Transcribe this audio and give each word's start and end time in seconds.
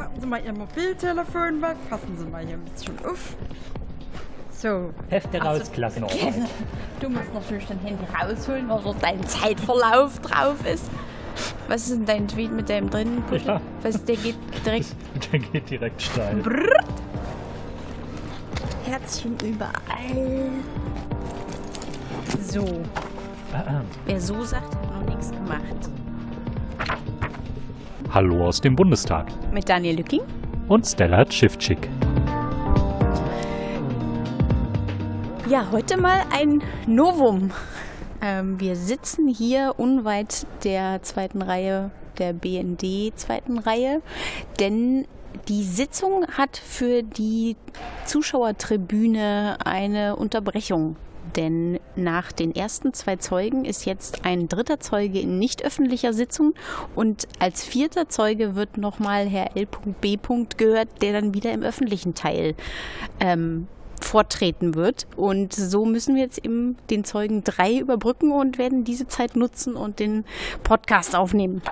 Packen 0.00 0.18
Sie 0.18 0.26
mal 0.26 0.42
Ihr 0.42 0.54
Mobiltelefon 0.54 1.60
weg, 1.60 1.76
passen 1.90 2.16
Sie 2.16 2.24
mal 2.24 2.42
hier 2.42 2.54
ein 2.54 2.64
bisschen 2.64 2.98
auf. 3.04 3.36
So. 4.50 4.94
Hefte 5.10 5.38
rausklassen. 5.38 6.06
Genau. 6.06 6.48
Du 7.00 7.10
musst 7.10 7.34
natürlich 7.34 7.66
dein 7.66 7.80
Handy 7.80 8.04
rausholen, 8.06 8.66
weil 8.70 8.80
dort 8.82 9.02
dein 9.02 9.22
Zeitverlauf 9.26 10.18
drauf 10.20 10.64
ist. 10.64 10.90
Was 11.68 11.82
ist 11.82 11.90
denn 11.98 12.06
dein 12.06 12.28
Tweet 12.28 12.50
mit 12.50 12.70
dem 12.70 12.88
drin? 12.88 13.22
Ja. 13.44 13.60
Was, 13.82 14.02
der 14.02 14.16
geht 14.16 14.36
direkt. 14.64 14.86
Der 15.32 15.38
geht 15.38 15.68
direkt 15.68 16.00
steil. 16.00 16.36
Brrrt. 16.36 16.86
Herzchen 18.86 19.36
überall. 19.44 20.50
So. 22.40 22.64
Wer 24.06 24.20
so 24.20 24.42
sagt, 24.44 24.74
hat 24.74 24.92
noch 24.92 25.14
nichts 25.14 25.30
gemacht. 25.30 25.90
Hallo 28.12 28.44
aus 28.44 28.60
dem 28.60 28.74
Bundestag. 28.74 29.28
Mit 29.52 29.68
Daniel 29.68 29.98
Lücking. 29.98 30.22
Und 30.66 30.84
Stella 30.84 31.30
Schiffczyk. 31.30 31.88
Ja, 35.48 35.70
heute 35.70 35.96
mal 35.96 36.22
ein 36.32 36.60
Novum. 36.88 37.52
Ähm, 38.20 38.58
wir 38.58 38.74
sitzen 38.74 39.28
hier 39.28 39.74
unweit 39.76 40.44
der 40.64 41.00
zweiten 41.02 41.40
Reihe, 41.40 41.92
der 42.18 42.32
BND 42.32 43.12
zweiten 43.14 43.60
Reihe, 43.60 44.02
denn 44.58 45.06
die 45.46 45.62
Sitzung 45.62 46.26
hat 46.36 46.56
für 46.56 47.04
die 47.04 47.54
Zuschauertribüne 48.06 49.58
eine 49.64 50.16
Unterbrechung. 50.16 50.96
Denn 51.36 51.78
nach 51.96 52.32
den 52.32 52.54
ersten 52.54 52.92
zwei 52.92 53.16
Zeugen 53.16 53.64
ist 53.64 53.86
jetzt 53.86 54.24
ein 54.24 54.48
dritter 54.48 54.80
Zeuge 54.80 55.20
in 55.20 55.38
nicht 55.38 55.64
öffentlicher 55.64 56.12
Sitzung 56.12 56.54
und 56.94 57.28
als 57.38 57.64
vierter 57.64 58.08
Zeuge 58.08 58.54
wird 58.54 58.76
nochmal 58.76 59.28
Herr 59.28 59.56
L.B. 59.56 60.18
gehört, 60.56 60.88
der 61.02 61.12
dann 61.12 61.34
wieder 61.34 61.52
im 61.52 61.62
öffentlichen 61.62 62.14
Teil 62.14 62.54
ähm, 63.20 63.66
vortreten 64.00 64.74
wird. 64.74 65.06
Und 65.16 65.52
so 65.52 65.84
müssen 65.84 66.14
wir 66.14 66.22
jetzt 66.22 66.44
eben 66.44 66.76
den 66.88 67.04
Zeugen 67.04 67.44
drei 67.44 67.78
überbrücken 67.78 68.32
und 68.32 68.58
werden 68.58 68.84
diese 68.84 69.06
Zeit 69.06 69.36
nutzen 69.36 69.74
und 69.74 69.98
den 69.98 70.24
Podcast 70.64 71.14
aufnehmen. 71.14 71.62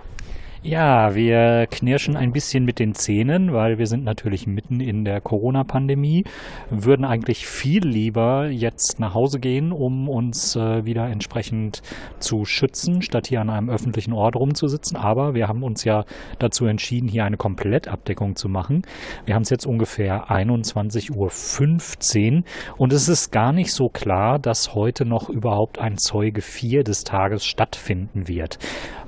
Ja, 0.62 1.14
wir 1.14 1.68
knirschen 1.70 2.16
ein 2.16 2.32
bisschen 2.32 2.64
mit 2.64 2.80
den 2.80 2.92
Zähnen, 2.92 3.52
weil 3.52 3.78
wir 3.78 3.86
sind 3.86 4.02
natürlich 4.02 4.48
mitten 4.48 4.80
in 4.80 5.04
der 5.04 5.20
Corona-Pandemie, 5.20 6.24
würden 6.68 7.04
eigentlich 7.04 7.46
viel 7.46 7.86
lieber 7.86 8.48
jetzt 8.48 8.98
nach 8.98 9.14
Hause 9.14 9.38
gehen, 9.38 9.70
um 9.70 10.08
uns 10.08 10.56
äh, 10.56 10.84
wieder 10.84 11.06
entsprechend 11.06 11.82
zu 12.18 12.44
schützen, 12.44 13.02
statt 13.02 13.28
hier 13.28 13.40
an 13.40 13.50
einem 13.50 13.70
öffentlichen 13.70 14.12
Ort 14.12 14.34
rumzusitzen. 14.34 14.96
Aber 14.96 15.34
wir 15.34 15.46
haben 15.46 15.62
uns 15.62 15.84
ja 15.84 16.04
dazu 16.40 16.66
entschieden, 16.66 17.08
hier 17.08 17.24
eine 17.24 17.36
Komplettabdeckung 17.36 18.34
zu 18.34 18.48
machen. 18.48 18.82
Wir 19.26 19.36
haben 19.36 19.42
es 19.42 19.50
jetzt 19.50 19.64
ungefähr 19.64 20.28
21.15 20.28 22.36
Uhr 22.36 22.42
und 22.76 22.92
es 22.92 23.08
ist 23.08 23.30
gar 23.30 23.52
nicht 23.52 23.72
so 23.72 23.90
klar, 23.90 24.40
dass 24.40 24.74
heute 24.74 25.04
noch 25.04 25.28
überhaupt 25.28 25.78
ein 25.78 25.98
Zeuge 25.98 26.42
4 26.42 26.82
des 26.82 27.04
Tages 27.04 27.46
stattfinden 27.46 28.26
wird. 28.26 28.58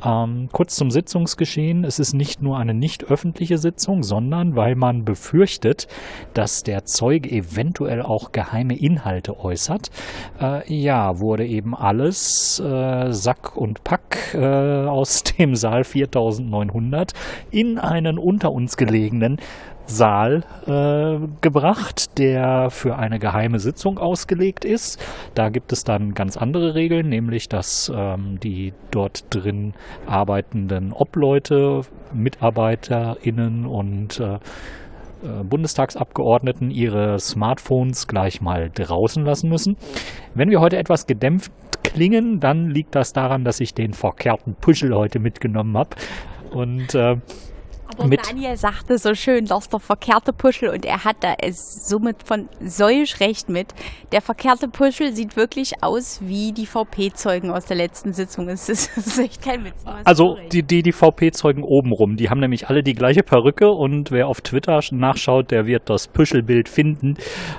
Ähm, 0.05 0.49
kurz 0.53 0.77
zum 0.77 0.91
Sitzungsgeschehen. 0.91 1.85
Es 1.85 1.99
ist 1.99 2.15
nicht 2.15 2.43
nur 2.43 2.59
eine 2.59 2.75
nicht 2.75 3.05
öffentliche 3.05 3.59
Sitzung, 3.59 4.03
sondern 4.03 4.57
weil 4.57 4.75
man 4.75 5.05
befürchtet, 5.05 5.89
dass 6.35 6.63
der 6.63 6.85
Zeuge 6.85 7.31
eventuell 7.31 8.03
auch 8.03 8.33
geheime 8.33 8.77
Inhalte 8.77 9.39
äußert. 9.41 9.91
Äh, 10.41 10.73
ja, 10.73 11.19
wurde 11.19 11.47
eben 11.47 11.75
alles 11.75 12.61
äh, 12.61 13.13
Sack 13.13 13.57
und 13.57 13.85
Pack 13.85 14.35
äh, 14.35 14.39
aus 14.39 15.23
dem 15.23 15.55
Saal 15.55 15.85
4900 15.85 17.13
in 17.51 17.79
einen 17.79 18.19
unter 18.19 18.53
uns 18.53 18.77
gelegenen 18.77 19.39
Saal 19.91 20.45
äh, 20.67 21.27
gebracht, 21.41 22.19
der 22.19 22.71
für 22.71 22.97
eine 22.97 23.19
geheime 23.19 23.59
Sitzung 23.59 23.99
ausgelegt 23.99 24.65
ist. 24.65 25.05
Da 25.35 25.49
gibt 25.49 25.73
es 25.73 25.85
dann 25.85 26.15
ganz 26.15 26.37
andere 26.37 26.75
Regeln, 26.75 27.09
nämlich 27.09 27.49
dass 27.49 27.91
ähm, 27.95 28.39
die 28.41 28.73
dort 28.91 29.25
drin 29.31 29.75
arbeitenden 30.07 30.93
Obleute, 30.93 31.83
MitarbeiterInnen 32.13 33.67
und 33.67 34.21
äh, 34.21 34.35
äh, 35.23 35.45
Bundestagsabgeordneten 35.45 36.71
ihre 36.71 37.19
Smartphones 37.19 38.07
gleich 38.07 38.41
mal 38.41 38.71
draußen 38.73 39.25
lassen 39.25 39.51
müssen. 39.51 39.77
Wenn 40.35 40.51
wir 40.51 40.61
heute 40.61 40.79
etwas 40.79 41.07
gedämpft 41.07 41.53
klingen, 41.83 42.41
dann 42.41 42.71
liegt 42.71 42.95
das 42.95 43.13
daran, 43.13 43.45
dass 43.45 43.61
ich 43.61 43.75
den 43.75 43.93
verkehrten 43.93 44.55
Puschel 44.55 44.95
heute 44.95 45.19
mitgenommen 45.19 45.77
habe. 45.77 45.91
Und 46.53 46.95
äh, 46.95 47.17
aber 47.93 48.07
mit 48.07 48.27
Daniel 48.27 48.57
sagte 48.57 48.99
so 48.99 49.15
schön, 49.15 49.45
dass 49.45 49.69
der 49.69 49.81
verkehrte 49.81 50.33
Puschel 50.33 50.71
und 50.71 50.85
er 50.85 51.05
hat 51.05 51.17
da 51.21 51.35
es 51.41 51.89
somit 51.89 52.23
von 52.23 52.49
solch 52.61 53.21
recht 53.21 53.49
mit. 53.49 53.69
Der 54.13 54.21
verkehrte 54.21 54.69
Puschel 54.69 55.13
sieht 55.13 55.37
wirklich 55.37 55.83
aus 55.83 56.21
wie 56.23 56.53
die 56.53 56.67
VP-Zeugen 56.67 57.51
aus 57.51 57.67
der 57.67 57.77
letzten 57.77 58.13
Sitzung. 58.13 58.49
Es 58.49 58.69
ist, 58.69 58.97
ist 58.97 59.19
echt 59.19 59.43
kein 59.43 59.65
Witz. 59.65 59.85
Also 60.05 60.37
die, 60.53 60.63
die, 60.63 60.83
die 60.83 60.93
VP-Zeugen 60.93 61.63
obenrum, 61.63 62.17
die 62.17 62.31
haben 62.31 62.41
nämlich 62.41 62.69
alle 62.69 62.83
die 62.83 62.95
gleiche 62.95 63.23
Perücke 63.23 63.71
und 63.71 64.11
wer 64.11 64.29
auf 64.29 64.41
Twitter 64.41 64.81
nachschaut, 64.93 65.51
der 65.51 65.67
wird 65.67 65.91
das 65.91 66.09
Puschelbild 66.09 66.69
finden. 66.69 67.15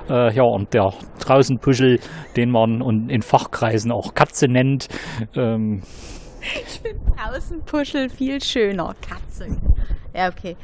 Äh, 0.09 0.33
ja, 0.33 0.43
und 0.43 0.73
der 0.73 0.93
draußen 1.19 1.59
Puschel, 1.59 1.99
den 2.35 2.49
man 2.51 3.09
in 3.09 3.21
Fachkreisen 3.21 3.91
auch 3.91 4.13
Katze 4.13 4.47
nennt, 4.47 4.87
ähm, 5.35 5.81
ich 6.41 6.79
finde 6.81 6.99
draußen 7.15 7.61
Puschel 7.65 8.09
viel 8.09 8.41
schöner. 8.41 8.95
Katze. 9.01 9.57
Ja, 10.13 10.27
okay. 10.29 10.57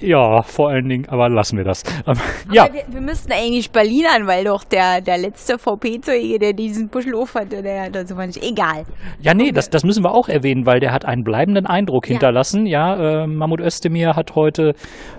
Ja, 0.00 0.42
vor 0.42 0.70
allen 0.70 0.88
Dingen, 0.88 1.08
aber 1.08 1.28
lassen 1.28 1.58
wir 1.58 1.64
das. 1.64 1.82
Ähm, 2.06 2.16
ja. 2.52 2.68
Wir, 2.72 2.82
wir, 2.88 3.00
müssten 3.00 3.32
eigentlich 3.32 3.70
Berlin 3.70 4.04
an, 4.14 4.26
weil 4.26 4.44
doch 4.44 4.64
der, 4.64 5.00
der 5.00 5.18
letzte 5.18 5.58
VP-Zeuge, 5.58 6.38
der 6.38 6.52
diesen 6.52 6.88
Puschelhof 6.88 7.34
hatte, 7.34 7.60
der 7.62 7.82
hat 7.82 8.08
so 8.08 8.14
nicht. 8.14 8.42
Egal. 8.42 8.84
Ja, 9.20 9.34
nee, 9.34 9.50
das, 9.50 9.68
das 9.68 9.84
müssen 9.84 10.04
wir 10.04 10.12
auch 10.12 10.28
erwähnen, 10.28 10.64
weil 10.64 10.80
der 10.80 10.92
hat 10.92 11.04
einen 11.04 11.24
bleibenden 11.24 11.66
Eindruck 11.66 12.06
ja. 12.06 12.12
hinterlassen. 12.12 12.66
Ja, 12.66 13.24
äh, 13.24 13.26
Mahmoud 13.26 13.60
Özdemir 13.60 14.14
hat 14.14 14.36
heute 14.36 14.74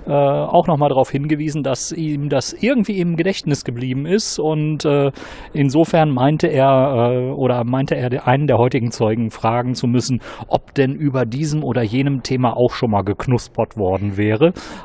äh, 0.07 0.11
auch 0.11 0.67
nochmal 0.67 0.89
darauf 0.89 1.11
hingewiesen, 1.11 1.63
dass 1.63 1.91
ihm 1.91 2.29
das 2.29 2.53
irgendwie 2.53 2.99
im 2.99 3.17
Gedächtnis 3.17 3.65
geblieben 3.65 4.05
ist 4.05 4.39
und 4.39 4.85
äh, 4.85 5.11
insofern 5.53 6.09
meinte 6.09 6.47
er 6.47 7.11
äh, 7.11 7.31
oder 7.31 7.65
meinte 7.65 7.95
er 7.95 8.25
einen 8.25 8.47
der 8.47 8.57
heutigen 8.57 8.91
Zeugen 8.91 9.31
fragen 9.31 9.75
zu 9.75 9.85
müssen, 9.85 10.21
ob 10.47 10.73
denn 10.73 10.95
über 10.95 11.25
diesem 11.25 11.63
oder 11.63 11.83
jenem 11.83 12.23
Thema 12.23 12.55
auch 12.57 12.71
schon 12.71 12.91
mal 12.91 13.03
geknuspert 13.03 13.77
worden 13.77 14.17
wäre. 14.17 14.20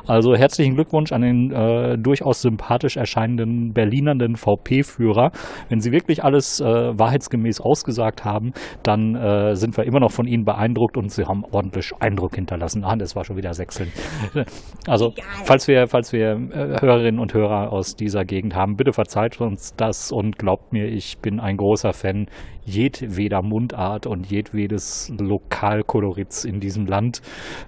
Also 0.07 0.35
herzlichen 0.35 0.75
Glückwunsch 0.75 1.11
an 1.11 1.21
den 1.21 1.51
äh, 1.51 1.97
durchaus 1.97 2.41
sympathisch 2.41 2.97
erscheinenden 2.97 3.73
Berlinernden 3.73 4.35
VP-Führer. 4.35 5.31
Wenn 5.69 5.79
Sie 5.79 5.91
wirklich 5.91 6.23
alles 6.23 6.59
äh, 6.59 6.65
wahrheitsgemäß 6.65 7.61
ausgesagt 7.61 8.25
haben, 8.25 8.53
dann 8.83 9.15
äh, 9.15 9.55
sind 9.55 9.77
wir 9.77 9.85
immer 9.85 9.99
noch 9.99 10.11
von 10.11 10.27
Ihnen 10.27 10.45
beeindruckt 10.45 10.97
und 10.97 11.11
Sie 11.11 11.25
haben 11.25 11.43
ordentlich 11.51 11.91
Eindruck 11.99 12.35
hinterlassen. 12.35 12.83
Ah, 12.83 12.95
das 12.95 13.15
war 13.15 13.23
schon 13.23 13.37
wieder 13.37 13.53
Sechseln. 13.53 13.91
Also, 14.87 15.13
falls 15.43 15.67
wir, 15.67 15.87
falls 15.87 16.13
wir 16.13 16.31
äh, 16.31 16.79
Hörerinnen 16.79 17.19
und 17.19 17.33
Hörer 17.33 17.73
aus 17.73 17.95
dieser 17.95 18.23
Gegend 18.23 18.55
haben, 18.55 18.77
bitte 18.77 18.93
verzeiht 18.93 19.39
uns 19.41 19.75
das 19.75 20.11
und 20.11 20.37
glaubt 20.37 20.71
mir, 20.71 20.85
ich 20.85 21.17
bin 21.17 21.39
ein 21.41 21.57
großer 21.57 21.91
Fan 21.91 22.27
jedweder 22.67 23.41
Mundart 23.41 24.05
und 24.05 24.29
jedwedes 24.29 25.11
Lokalkolorits 25.17 26.43
in 26.43 26.59
diesem 26.59 26.85
Land, 26.85 27.21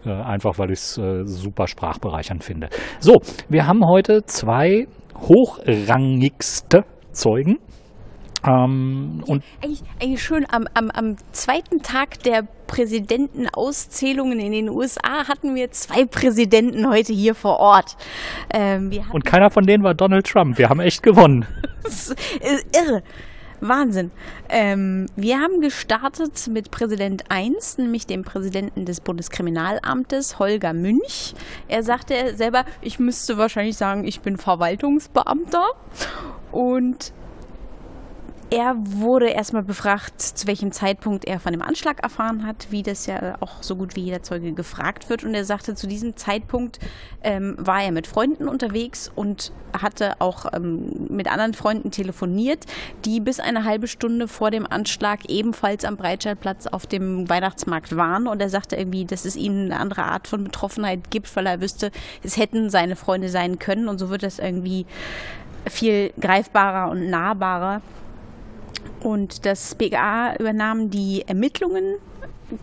äh, 0.06 0.12
einfach 0.12 0.60
weil 0.60 0.72
ich 0.72 0.80
es 0.80 0.98
äh, 0.98 1.24
super 1.24 1.68
sprachbereichernd 1.68 2.44
finde. 2.44 2.70
So, 3.00 3.16
wir 3.48 3.66
haben 3.66 3.86
heute 3.86 4.24
zwei 4.26 4.88
hochrangigste 5.16 6.84
Zeugen. 7.12 7.58
Ähm, 8.46 9.24
und 9.26 9.44
eigentlich, 9.62 9.82
eigentlich 10.02 10.24
schön 10.24 10.46
am, 10.50 10.66
am, 10.74 10.90
am 10.92 11.16
zweiten 11.31 11.81
Tag 11.81 12.24
der 12.24 12.44
Präsidentenauszählungen 12.68 14.40
in 14.40 14.52
den 14.52 14.70
USA 14.70 15.28
hatten 15.28 15.56
wir 15.56 15.72
zwei 15.72 16.06
Präsidenten 16.06 16.90
heute 16.90 17.13
hier 17.13 17.36
vor 17.36 17.60
Ort. 17.60 17.98
Ähm, 18.54 18.92
und 19.12 19.25
keiner 19.25 19.50
von 19.50 19.66
denen 19.66 19.84
war 19.84 19.94
Donald 19.94 20.25
Trump. 20.25 20.57
Wir 20.57 20.69
haben 20.69 20.80
echt 20.80 21.04
gewonnen. 21.04 21.46
das 21.84 22.10
ist 22.10 22.18
irre. 22.75 23.04
Wahnsinn. 23.62 24.12
Ähm, 24.50 25.08
wir 25.16 25.40
haben 25.40 25.62
gestartet 25.62 26.48
mit 26.48 26.72
Präsident 26.72 27.26
1, 27.30 27.78
nämlich 27.78 28.08
dem 28.08 28.24
Präsidenten 28.24 28.86
des 28.86 29.02
Bundeskriminalamtes, 29.02 30.40
Holger 30.40 30.74
Münch. 30.74 31.34
Er 31.68 31.84
sagte 31.84 32.36
selber, 32.36 32.66
ich 32.82 33.00
müsste 33.00 33.38
wahrscheinlich 33.38 33.78
sagen, 33.78 34.06
ich 34.06 34.22
bin 34.22 34.38
Verwaltungsbeamter. 34.38 35.66
Und 36.52 37.14
er 38.51 38.75
wurde 38.78 39.30
erstmal 39.30 39.62
befragt, 39.62 40.19
zu 40.19 40.48
welchem 40.48 40.72
Zeitpunkt 40.72 41.25
er 41.25 41.40
von 41.40 41.51
dem 41.51 41.62
Anschlag 41.62 42.01
erfahren 42.01 42.48
hat, 42.48 42.68
wie 42.72 42.81
das 42.81 43.06
ja 43.06 43.38
auch 43.42 43.62
so 43.62 43.75
gut 43.75 43.96
wie 43.96 44.01
jeder 44.01 44.24
Zeuge 44.24 44.54
gefragt 44.54 45.07
wird. 45.07 45.24
Und 45.24 45.36
er 45.36 45.46
sagte, 45.46 45.75
zu 45.75 45.86
diesem 45.86 46.16
Zeitpunkt 46.16 46.80
ähm, 47.24 47.56
war 47.60 47.84
er 47.84 47.92
mit 47.92 48.07
Freunden 48.07 48.48
unterwegs 48.48 49.12
und 49.13 49.51
hatte 49.80 50.19
auch 50.19 50.48
ähm, 50.51 51.07
mit 51.10 51.31
anderen 51.31 51.54
Freunden 51.54 51.92
telefoniert, 51.92 52.66
die 53.06 53.19
bis 53.19 53.40
eine 53.40 53.66
halbe 53.66 53.88
Stunde 53.88 54.28
vor 54.28 54.50
dem 54.50 54.66
Anschlag 54.66 55.30
ebenfalls 55.30 55.86
am 55.86 55.96
Breitscheidplatz 55.96 56.66
auf 56.66 56.88
dem 56.88 57.30
Weihnachtsmarkt 57.30 57.96
waren. 57.96 58.28
Und 58.28 58.42
er 58.42 58.50
sagte 58.50 58.75
irgendwie, 58.78 59.06
dass 59.06 59.25
es 59.25 59.36
ihm 59.36 59.66
eine 59.66 59.80
andere 59.80 60.06
Art 60.06 60.28
von 60.28 60.44
Betroffenheit 60.44 61.12
gibt, 61.12 61.36
weil 61.36 61.46
er 61.46 61.62
wüsste, 61.62 61.92
es 62.24 62.38
hätten 62.38 62.72
seine 62.72 62.96
Freunde 62.96 63.30
sein 63.30 63.60
können. 63.60 63.88
Und 63.88 64.00
so 64.00 64.10
wird 64.10 64.24
das 64.24 64.40
irgendwie 64.40 64.88
viel 65.68 66.12
greifbarer 66.19 66.90
und 66.90 67.12
nahbarer. 67.12 67.84
Und 69.02 69.46
das 69.46 69.76
BGA 69.76 70.36
übernahm 70.38 70.90
die 70.90 71.24
Ermittlungen 71.28 71.96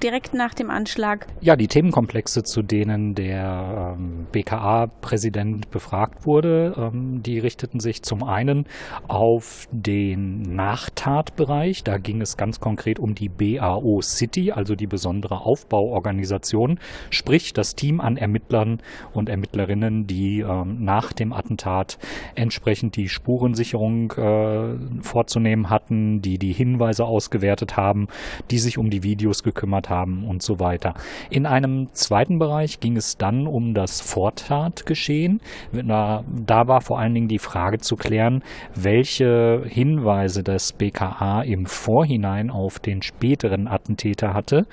direkt 0.03 0.35
nach 0.35 0.55
dem 0.55 0.71
Anschlag. 0.71 1.27
Ja, 1.41 1.56
die 1.56 1.69
Themenkomplexe, 1.69 2.43
zu 2.43 2.62
denen 2.62 3.15
der 3.15 3.97
ähm, 3.99 4.27
BKA-Präsident 4.33 5.71
befragt 5.71 6.27
wurde, 6.27 6.75
ähm, 6.77 7.23
die 7.23 7.38
richteten 7.38 7.81
sich 7.81 8.03
zum 8.03 8.23
einen 8.23 8.67
auf 9.09 9.69
den 9.71 10.43
Nachtatbereich. 10.43 11.85
Da 11.85 11.99
ging 11.99 12.21
es 12.21 12.37
ganz 12.37 12.61
konkret 12.61 12.99
um 12.99 13.15
die 13.15 13.29
BAO 13.29 14.00
City, 14.03 14.53
also 14.53 14.75
die 14.75 14.87
besondere 14.87 15.41
Aufbauorganisation, 15.41 16.79
sprich 17.11 17.53
das 17.53 17.75
Team 17.75 18.00
an 18.00 18.17
Ermittlern 18.17 18.81
und 19.12 19.29
Ermittlerinnen, 19.29 20.06
die 20.06 20.41
ähm, 20.41 20.85
nach 20.85 21.12
dem 21.12 21.33
Attentat 21.33 21.99
entsprechend 22.35 22.97
die 22.97 23.09
Spurensicherung 23.09 24.12
äh, 24.12 25.03
vorzunehmen 25.03 25.71
hatten, 25.71 26.23
die 26.23 26.38
die 26.38 26.53
Hinweise 26.53 27.05
ausgewertet 27.05 27.77
haben, 27.77 28.09
die 28.50 28.59
sich 28.59 28.79
um 28.79 28.91
die 28.91 29.03
Videos 29.03 29.43
gekümmert 29.43 29.75
gekümmert 29.76 29.90
haben 29.90 30.25
und 30.26 30.43
so 30.43 30.58
weiter. 30.58 30.94
In 31.31 31.46
einem 31.46 31.88
zweiten 31.93 32.38
Bereich 32.38 32.81
ging 32.81 32.96
es 32.96 33.17
dann 33.17 33.46
um 33.46 33.75
das 33.75 34.00
Vortatgeschehen. 34.00 35.40
Da, 35.73 36.23
war 36.67 36.81
vor 36.81 36.99
allen 36.99 37.14
Dingen 37.14 37.28
die 37.28 37.38
Frage 37.38 37.78
zu 37.78 37.96
klären, 37.96 38.43
welche 38.75 39.62
Hinweise 39.67 40.43
das 40.43 40.73
BKA 40.73 41.43
im 41.43 41.67
Vorhinein 41.67 42.50
auf 42.50 42.78
den 42.78 43.02
späteren 43.02 43.69
Attentäter 43.69 44.34
hatte. 44.34 44.67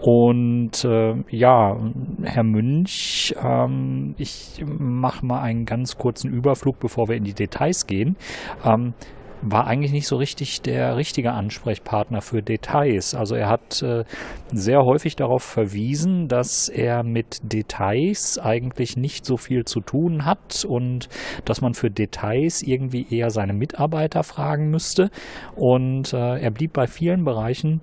Und 0.00 0.84
äh, 0.84 1.14
ja, 1.30 1.76
Herr 2.22 2.44
Münch, 2.44 3.34
ähm, 3.42 4.14
ich 4.18 4.62
mache 4.66 5.24
mal 5.24 5.40
einen 5.40 5.64
ganz 5.64 5.96
kurzen 5.96 6.32
Überflug, 6.32 6.78
bevor 6.80 7.08
wir 7.08 7.16
in 7.16 7.24
die 7.24 7.34
Details 7.34 7.86
gehen. 7.86 8.16
Ähm, 8.64 8.94
war 9.42 9.66
eigentlich 9.66 9.92
nicht 9.92 10.06
so 10.06 10.16
richtig 10.16 10.62
der 10.62 10.96
richtige 10.96 11.32
Ansprechpartner 11.32 12.20
für 12.22 12.42
Details. 12.42 13.14
Also 13.14 13.34
er 13.34 13.48
hat 13.48 13.82
äh, 13.82 14.04
sehr 14.52 14.80
häufig 14.84 15.16
darauf 15.16 15.42
verwiesen, 15.42 16.28
dass 16.28 16.68
er 16.68 17.02
mit 17.02 17.40
Details 17.42 18.38
eigentlich 18.38 18.96
nicht 18.96 19.26
so 19.26 19.36
viel 19.36 19.64
zu 19.64 19.80
tun 19.80 20.24
hat 20.24 20.64
und 20.64 21.08
dass 21.44 21.60
man 21.60 21.74
für 21.74 21.90
Details 21.90 22.62
irgendwie 22.62 23.06
eher 23.10 23.30
seine 23.30 23.52
Mitarbeiter 23.52 24.22
fragen 24.22 24.70
müsste. 24.70 25.10
Und 25.56 26.12
äh, 26.12 26.40
er 26.40 26.50
blieb 26.50 26.72
bei 26.72 26.86
vielen 26.86 27.24
Bereichen 27.24 27.80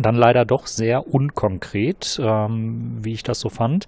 dann 0.00 0.14
leider 0.14 0.44
doch 0.44 0.66
sehr 0.66 1.06
unkonkret, 1.12 2.20
ähm, 2.22 2.98
wie 3.02 3.12
ich 3.12 3.22
das 3.22 3.40
so 3.40 3.48
fand 3.48 3.86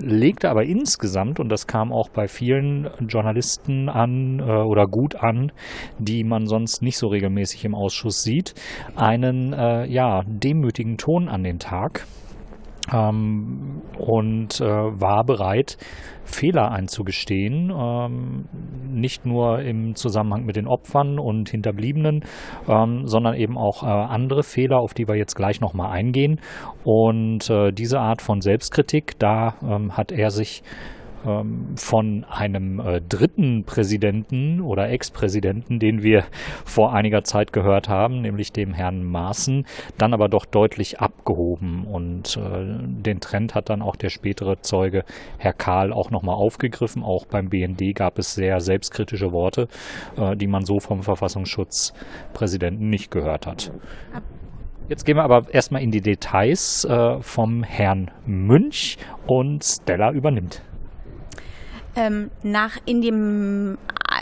legte 0.00 0.50
aber 0.50 0.64
insgesamt, 0.64 1.40
und 1.40 1.48
das 1.48 1.66
kam 1.66 1.92
auch 1.92 2.08
bei 2.08 2.28
vielen 2.28 2.90
Journalisten 3.06 3.88
an 3.88 4.40
äh, 4.40 4.42
oder 4.42 4.86
gut 4.86 5.16
an, 5.16 5.52
die 5.98 6.24
man 6.24 6.46
sonst 6.46 6.82
nicht 6.82 6.98
so 6.98 7.08
regelmäßig 7.08 7.64
im 7.64 7.74
Ausschuss 7.74 8.22
sieht, 8.22 8.54
einen 8.96 9.52
äh, 9.52 9.86
ja, 9.86 10.22
demütigen 10.26 10.96
Ton 10.96 11.28
an 11.28 11.42
den 11.42 11.58
Tag 11.58 12.06
ähm, 12.92 13.82
und 13.98 14.60
äh, 14.60 14.64
war 14.64 15.24
bereit, 15.24 15.76
Fehler 16.24 16.70
einzugestehen, 16.70 17.72
ähm, 17.76 18.44
nicht 18.88 19.26
nur 19.26 19.60
im 19.60 19.94
Zusammenhang 19.94 20.44
mit 20.44 20.56
den 20.56 20.66
Opfern 20.66 21.18
und 21.18 21.50
Hinterbliebenen, 21.50 22.24
ähm, 22.68 23.06
sondern 23.06 23.34
eben 23.34 23.58
auch 23.58 23.82
äh, 23.82 23.86
andere 23.86 24.42
Fehler, 24.42 24.78
auf 24.78 24.94
die 24.94 25.08
wir 25.08 25.16
jetzt 25.16 25.34
gleich 25.34 25.60
nochmal 25.60 25.90
eingehen. 25.90 26.40
Und 26.84 27.50
äh, 27.50 27.72
diese 27.72 28.00
Art 28.00 28.22
von 28.22 28.40
Selbstkritik, 28.40 29.18
da 29.18 29.54
ähm, 29.62 29.96
hat 29.96 30.12
er 30.12 30.30
sich 30.30 30.62
von 31.76 32.24
einem 32.24 32.80
äh, 32.80 33.00
dritten 33.02 33.64
Präsidenten 33.64 34.60
oder 34.62 34.88
Ex-Präsidenten, 34.88 35.78
den 35.78 36.02
wir 36.02 36.24
vor 36.64 36.94
einiger 36.94 37.24
Zeit 37.24 37.52
gehört 37.52 37.88
haben, 37.88 38.22
nämlich 38.22 38.52
dem 38.52 38.72
Herrn 38.72 39.04
Maaßen, 39.04 39.66
dann 39.98 40.14
aber 40.14 40.28
doch 40.28 40.46
deutlich 40.46 41.00
abgehoben. 41.00 41.84
Und 41.84 42.38
äh, 42.38 42.64
den 42.80 43.20
Trend 43.20 43.54
hat 43.54 43.68
dann 43.68 43.82
auch 43.82 43.96
der 43.96 44.08
spätere 44.08 44.62
Zeuge 44.62 45.04
Herr 45.36 45.52
Kahl 45.52 45.92
auch 45.92 46.10
nochmal 46.10 46.36
aufgegriffen. 46.36 47.02
Auch 47.02 47.26
beim 47.26 47.50
BND 47.50 47.94
gab 47.94 48.18
es 48.18 48.34
sehr 48.34 48.60
selbstkritische 48.60 49.30
Worte, 49.30 49.68
äh, 50.16 50.36
die 50.36 50.46
man 50.46 50.64
so 50.64 50.80
vom 50.80 51.02
Verfassungsschutzpräsidenten 51.02 52.88
nicht 52.88 53.10
gehört 53.10 53.46
hat. 53.46 53.72
Jetzt 54.88 55.04
gehen 55.04 55.16
wir 55.16 55.22
aber 55.22 55.52
erstmal 55.52 55.82
in 55.82 55.92
die 55.92 56.00
Details 56.00 56.84
vom 57.20 57.62
Herrn 57.62 58.10
Münch 58.26 58.98
und 59.28 59.62
Stella 59.62 60.10
übernimmt 60.10 60.62
ähm, 61.96 62.30
nach 62.42 62.76
in 62.86 63.02
dem 63.02 63.78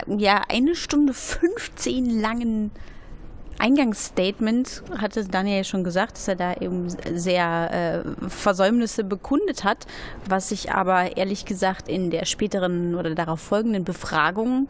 ja 0.07 0.43
eine 0.49 0.75
Stunde 0.75 1.13
15 1.13 2.19
langen 2.19 2.71
Eingangsstatement 3.59 4.83
hatte 4.97 5.25
Daniel 5.25 5.57
ja 5.57 5.63
schon 5.65 5.83
gesagt, 5.83 6.13
dass 6.13 6.29
er 6.29 6.35
da 6.35 6.53
eben 6.55 6.87
sehr 7.13 8.05
äh, 8.05 8.29
Versäumnisse 8.29 9.03
bekundet 9.03 9.65
hat, 9.65 9.85
was 10.25 10.51
ich 10.51 10.71
aber 10.71 11.17
ehrlich 11.17 11.43
gesagt 11.45 11.89
in 11.89 12.09
der 12.09 12.25
späteren 12.25 12.95
oder 12.95 13.13
darauf 13.15 13.41
folgenden 13.41 13.83
Befragung 13.83 14.69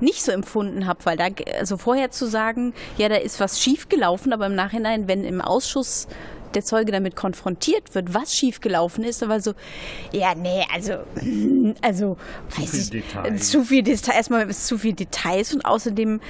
nicht 0.00 0.22
so 0.22 0.32
empfunden 0.32 0.86
habe, 0.86 1.04
weil 1.04 1.16
da 1.16 1.28
also 1.58 1.78
vorher 1.78 2.10
zu 2.10 2.26
sagen, 2.26 2.74
ja, 2.98 3.08
da 3.08 3.16
ist 3.16 3.40
was 3.40 3.60
schiefgelaufen, 3.60 4.32
aber 4.32 4.46
im 4.46 4.54
Nachhinein, 4.54 5.08
wenn 5.08 5.24
im 5.24 5.40
Ausschuss 5.40 6.06
der 6.54 6.64
Zeuge 6.64 6.92
damit 6.92 7.16
konfrontiert 7.16 7.94
wird, 7.94 8.14
was 8.14 8.34
schiefgelaufen 8.34 9.04
ist, 9.04 9.22
aber 9.22 9.40
so, 9.40 9.52
ja, 10.12 10.34
nee, 10.34 10.64
also, 10.72 10.94
also, 11.82 12.16
zu 12.48 12.60
weiß 12.60 12.74
ich, 12.74 12.90
Details. 12.90 13.50
zu 13.50 13.64
viel 13.64 13.82
Details, 13.82 14.16
erstmal 14.16 14.48
zu 14.50 14.78
viel 14.78 14.94
Details 14.94 15.54
und 15.54 15.64
außerdem 15.64 16.20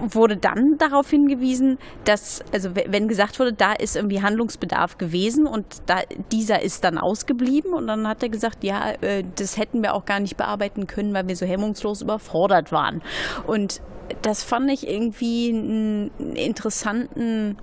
wurde 0.00 0.36
dann 0.36 0.76
darauf 0.78 1.10
hingewiesen, 1.10 1.78
dass, 2.04 2.42
also 2.52 2.70
wenn 2.74 3.08
gesagt 3.08 3.38
wurde, 3.38 3.52
da 3.52 3.72
ist 3.72 3.96
irgendwie 3.96 4.22
Handlungsbedarf 4.22 4.98
gewesen 4.98 5.46
und 5.46 5.64
da, 5.86 6.00
dieser 6.32 6.62
ist 6.62 6.84
dann 6.84 6.98
ausgeblieben 6.98 7.72
und 7.72 7.86
dann 7.86 8.06
hat 8.08 8.22
er 8.22 8.28
gesagt, 8.28 8.64
ja, 8.64 8.92
äh, 9.00 9.24
das 9.36 9.56
hätten 9.56 9.82
wir 9.82 9.94
auch 9.94 10.04
gar 10.04 10.20
nicht 10.20 10.36
bearbeiten 10.36 10.86
können, 10.86 11.14
weil 11.14 11.28
wir 11.28 11.36
so 11.36 11.46
hemmungslos 11.46 12.02
überfordert 12.02 12.72
waren. 12.72 13.02
Und 13.46 13.80
das 14.22 14.42
fand 14.42 14.70
ich 14.70 14.88
irgendwie 14.88 15.50
einen 15.50 16.10
interessanten 16.36 17.56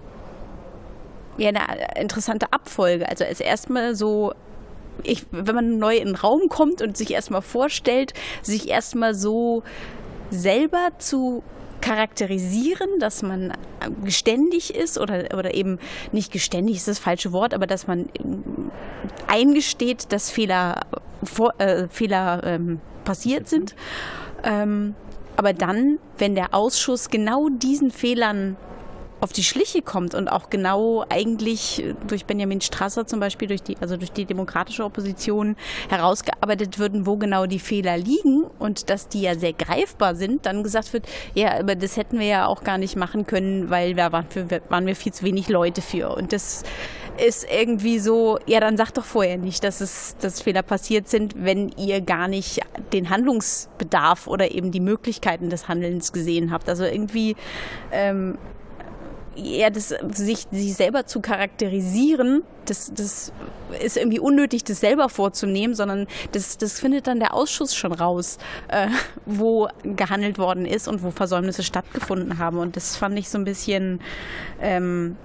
ja 1.38 1.50
eine 1.50 2.00
interessante 2.00 2.52
Abfolge. 2.52 3.08
Also 3.08 3.24
es 3.24 3.40
erstmal 3.40 3.96
so 3.96 4.34
ich, 5.04 5.26
wenn 5.32 5.56
man 5.56 5.78
neu 5.78 5.98
in 5.98 6.08
den 6.08 6.16
Raum 6.16 6.50
kommt 6.50 6.82
und 6.82 6.98
sich 6.98 7.12
erstmal 7.12 7.42
vorstellt, 7.42 8.14
sich 8.42 8.70
erstmal 8.70 9.16
so 9.16 9.64
selber 10.30 10.90
zu 11.00 11.44
charakterisieren, 11.82 13.00
dass 13.00 13.24
man 13.24 13.54
geständig 14.04 14.76
ist 14.76 15.00
oder, 15.00 15.38
oder 15.38 15.54
eben 15.56 15.80
nicht 16.12 16.32
geständig 16.32 16.78
ist 16.78 16.88
das 16.88 17.00
falsche 17.00 17.32
Wort, 17.32 17.54
aber 17.54 17.66
dass 17.66 17.88
man 17.88 18.08
eingesteht, 19.28 20.12
dass 20.12 20.30
Fehler, 20.30 20.82
vor, 21.24 21.60
äh, 21.60 21.88
Fehler 21.90 22.42
ähm, 22.44 22.80
passiert 23.04 23.50
sind. 23.50 23.76
Ähm, 24.44 24.96
aber 25.38 25.54
dann, 25.54 25.98
wenn 26.20 26.36
der 26.36 26.54
Ausschuss 26.54 27.10
genau 27.10 27.50
diesen 27.50 27.90
Fehlern 27.90 28.58
auf 29.22 29.32
die 29.32 29.44
Schliche 29.44 29.82
kommt 29.82 30.16
und 30.16 30.28
auch 30.28 30.50
genau 30.50 31.06
eigentlich 31.10 31.84
durch 32.08 32.26
Benjamin 32.26 32.60
Strasser 32.60 33.06
zum 33.06 33.20
Beispiel, 33.20 33.48
durch 33.48 33.62
die, 33.62 33.78
also 33.80 33.96
durch 33.96 34.12
die 34.12 34.26
demokratische 34.26 34.84
Opposition 34.84 35.56
herausgearbeitet 35.90 36.80
würden, 36.80 37.06
wo 37.06 37.18
genau 37.18 37.46
die 37.46 37.60
Fehler 37.60 37.98
liegen 37.98 38.46
und 38.60 38.90
dass 38.90 39.08
die 39.08 39.22
ja 39.22 39.36
sehr 39.36 39.54
greifbar 39.54 40.16
sind, 40.16 40.46
dann 40.46 40.64
gesagt 40.64 40.92
wird, 40.92 41.08
ja, 41.36 41.60
aber 41.60 41.76
das 41.76 41.98
hätten 41.98 42.20
wir 42.20 42.26
ja 42.26 42.48
auch 42.48 42.64
gar 42.64 42.80
nicht 42.80 42.96
machen 42.96 43.28
können, 43.28 43.70
weil 43.70 43.94
da 43.94 44.12
waren, 44.12 44.26
wir, 44.34 44.62
waren 44.70 44.88
wir 44.88 44.96
viel 44.96 45.14
zu 45.14 45.24
wenig 45.24 45.50
Leute 45.50 45.82
für. 45.82 46.16
Und 46.16 46.34
das 46.34 46.64
ist 47.18 47.46
irgendwie 47.52 48.00
so, 48.00 48.40
ja, 48.48 48.60
dann 48.60 48.78
sagt 48.78 48.98
doch 48.98 49.06
vorher 49.06 49.38
nicht, 49.38 49.64
dass 49.64 49.82
es, 49.82 50.16
dass 50.20 50.42
Fehler 50.42 50.64
passiert 50.64 51.08
sind, 51.08 51.36
wenn 51.38 51.70
ihr 51.78 52.02
gar 52.02 52.28
nicht 52.28 52.62
den 52.94 53.10
Handlungsbedarf 53.10 54.28
oder 54.28 54.52
eben 54.52 54.72
die 54.72 54.80
Möglichkeiten 54.80 55.50
des 55.50 55.68
Handelns 55.68 56.12
gesehen 56.12 56.52
habt. 56.52 56.68
Also 56.70 56.86
irgendwie 56.86 57.36
ähm, 57.92 58.38
ja, 59.36 59.70
das, 59.70 59.90
sich, 60.12 60.46
sich 60.52 60.74
selber 60.76 61.06
zu 61.06 61.22
charakterisieren, 61.22 62.44
das, 62.66 62.92
das 62.94 63.32
ist 63.82 63.98
irgendwie 63.98 64.20
unnötig, 64.20 64.64
das 64.64 64.82
selber 64.82 65.08
vorzunehmen, 65.10 65.74
sondern 65.74 66.08
das, 66.34 66.58
das 66.58 66.80
findet 66.80 67.08
dann 67.08 67.20
der 67.20 67.34
Ausschuss 67.34 67.74
schon 67.74 67.94
raus, 67.94 68.38
äh, 68.68 68.88
wo 69.26 69.70
gehandelt 69.84 70.38
worden 70.38 70.66
ist 70.66 70.88
und 70.88 71.02
wo 71.02 71.12
Versäumnisse 71.12 71.64
stattgefunden 71.64 72.38
haben. 72.40 72.58
Und 72.58 72.76
das 72.76 72.98
fand 72.98 73.18
ich 73.18 73.30
so 73.30 73.38
ein 73.38 73.46
bisschen, 73.46 74.02
ähm, 74.62 75.16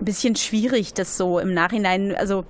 bisschen 0.00 0.36
schwierig, 0.36 0.92
das 0.94 1.16
so 1.16 1.38
im 1.38 1.54
Nachhinein, 1.54 2.14
also 2.14 2.44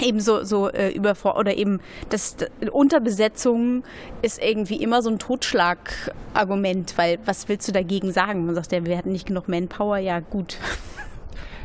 eben 0.00 0.20
so, 0.20 0.44
so 0.44 0.68
äh, 0.68 0.90
über 0.90 1.14
oder 1.36 1.56
eben 1.56 1.80
das, 2.08 2.36
Unterbesetzung 2.70 3.84
ist 4.22 4.42
irgendwie 4.42 4.76
immer 4.76 5.02
so 5.02 5.10
ein 5.10 5.18
Totschlagargument, 5.18 6.96
weil 6.96 7.18
was 7.24 7.48
willst 7.48 7.68
du 7.68 7.72
dagegen 7.72 8.12
sagen? 8.12 8.46
Man 8.46 8.54
sagt 8.54 8.72
ja, 8.72 8.84
wir 8.84 8.96
hatten 8.96 9.12
nicht 9.12 9.26
genug 9.26 9.48
Manpower, 9.48 9.98
ja 9.98 10.20
gut. 10.20 10.58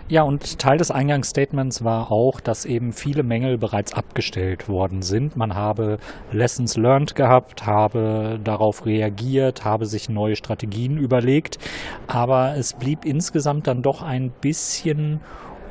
Ja, 0.08 0.22
und 0.22 0.60
Teil 0.60 0.78
des 0.78 0.92
Eingangsstatements 0.92 1.84
war 1.84 2.12
auch, 2.12 2.40
dass 2.40 2.66
eben 2.66 2.94
viele 2.94 3.24
Mängel 3.24 3.58
bereits 3.58 3.92
abgestellt 3.92 4.70
worden 4.70 5.02
sind. 5.02 5.36
Man 5.36 5.56
habe 5.56 5.98
Lessons 6.32 6.78
learned 6.78 7.16
gehabt, 7.16 7.66
habe 7.66 8.40
darauf 8.44 8.86
reagiert, 8.86 9.66
habe 9.66 9.88
sich 9.88 10.08
neue 10.08 10.36
Strategien 10.36 11.00
überlegt, 11.00 11.58
aber 12.06 12.56
es 12.56 12.74
blieb 12.74 13.04
insgesamt 13.04 13.66
dann 13.66 13.82
doch 13.82 14.04
ein 14.04 14.30
bisschen 14.30 15.22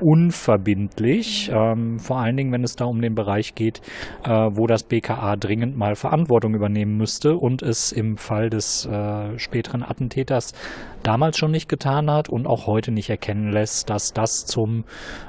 unverbindlich, 0.00 1.50
ähm, 1.52 1.98
vor 1.98 2.18
allen 2.18 2.36
Dingen, 2.36 2.52
wenn 2.52 2.64
es 2.64 2.76
da 2.76 2.84
um 2.84 3.00
den 3.00 3.14
Bereich 3.14 3.54
geht, 3.54 3.80
äh, 4.24 4.30
wo 4.30 4.66
das 4.66 4.84
BKA 4.84 5.36
dringend 5.36 5.76
mal 5.76 5.94
Verantwortung 5.94 6.54
übernehmen 6.54 6.96
müsste 6.96 7.36
und 7.36 7.62
es 7.62 7.92
im 7.92 8.16
Fall 8.16 8.50
des 8.50 8.86
äh, 8.86 9.38
späteren 9.38 9.82
Attentäters 9.82 10.52
damals 11.02 11.38
schon 11.38 11.50
nicht 11.50 11.68
getan 11.68 12.10
hat 12.10 12.28
und 12.28 12.46
auch 12.46 12.66
heute 12.66 12.90
nicht 12.90 13.10
erkennen 13.10 13.50
lässt, 13.50 13.90
dass 13.90 14.12
das 14.12 14.46
zum 14.46 14.84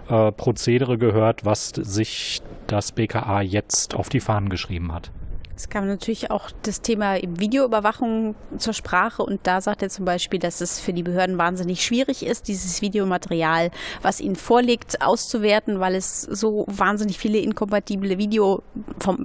äh, 0.09 0.31
Prozedere 0.31 0.97
gehört, 0.97 1.45
was 1.45 1.69
sich 1.69 2.41
das 2.67 2.91
BKA 2.91 3.41
jetzt 3.41 3.95
auf 3.95 4.09
die 4.09 4.19
Fahnen 4.19 4.49
geschrieben 4.49 4.93
hat. 4.93 5.11
Es 5.55 5.69
kam 5.69 5.87
natürlich 5.87 6.31
auch 6.31 6.51
das 6.63 6.81
Thema 6.81 7.15
Videoüberwachung 7.15 8.35
zur 8.57 8.73
Sprache 8.73 9.23
und 9.23 9.39
da 9.43 9.61
sagt 9.61 9.81
er 9.83 9.89
zum 9.89 10.03
Beispiel, 10.03 10.37
dass 10.37 10.59
es 10.59 10.81
für 10.81 10.91
die 10.91 11.03
Behörden 11.03 11.37
wahnsinnig 11.37 11.83
schwierig 11.83 12.25
ist, 12.25 12.49
dieses 12.49 12.81
Videomaterial, 12.81 13.71
was 14.01 14.19
ihnen 14.19 14.35
vorliegt, 14.35 15.01
auszuwerten, 15.01 15.79
weil 15.79 15.95
es 15.95 16.21
so 16.21 16.65
wahnsinnig 16.67 17.17
viele 17.17 17.37
inkompatible 17.37 18.17
Video, 18.17 18.63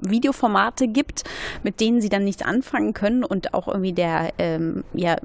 Videoformate 0.03 0.87
gibt, 0.87 1.25
mit 1.65 1.81
denen 1.81 2.01
sie 2.01 2.09
dann 2.09 2.25
nichts 2.25 2.43
anfangen 2.43 2.95
können 2.95 3.25
und 3.25 3.53
auch 3.53 3.67
irgendwie 3.67 3.93
der 3.93 4.33
ähm, 4.39 4.85
ja, 4.93 5.17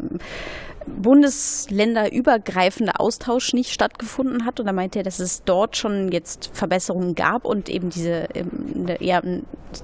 bundesländerübergreifende 0.87 2.99
Austausch 2.99 3.53
nicht 3.53 3.71
stattgefunden 3.71 4.45
hat. 4.45 4.59
Und 4.59 4.67
da 4.67 4.73
meinte 4.73 4.99
er, 4.99 5.03
dass 5.03 5.19
es 5.19 5.43
dort 5.43 5.77
schon 5.77 6.11
jetzt 6.11 6.49
Verbesserungen 6.53 7.15
gab 7.15 7.45
und 7.45 7.69
eben 7.69 7.89
diese 7.89 8.27
ähm, 8.33 8.87
ja, 8.99 9.21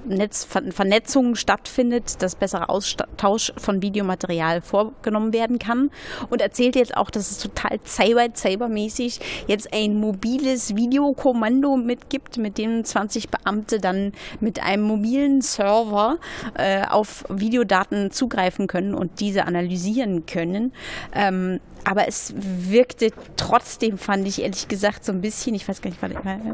Netz, 0.05 0.45
Vernetzung 0.45 1.35
stattfindet, 1.35 2.21
dass 2.21 2.35
besserer 2.35 2.69
Austausch 2.69 3.53
von 3.57 3.81
Videomaterial 3.81 4.61
vorgenommen 4.61 5.33
werden 5.33 5.59
kann. 5.59 5.89
Und 6.29 6.41
erzählt 6.41 6.75
jetzt 6.75 6.95
auch, 6.95 7.09
dass 7.09 7.31
es 7.31 7.37
total 7.39 7.79
cyber-cybermäßig 7.83 9.19
jetzt 9.47 9.73
ein 9.73 9.95
mobiles 9.95 10.75
Videokommando 10.75 11.77
mitgibt, 11.77 12.37
mit 12.37 12.57
dem 12.57 12.83
20 12.83 13.29
Beamte 13.29 13.79
dann 13.79 14.13
mit 14.39 14.63
einem 14.63 14.83
mobilen 14.83 15.41
Server 15.41 16.17
äh, 16.55 16.85
auf 16.85 17.25
Videodaten 17.29 18.11
zugreifen 18.11 18.67
können 18.67 18.93
und 18.93 19.19
diese 19.19 19.45
analysieren 19.45 20.25
können. 20.25 20.73
Ähm, 21.13 21.59
aber 21.83 22.07
es 22.07 22.33
wirkte 22.35 23.11
trotzdem, 23.37 23.97
fand 23.97 24.27
ich 24.27 24.41
ehrlich 24.41 24.67
gesagt, 24.67 25.03
so 25.03 25.11
ein 25.11 25.21
bisschen, 25.21 25.55
ich 25.55 25.67
weiß 25.67 25.81
gar 25.81 25.89
nicht, 25.89 26.01
war 26.01 26.09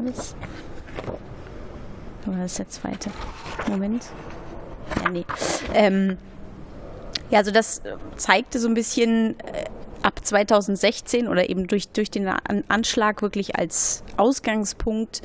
das? 0.06 0.34
Oder 2.26 2.44
ist 2.44 2.58
der 2.58 2.68
zweite? 2.68 3.10
Moment. 3.68 4.04
Ja, 5.02 5.10
nee. 5.10 5.24
Ähm, 5.74 6.18
ja, 7.30 7.38
also 7.38 7.50
das 7.50 7.82
zeigte 8.16 8.58
so 8.58 8.68
ein 8.68 8.74
bisschen 8.74 9.38
äh, 9.40 9.64
ab 10.02 10.20
2016 10.24 11.28
oder 11.28 11.48
eben 11.48 11.66
durch, 11.66 11.88
durch 11.88 12.10
den 12.10 12.28
Anschlag 12.68 13.22
wirklich 13.22 13.56
als 13.56 14.02
Ausgangspunkt 14.16 15.22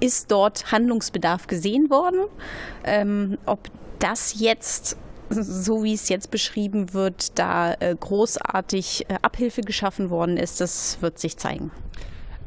ist 0.00 0.30
dort 0.30 0.70
Handlungsbedarf 0.70 1.46
gesehen 1.46 1.90
worden. 1.90 2.20
Ähm, 2.84 3.38
ob 3.46 3.70
das 3.98 4.38
jetzt 4.38 4.96
so 5.30 5.82
wie 5.82 5.94
es 5.94 6.08
jetzt 6.08 6.30
beschrieben 6.30 6.92
wird, 6.92 7.38
da 7.38 7.74
äh, 7.74 7.94
großartig 7.98 9.06
äh, 9.08 9.14
Abhilfe 9.22 9.62
geschaffen 9.62 10.10
worden 10.10 10.36
ist, 10.36 10.60
das 10.60 10.98
wird 11.00 11.18
sich 11.18 11.36
zeigen. 11.36 11.70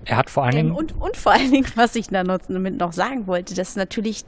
Er 0.06 0.18
hat 0.18 0.30
vor 0.30 0.44
allen 0.44 0.56
Dingen. 0.56 0.72
Und, 0.72 1.00
und 1.00 1.18
vor 1.18 1.34
allen 1.34 1.52
Dingen, 1.52 1.68
was 1.76 1.96
ich 1.96 2.08
da 2.08 2.24
noch, 2.24 2.40
noch 2.48 2.94
sagen 2.94 3.28
wollte, 3.28 3.56
dass 3.56 3.76
natürlich 3.76 4.24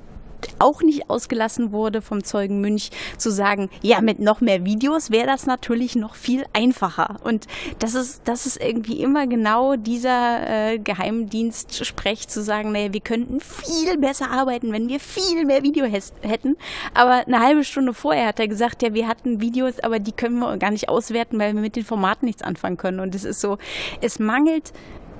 auch 0.59 0.81
nicht 0.81 1.09
ausgelassen 1.09 1.71
wurde 1.71 2.01
vom 2.01 2.23
Zeugen 2.23 2.61
Münch 2.61 2.91
zu 3.17 3.31
sagen, 3.31 3.69
ja, 3.81 4.01
mit 4.01 4.19
noch 4.19 4.41
mehr 4.41 4.65
Videos 4.65 5.11
wäre 5.11 5.27
das 5.27 5.45
natürlich 5.45 5.95
noch 5.95 6.15
viel 6.15 6.45
einfacher. 6.53 7.17
Und 7.23 7.47
das 7.79 7.95
ist, 7.95 8.21
das 8.25 8.45
ist 8.45 8.61
irgendwie 8.61 9.01
immer 9.01 9.27
genau 9.27 9.75
dieser 9.75 10.73
äh, 10.73 10.79
Geheimdienst-Sprech 10.79 12.27
zu 12.27 12.41
sagen, 12.41 12.71
naja, 12.71 12.93
wir 12.93 13.01
könnten 13.01 13.39
viel 13.39 13.97
besser 13.97 14.31
arbeiten, 14.31 14.71
wenn 14.71 14.89
wir 14.89 14.99
viel 14.99 15.45
mehr 15.45 15.63
Video 15.63 15.85
hätten. 15.85 16.57
Aber 16.93 17.25
eine 17.27 17.39
halbe 17.39 17.63
Stunde 17.63 17.93
vorher 17.93 18.27
hat 18.27 18.39
er 18.39 18.47
gesagt, 18.47 18.81
ja, 18.81 18.93
wir 18.93 19.07
hatten 19.07 19.41
Videos, 19.41 19.79
aber 19.79 19.99
die 19.99 20.11
können 20.11 20.39
wir 20.39 20.57
gar 20.57 20.71
nicht 20.71 20.89
auswerten, 20.89 21.39
weil 21.39 21.53
wir 21.53 21.61
mit 21.61 21.75
den 21.75 21.85
Formaten 21.85 22.25
nichts 22.25 22.41
anfangen 22.41 22.77
können. 22.77 22.99
Und 22.99 23.15
es 23.15 23.23
ist 23.23 23.41
so, 23.41 23.57
es 24.01 24.19
mangelt 24.19 24.73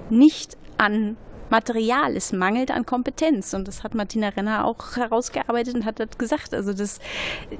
nicht 0.09 0.57
an 0.77 1.17
Material, 1.49 2.15
es 2.15 2.31
mangelt 2.31 2.71
an 2.71 2.85
Kompetenz. 2.85 3.53
Und 3.53 3.67
das 3.67 3.83
hat 3.83 3.95
Martina 3.95 4.29
Renner 4.29 4.65
auch 4.65 4.95
herausgearbeitet 4.95 5.75
und 5.75 5.85
hat 5.85 6.19
gesagt. 6.19 6.53
Also, 6.53 6.73
dass 6.73 6.99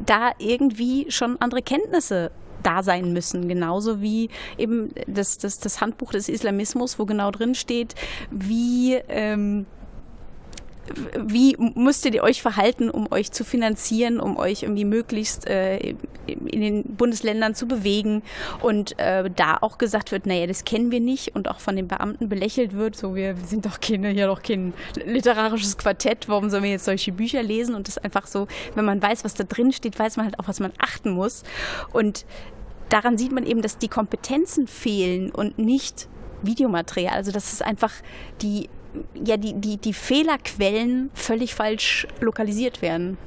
da 0.06 0.32
irgendwie 0.38 1.10
schon 1.10 1.38
andere 1.42 1.62
Kenntnisse 1.62 2.32
da 2.64 2.84
sein 2.84 3.14
müssen, 3.14 3.48
genauso 3.48 4.02
wie 4.02 4.30
eben 4.58 4.92
das, 5.08 5.38
das, 5.38 5.60
das 5.60 5.82
Handbuch 5.82 6.12
des 6.12 6.28
Islamismus, 6.28 7.00
wo 7.00 7.06
genau 7.06 7.32
drin 7.32 7.56
steht, 7.56 7.96
wie 8.32 8.96
ähm, 9.08 9.66
wie 11.18 11.56
müsstet 11.76 12.16
ihr 12.16 12.24
euch 12.24 12.42
verhalten, 12.42 12.90
um 12.90 13.12
euch 13.12 13.32
zu 13.32 13.44
finanzieren, 13.44 14.20
um 14.20 14.38
euch 14.38 14.64
irgendwie 14.64 14.86
möglichst 14.86 15.48
äh, 15.48 15.96
in 16.28 16.62
den 16.62 16.84
Bundesländern 16.84 17.56
zu 17.56 17.68
bewegen? 17.68 18.22
Und 18.62 18.98
äh, 19.00 19.30
da 19.30 19.58
auch 19.62 19.78
gesagt 19.78 20.12
wird, 20.12 20.26
naja, 20.26 20.48
das 20.48 20.64
kennen 20.64 20.92
wir 20.92 21.00
nicht 21.00 21.36
und 21.36 21.50
auch 21.50 21.60
von 21.60 21.76
den 21.76 21.88
Beamten 21.88 22.30
belächelt 22.30 22.74
wird, 22.74 22.96
so 22.96 23.16
wir, 23.16 23.36
sind 23.46 23.66
doch 23.66 23.80
keine, 23.80 24.10
hier 24.10 24.28
doch 24.28 24.42
kein 24.42 24.74
literarisches 25.06 25.78
Quartett, 25.78 26.28
warum 26.30 26.50
sollen 26.50 26.64
wir 26.64 26.72
jetzt 26.72 26.86
solche 26.86 27.12
Bücher 27.12 27.44
lesen? 27.44 27.76
Und 27.76 27.88
das 27.88 27.98
einfach 27.98 28.28
so, 28.28 28.48
wenn 28.76 28.86
man 28.86 29.02
weiß, 29.02 29.24
was 29.24 29.34
da 29.34 29.44
drin 29.44 29.72
steht, 29.72 29.98
weiß 29.98 30.18
man 30.18 30.26
halt 30.26 30.40
auch, 30.40 30.48
was 30.48 30.60
man 30.60 30.72
achten 30.78 31.12
muss. 31.12 31.44
Und 31.92 32.26
daran 32.90 33.18
sieht 33.18 33.32
man 33.32 33.46
eben, 33.46 33.62
dass 33.62 33.78
die 33.78 33.88
Kompetenzen 33.88 34.68
fehlen 34.68 35.32
und 35.32 35.58
nicht 35.58 36.08
Videomaterial. 36.42 37.16
Also 37.16 37.32
das 37.32 37.54
ist 37.54 37.64
einfach 37.64 37.92
die 38.42 38.70
ja, 39.14 39.38
die, 39.38 39.54
die, 39.54 39.78
die 39.78 39.94
Fehlerquellen 39.94 41.10
völlig 41.14 41.56
falsch 41.56 42.08
lokalisiert 42.20 42.82
werden. 42.82 43.18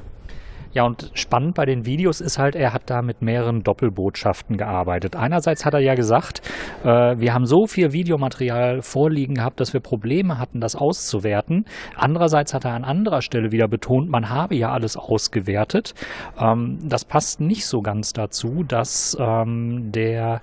Ja, 0.75 0.85
und 0.85 1.11
spannend 1.13 1.55
bei 1.55 1.67
den 1.67 1.85
Videos 1.85 2.23
ist 2.23 2.39
halt, 2.39 2.57
er 2.57 2.73
hat 2.73 2.85
da 2.87 3.03
mit 3.03 3.21
mehreren 3.21 3.63
Doppelbotschaften 3.63 4.57
gearbeitet. 4.57 5.17
Einerseits 5.17 5.67
hat 5.67 5.75
er 5.75 5.81
ja 5.81 5.95
gesagt, 5.95 6.41
äh, 6.83 6.87
wir 7.19 7.35
haben 7.35 7.45
so 7.45 7.67
viel 7.67 7.93
Videomaterial 7.93 8.81
vorliegen 8.81 9.35
gehabt, 9.35 9.61
dass 9.61 9.75
wir 9.75 9.81
Probleme 9.81 10.39
hatten, 10.39 10.61
das 10.61 10.75
auszuwerten. 10.75 11.67
Andererseits 11.95 12.55
hat 12.55 12.65
er 12.65 12.73
an 12.73 12.85
anderer 12.85 13.21
Stelle 13.21 13.53
wieder 13.53 13.69
betont, 13.69 14.09
man 14.09 14.31
habe 14.31 14.55
ja 14.55 14.73
alles 14.73 14.97
ausgewertet. 14.97 15.95
Ähm, 16.41 16.79
das 16.83 17.05
passt 17.05 17.41
nicht 17.41 17.67
so 17.67 17.83
ganz 17.83 18.15
dazu, 18.15 18.65
dass 18.67 19.15
ähm, 19.21 19.93
der 19.93 20.41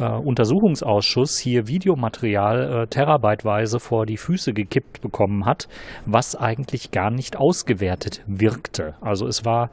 äh, 0.00 0.04
Untersuchungsausschuss 0.04 1.38
hier 1.38 1.68
Videomaterial 1.68 2.82
äh, 2.82 2.86
terabyteweise 2.86 3.80
vor 3.80 4.06
die 4.06 4.16
Füße 4.16 4.52
gekippt 4.52 5.00
bekommen 5.00 5.44
hat, 5.46 5.68
was 6.06 6.36
eigentlich 6.36 6.90
gar 6.90 7.10
nicht 7.10 7.36
ausgewertet 7.36 8.22
wirkte. 8.26 8.94
Also 9.00 9.26
es 9.26 9.44
war 9.44 9.70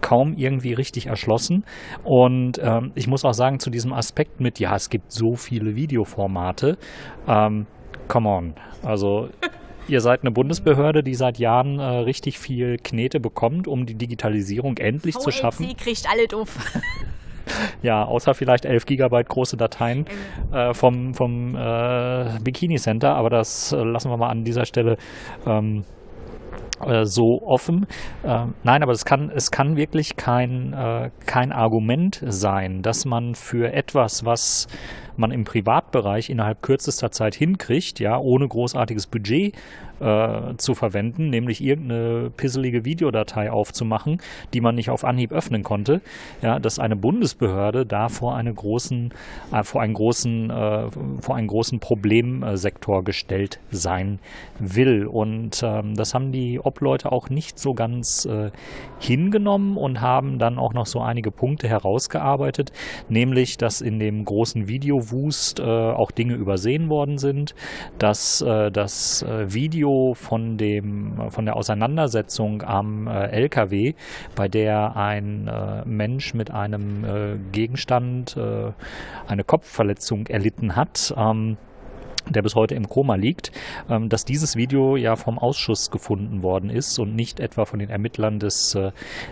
kaum 0.00 0.34
irgendwie 0.36 0.72
richtig 0.72 1.06
erschlossen. 1.06 1.64
Und 2.02 2.58
ähm, 2.62 2.92
ich 2.94 3.06
muss 3.06 3.24
auch 3.24 3.34
sagen, 3.34 3.58
zu 3.58 3.70
diesem 3.70 3.92
Aspekt 3.92 4.40
mit, 4.40 4.58
ja, 4.58 4.74
es 4.74 4.90
gibt 4.90 5.12
so 5.12 5.34
viele 5.34 5.74
Videoformate, 5.74 6.78
ähm, 7.26 7.66
come 8.08 8.28
on. 8.28 8.54
Also 8.82 9.28
Ihr 9.86 10.00
seid 10.00 10.22
eine 10.22 10.30
Bundesbehörde, 10.30 11.02
die 11.02 11.14
seit 11.14 11.38
Jahren 11.38 11.78
äh, 11.78 11.84
richtig 11.84 12.38
viel 12.38 12.78
Knete 12.78 13.20
bekommt, 13.20 13.68
um 13.68 13.84
die 13.84 13.94
Digitalisierung 13.94 14.78
endlich 14.78 15.14
VLC 15.14 15.22
zu 15.22 15.30
schaffen. 15.30 15.76
kriegt 15.76 16.08
alle 16.10 16.26
doof. 16.26 16.56
Ja, 17.82 18.04
außer 18.04 18.34
vielleicht 18.34 18.64
11 18.64 18.86
Gigabyte 18.86 19.28
große 19.28 19.56
Dateien 19.56 20.06
äh, 20.52 20.72
vom, 20.72 21.14
vom 21.14 21.54
äh, 21.54 22.38
Bikini 22.42 22.76
Center, 22.76 23.14
aber 23.14 23.30
das 23.30 23.72
äh, 23.72 23.76
lassen 23.76 24.10
wir 24.10 24.16
mal 24.16 24.30
an 24.30 24.44
dieser 24.44 24.64
Stelle 24.64 24.96
ähm, 25.46 25.84
äh, 26.80 27.04
so 27.04 27.40
offen. 27.44 27.86
Ähm, 28.24 28.54
nein, 28.62 28.82
aber 28.82 28.92
es 28.92 29.04
kann, 29.04 29.30
es 29.34 29.50
kann 29.50 29.76
wirklich 29.76 30.16
kein, 30.16 30.72
äh, 30.72 31.10
kein 31.26 31.52
Argument 31.52 32.22
sein, 32.26 32.82
dass 32.82 33.04
man 33.04 33.34
für 33.34 33.72
etwas, 33.72 34.24
was 34.24 34.66
man 35.18 35.30
im 35.30 35.44
Privatbereich 35.44 36.30
innerhalb 36.30 36.62
kürzester 36.62 37.10
Zeit 37.10 37.34
hinkriegt, 37.34 38.00
ja, 38.00 38.18
ohne 38.18 38.46
großartiges 38.48 39.06
Budget 39.06 39.54
äh, 40.00 40.56
zu 40.56 40.74
verwenden, 40.74 41.30
nämlich 41.30 41.62
irgendeine 41.62 42.30
pisselige 42.36 42.84
Videodatei 42.84 43.50
aufzumachen, 43.50 44.20
die 44.52 44.60
man 44.60 44.74
nicht 44.74 44.90
auf 44.90 45.04
Anhieb 45.04 45.32
öffnen 45.32 45.62
konnte, 45.62 46.00
ja, 46.42 46.58
dass 46.58 46.78
eine 46.78 46.96
Bundesbehörde 46.96 47.86
da 47.86 48.08
vor 48.08 48.34
eine 48.36 48.52
großen, 48.52 49.12
äh, 49.52 49.62
vor 49.62 49.80
einen 49.80 49.94
großen, 49.94 50.50
äh, 50.50 50.90
vor 51.20 51.36
einen 51.36 51.46
großen 51.46 51.78
Problemsektor 51.80 53.04
gestellt 53.04 53.60
sein 53.70 54.18
will. 54.58 55.06
Und 55.06 55.62
ähm, 55.62 55.94
das 55.94 56.14
haben 56.14 56.32
die 56.32 56.60
Obleute 56.60 57.12
auch 57.12 57.30
nicht 57.30 57.58
so 57.58 57.74
ganz 57.74 58.24
äh, 58.26 58.50
hingenommen 58.98 59.76
und 59.76 60.00
haben 60.00 60.38
dann 60.38 60.58
auch 60.58 60.74
noch 60.74 60.86
so 60.86 61.00
einige 61.00 61.30
Punkte 61.30 61.68
herausgearbeitet, 61.68 62.72
nämlich, 63.08 63.58
dass 63.58 63.80
in 63.80 63.98
dem 63.98 64.24
großen 64.24 64.68
Videowust 65.04 65.60
äh, 65.60 65.62
auch 65.62 66.10
Dinge 66.10 66.34
übersehen 66.34 66.88
worden 66.88 67.18
sind, 67.18 67.54
dass 67.98 68.40
äh, 68.40 68.70
das 68.70 69.22
äh, 69.22 69.52
Video 69.52 70.14
von 70.14 70.56
dem 70.56 71.30
von 71.30 71.44
der 71.44 71.56
Auseinandersetzung 71.56 72.62
am 72.62 73.06
äh, 73.06 73.26
LKW, 73.28 73.94
bei 74.34 74.48
der 74.48 74.96
ein 74.96 75.48
äh, 75.48 75.84
Mensch 75.84 76.34
mit 76.34 76.50
einem 76.50 77.04
Gegenstand 77.52 78.36
eine 78.36 79.44
Kopfverletzung 79.44 80.26
erlitten 80.26 80.76
hat, 80.76 81.14
ähm, 81.16 81.56
der 82.28 82.42
bis 82.42 82.54
heute 82.54 82.74
im 82.74 82.88
Koma 82.88 83.16
liegt, 83.16 83.52
ähm, 83.88 84.08
dass 84.08 84.24
dieses 84.24 84.56
Video 84.56 84.96
ja 84.96 85.16
vom 85.16 85.38
Ausschuss 85.38 85.90
gefunden 85.90 86.42
worden 86.42 86.70
ist 86.70 86.98
und 86.98 87.14
nicht 87.14 87.40
etwa 87.40 87.64
von 87.64 87.78
den 87.78 87.90
Ermittlern 87.90 88.38
des 88.38 88.76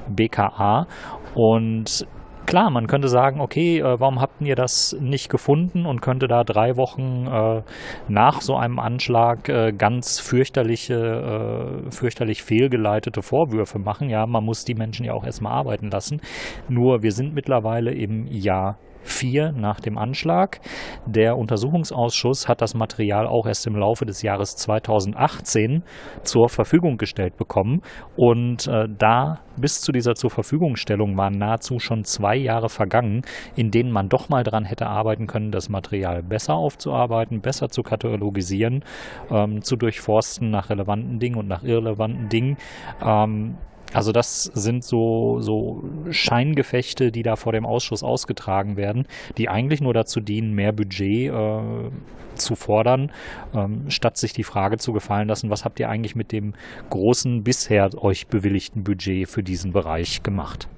BKA. 0.08 0.86
Und 1.34 2.06
klar, 2.46 2.70
man 2.70 2.86
könnte 2.86 3.08
sagen, 3.08 3.40
okay, 3.40 3.78
äh, 3.78 4.00
warum 4.00 4.20
habt 4.20 4.40
ihr 4.40 4.54
das 4.54 4.96
nicht 5.00 5.28
gefunden 5.28 5.86
und 5.86 6.00
könnte 6.00 6.28
da 6.28 6.44
drei 6.44 6.76
Wochen 6.76 7.26
äh, 7.26 7.62
nach 8.08 8.40
so 8.40 8.56
einem 8.56 8.78
Anschlag 8.78 9.48
äh, 9.48 9.72
ganz 9.72 10.20
fürchterliche, 10.20 11.82
fürchterlich 11.90 12.42
fehlgeleitete 12.42 13.22
Vorwürfe 13.22 13.78
machen. 13.78 14.08
Ja, 14.08 14.26
man 14.26 14.44
muss 14.44 14.64
die 14.64 14.74
Menschen 14.74 15.04
ja 15.04 15.12
auch 15.12 15.24
erstmal 15.24 15.52
arbeiten 15.52 15.90
lassen. 15.90 16.20
Nur 16.68 17.02
wir 17.02 17.12
sind 17.12 17.34
mittlerweile 17.34 17.92
im 17.92 18.26
Jahr 18.26 18.78
4 19.02 19.52
nach 19.52 19.80
dem 19.80 19.98
Anschlag. 19.98 20.60
Der 21.06 21.36
Untersuchungsausschuss 21.36 22.48
hat 22.48 22.60
das 22.60 22.74
Material 22.74 23.26
auch 23.26 23.46
erst 23.46 23.66
im 23.66 23.76
Laufe 23.76 24.04
des 24.04 24.22
Jahres 24.22 24.56
2018 24.56 25.82
zur 26.22 26.48
Verfügung 26.48 26.96
gestellt 26.96 27.36
bekommen. 27.36 27.82
Und 28.16 28.66
äh, 28.68 28.86
da 28.98 29.40
bis 29.56 29.80
zu 29.80 29.92
dieser 29.92 30.14
zur 30.14 30.30
Verfügungstellung 30.30 31.16
waren 31.16 31.38
nahezu 31.38 31.78
schon 31.78 32.04
zwei 32.04 32.36
Jahre 32.36 32.68
vergangen, 32.68 33.22
in 33.56 33.70
denen 33.70 33.90
man 33.90 34.08
doch 34.08 34.28
mal 34.28 34.44
dran 34.44 34.64
hätte 34.64 34.86
arbeiten 34.86 35.26
können, 35.26 35.50
das 35.50 35.68
Material 35.68 36.22
besser 36.22 36.54
aufzuarbeiten, 36.54 37.40
besser 37.40 37.68
zu 37.68 37.82
katalogisieren, 37.82 38.84
ähm, 39.30 39.62
zu 39.62 39.76
durchforsten 39.76 40.50
nach 40.50 40.70
relevanten 40.70 41.18
Dingen 41.18 41.36
und 41.36 41.48
nach 41.48 41.62
irrelevanten 41.62 42.28
Dingen. 42.28 42.56
Ähm, 43.04 43.56
also 43.92 44.12
das 44.12 44.44
sind 44.44 44.84
so, 44.84 45.40
so 45.40 45.84
Scheingefechte, 46.10 47.10
die 47.10 47.22
da 47.22 47.36
vor 47.36 47.52
dem 47.52 47.66
Ausschuss 47.66 48.02
ausgetragen 48.02 48.76
werden, 48.76 49.06
die 49.38 49.48
eigentlich 49.48 49.80
nur 49.80 49.94
dazu 49.94 50.20
dienen, 50.20 50.54
mehr 50.54 50.72
Budget 50.72 51.32
äh, 51.32 51.90
zu 52.34 52.54
fordern, 52.54 53.12
ähm, 53.54 53.90
statt 53.90 54.16
sich 54.16 54.32
die 54.32 54.44
Frage 54.44 54.78
zu 54.78 54.92
gefallen 54.92 55.28
lassen, 55.28 55.50
was 55.50 55.64
habt 55.64 55.80
ihr 55.80 55.88
eigentlich 55.88 56.14
mit 56.14 56.32
dem 56.32 56.54
großen 56.90 57.42
bisher 57.42 57.90
euch 58.02 58.26
bewilligten 58.26 58.82
Budget 58.84 59.28
für 59.28 59.42
diesen 59.42 59.72
Bereich 59.72 60.22
gemacht? 60.22 60.68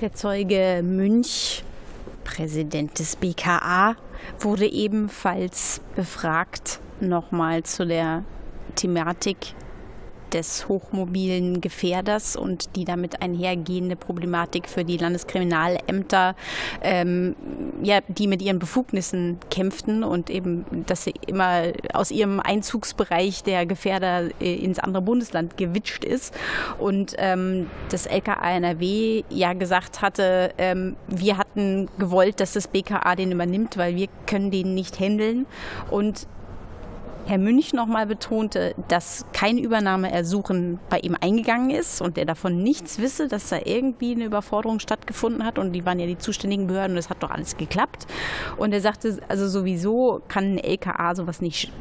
Der 0.00 0.12
Zeuge 0.12 0.82
Münch, 0.84 1.64
Präsident 2.24 2.98
des 2.98 3.16
BKA, 3.16 3.96
wurde 4.40 4.66
ebenfalls 4.66 5.80
befragt, 5.94 6.80
nochmal 7.00 7.62
zu 7.64 7.86
der 7.86 8.24
Thematik 8.74 9.54
des 10.34 10.68
hochmobilen 10.68 11.60
Gefährders 11.60 12.36
und 12.36 12.76
die 12.76 12.84
damit 12.84 13.22
einhergehende 13.22 13.96
Problematik 13.96 14.68
für 14.68 14.84
die 14.84 14.96
Landeskriminalämter, 14.96 16.34
ähm, 16.82 17.36
ja, 17.82 18.00
die 18.08 18.26
mit 18.26 18.42
ihren 18.42 18.58
Befugnissen 18.58 19.38
kämpften 19.50 20.04
und 20.04 20.30
eben, 20.30 20.64
dass 20.86 21.04
sie 21.04 21.14
immer 21.26 21.62
aus 21.92 22.10
ihrem 22.10 22.40
Einzugsbereich 22.40 23.42
der 23.44 23.64
Gefährder 23.66 24.28
äh, 24.40 24.54
ins 24.56 24.78
andere 24.78 25.02
Bundesland 25.02 25.56
gewitscht 25.56 26.04
ist. 26.04 26.34
Und 26.78 27.14
ähm, 27.18 27.70
das 27.90 28.06
LKA 28.06 28.56
NRW 28.56 29.24
ja 29.30 29.52
gesagt 29.52 30.02
hatte, 30.02 30.52
ähm, 30.58 30.96
wir 31.08 31.38
hatten 31.38 31.88
gewollt, 31.98 32.40
dass 32.40 32.52
das 32.52 32.68
BKA 32.68 33.14
den 33.14 33.32
übernimmt, 33.32 33.76
weil 33.76 33.96
wir 33.96 34.08
können 34.26 34.50
den 34.50 34.74
nicht 34.74 34.98
handeln. 34.98 35.46
Und 35.90 36.26
Herr 37.26 37.38
Münch 37.38 37.72
nochmal 37.72 38.06
betonte, 38.06 38.74
dass 38.88 39.24
kein 39.32 39.56
Übernahmeersuchen 39.56 40.78
bei 40.90 40.98
ihm 40.98 41.16
eingegangen 41.18 41.70
ist 41.70 42.02
und 42.02 42.18
er 42.18 42.26
davon 42.26 42.62
nichts 42.62 42.98
wisse, 42.98 43.28
dass 43.28 43.48
da 43.48 43.58
irgendwie 43.64 44.12
eine 44.12 44.26
Überforderung 44.26 44.78
stattgefunden 44.78 45.42
hat 45.42 45.58
und 45.58 45.72
die 45.72 45.86
waren 45.86 45.98
ja 45.98 46.06
die 46.06 46.18
zuständigen 46.18 46.66
Behörden 46.66 46.92
und 46.92 46.98
es 46.98 47.08
hat 47.08 47.22
doch 47.22 47.30
alles 47.30 47.56
geklappt. 47.56 48.06
Und 48.58 48.74
er 48.74 48.82
sagte, 48.82 49.18
also 49.28 49.48
sowieso 49.48 50.20
kann 50.28 50.56
ein 50.56 50.58
LKA 50.58 51.14
sowas 51.14 51.40
nicht, 51.40 51.72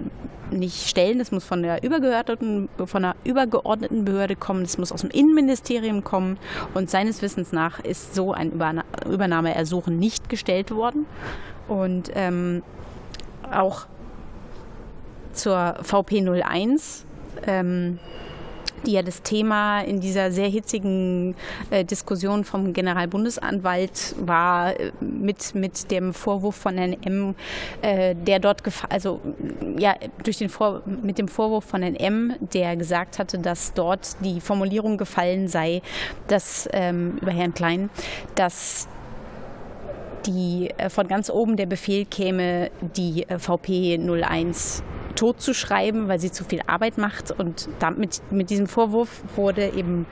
nicht 0.49 0.87
stellen. 0.87 1.19
Es 1.19 1.33
muss 1.33 1.43
von 1.43 1.61
der 1.61 1.83
übergeordneten, 1.83 2.69
von 2.85 3.01
der 3.01 3.15
übergeordneten 3.25 4.05
Behörde 4.05 4.37
kommen, 4.37 4.61
es 4.61 4.77
muss 4.77 4.93
aus 4.93 5.01
dem 5.01 5.09
Innenministerium 5.09 6.05
kommen 6.05 6.37
und 6.73 6.89
seines 6.89 7.21
Wissens 7.21 7.51
nach 7.51 7.81
ist 7.81 8.15
so 8.15 8.31
ein 8.31 8.53
Übernahmeersuchen 9.09 9.99
nicht 9.99 10.29
gestellt 10.29 10.71
worden. 10.71 11.05
Und 11.67 12.11
ähm, 12.15 12.63
auch 13.51 13.87
zur 15.33 15.75
VP01. 15.81 17.03
Ähm, 17.45 17.99
die 18.85 18.91
ja 18.93 19.01
das 19.01 19.21
Thema 19.21 19.81
in 19.81 19.99
dieser 19.99 20.31
sehr 20.31 20.47
hitzigen 20.47 21.35
äh, 21.69 21.83
Diskussion 21.85 22.43
vom 22.43 22.73
Generalbundesanwalt 22.73 24.15
war, 24.19 24.79
äh, 24.79 24.91
mit, 24.99 25.55
mit 25.55 25.91
dem 25.91 26.13
Vorwurf 26.13 26.55
von 26.55 26.75
NM, 26.75 27.35
äh, 27.81 28.15
der 28.15 28.39
dort, 28.39 28.61
also 28.89 29.19
ja, 29.77 29.95
durch 30.23 30.37
den 30.37 30.49
Vor 30.49 30.83
mit 30.85 31.17
dem 31.17 31.27
Vorwurf 31.27 31.65
von 31.65 31.81
NM, 31.81 32.33
der 32.39 32.75
gesagt 32.75 33.19
hatte, 33.19 33.39
dass 33.39 33.73
dort 33.73 34.17
die 34.23 34.41
Formulierung 34.41 34.97
gefallen 34.97 35.47
sei, 35.47 35.81
dass 36.27 36.67
ähm, 36.73 37.17
über 37.21 37.31
Herrn 37.31 37.53
Klein, 37.53 37.89
dass 38.35 38.87
die 40.25 40.69
äh, 40.77 40.89
von 40.89 41.07
ganz 41.07 41.29
oben 41.29 41.57
der 41.57 41.65
Befehl 41.65 42.05
käme, 42.05 42.71
die 42.95 43.27
äh, 43.27 43.39
VP 43.39 43.99
01 43.99 44.83
totzuschreiben, 45.15 46.07
weil 46.07 46.19
sie 46.19 46.31
zu 46.31 46.43
viel 46.43 46.61
Arbeit 46.67 46.97
macht. 46.97 47.31
Und 47.31 47.69
damit, 47.79 48.21
mit 48.31 48.49
diesem 48.49 48.67
Vorwurf 48.67 49.23
wurde 49.35 49.69
eben 49.69 50.05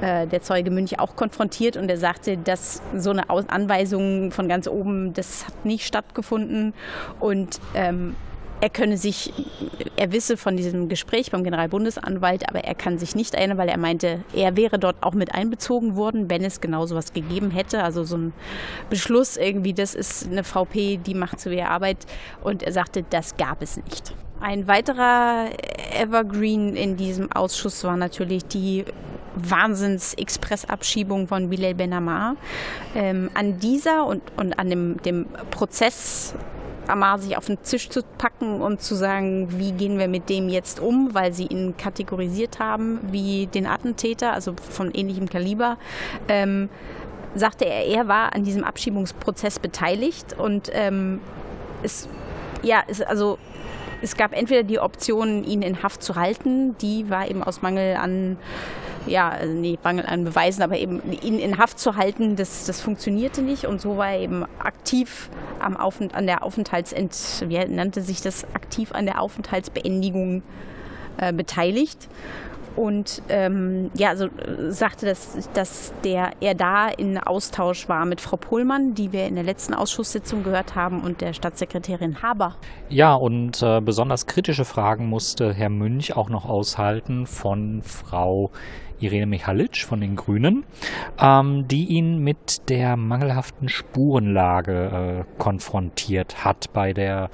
äh, 0.00 0.26
der 0.26 0.42
Zeuge 0.42 0.70
Münch 0.70 0.98
auch 0.98 1.16
konfrontiert 1.16 1.76
und 1.76 1.88
er 1.88 1.98
sagte, 1.98 2.36
dass 2.36 2.82
so 2.96 3.10
eine 3.10 3.28
Anweisung 3.28 4.30
von 4.30 4.48
ganz 4.48 4.68
oben, 4.68 5.12
das 5.12 5.46
hat 5.46 5.64
nicht 5.64 5.86
stattgefunden. 5.86 6.74
Und 7.20 7.60
ähm, 7.74 8.14
er 8.60 8.70
könne 8.70 8.96
sich, 8.96 9.32
er 9.96 10.12
wisse 10.12 10.36
von 10.36 10.56
diesem 10.56 10.88
Gespräch 10.88 11.30
beim 11.30 11.44
Generalbundesanwalt, 11.44 12.48
aber 12.48 12.60
er 12.64 12.74
kann 12.74 12.98
sich 12.98 13.14
nicht 13.14 13.34
erinnern, 13.34 13.58
weil 13.58 13.68
er 13.68 13.78
meinte, 13.78 14.24
er 14.34 14.56
wäre 14.56 14.78
dort 14.78 14.96
auch 15.02 15.14
mit 15.14 15.34
einbezogen 15.34 15.96
worden, 15.96 16.30
wenn 16.30 16.44
es 16.44 16.60
genau 16.60 16.86
sowas 16.86 17.12
gegeben 17.12 17.50
hätte. 17.50 17.82
Also 17.82 18.04
so 18.04 18.16
ein 18.16 18.32
Beschluss 18.90 19.36
irgendwie, 19.36 19.74
das 19.74 19.94
ist 19.94 20.30
eine 20.30 20.44
VP, 20.44 20.98
die 20.98 21.14
macht 21.14 21.40
so 21.40 21.50
ihre 21.50 21.68
Arbeit. 21.68 22.06
Und 22.42 22.62
er 22.62 22.72
sagte, 22.72 23.04
das 23.08 23.36
gab 23.36 23.60
es 23.60 23.76
nicht. 23.76 24.14
Ein 24.40 24.66
weiterer 24.66 25.48
Evergreen 25.98 26.76
in 26.76 26.96
diesem 26.96 27.30
Ausschuss 27.32 27.84
war 27.84 27.96
natürlich 27.96 28.44
die 28.46 28.84
Wahnsinns-Expressabschiebung 29.36 31.28
von 31.28 31.48
Bilal 31.48 31.74
Benamar. 31.74 32.36
Ähm, 32.94 33.30
an 33.34 33.58
dieser 33.58 34.06
und, 34.06 34.22
und 34.36 34.58
an 34.58 34.70
dem, 34.70 35.02
dem 35.02 35.26
Prozess 35.50 36.34
Amar 36.88 37.18
sich 37.18 37.36
auf 37.36 37.46
den 37.46 37.62
Tisch 37.62 37.88
zu 37.88 38.02
packen 38.18 38.60
und 38.60 38.82
zu 38.82 38.94
sagen, 38.94 39.48
wie 39.58 39.72
gehen 39.72 39.98
wir 39.98 40.08
mit 40.08 40.28
dem 40.28 40.48
jetzt 40.48 40.80
um, 40.80 41.10
weil 41.12 41.32
sie 41.32 41.46
ihn 41.46 41.76
kategorisiert 41.76 42.58
haben 42.58 43.00
wie 43.10 43.46
den 43.46 43.66
Attentäter, 43.66 44.32
also 44.32 44.54
von 44.70 44.92
ähnlichem 44.92 45.28
Kaliber. 45.28 45.78
Ähm, 46.28 46.68
sagte 47.34 47.64
er, 47.64 47.86
er 47.86 48.08
war 48.08 48.34
an 48.34 48.44
diesem 48.44 48.64
Abschiebungsprozess 48.64 49.58
beteiligt 49.58 50.38
und 50.38 50.70
ähm, 50.72 51.20
es, 51.82 52.08
ja, 52.62 52.82
es, 52.86 53.00
also 53.00 53.38
es 54.02 54.16
gab 54.16 54.32
entweder 54.36 54.62
die 54.62 54.78
Option, 54.78 55.44
ihn 55.44 55.62
in 55.62 55.82
Haft 55.82 56.02
zu 56.02 56.14
halten, 56.14 56.76
die 56.78 57.08
war 57.10 57.28
eben 57.28 57.42
aus 57.42 57.62
Mangel 57.62 57.96
an, 57.96 58.36
ja, 59.06 59.28
also 59.28 59.52
nee, 59.52 59.78
Mangel 59.82 60.06
an 60.06 60.24
Beweisen, 60.24 60.62
aber 60.62 60.76
eben 60.76 61.00
ihn 61.12 61.38
in 61.38 61.58
Haft 61.58 61.78
zu 61.78 61.96
halten, 61.96 62.36
das, 62.36 62.66
das 62.66 62.80
funktionierte 62.80 63.42
nicht 63.42 63.66
und 63.66 63.80
so 63.80 63.96
war 63.96 64.10
er 64.10 64.20
eben 64.20 64.44
aktiv 64.58 65.30
am 65.60 65.76
Aufent 65.76 66.14
an 66.14 66.26
der 66.26 66.42
Aufenthaltsent, 66.42 67.44
wie 67.46 67.58
nannte 67.66 68.02
sich 68.02 68.20
das, 68.20 68.44
aktiv 68.54 68.92
an 68.92 69.06
der 69.06 69.20
Aufenthaltsbeendigung 69.20 70.42
äh, 71.18 71.32
beteiligt. 71.32 72.08
und 72.76 73.22
ähm, 73.28 73.90
ja, 73.94 74.08
also 74.08 74.28
sagte, 74.68 75.06
dass, 75.06 75.48
dass 75.54 75.92
der, 76.02 76.32
er 76.40 76.54
da 76.54 76.88
in 76.88 77.18
Austausch 77.18 77.88
war 77.88 78.04
mit 78.04 78.20
Frau 78.20 78.36
Pohlmann, 78.36 78.94
die 78.94 79.12
wir 79.12 79.26
in 79.26 79.36
der 79.36 79.44
letzten 79.44 79.74
Ausschusssitzung 79.74 80.42
gehört 80.42 80.74
haben, 80.74 81.00
und 81.02 81.20
der 81.20 81.32
Staatssekretärin 81.32 82.22
Haber. 82.22 82.56
Ja, 82.88 83.14
und 83.14 83.62
äh, 83.62 83.80
besonders 83.80 84.26
kritische 84.26 84.64
Fragen 84.64 85.08
musste 85.08 85.52
Herr 85.52 85.70
Münch 85.70 86.16
auch 86.16 86.28
noch 86.28 86.46
aushalten 86.46 87.26
von 87.26 87.82
Frau 87.82 88.50
Irene 89.04 89.26
Michalic 89.26 89.78
von 89.78 90.00
den 90.00 90.16
Grünen, 90.16 90.64
ähm, 91.20 91.66
die 91.68 91.86
ihn 91.86 92.18
mit 92.18 92.68
der 92.68 92.96
mangelhaften 92.96 93.68
Spurenlage 93.68 95.26
äh, 95.26 95.38
konfrontiert 95.38 96.44
hat 96.44 96.72
bei 96.72 96.92
der, 96.92 97.30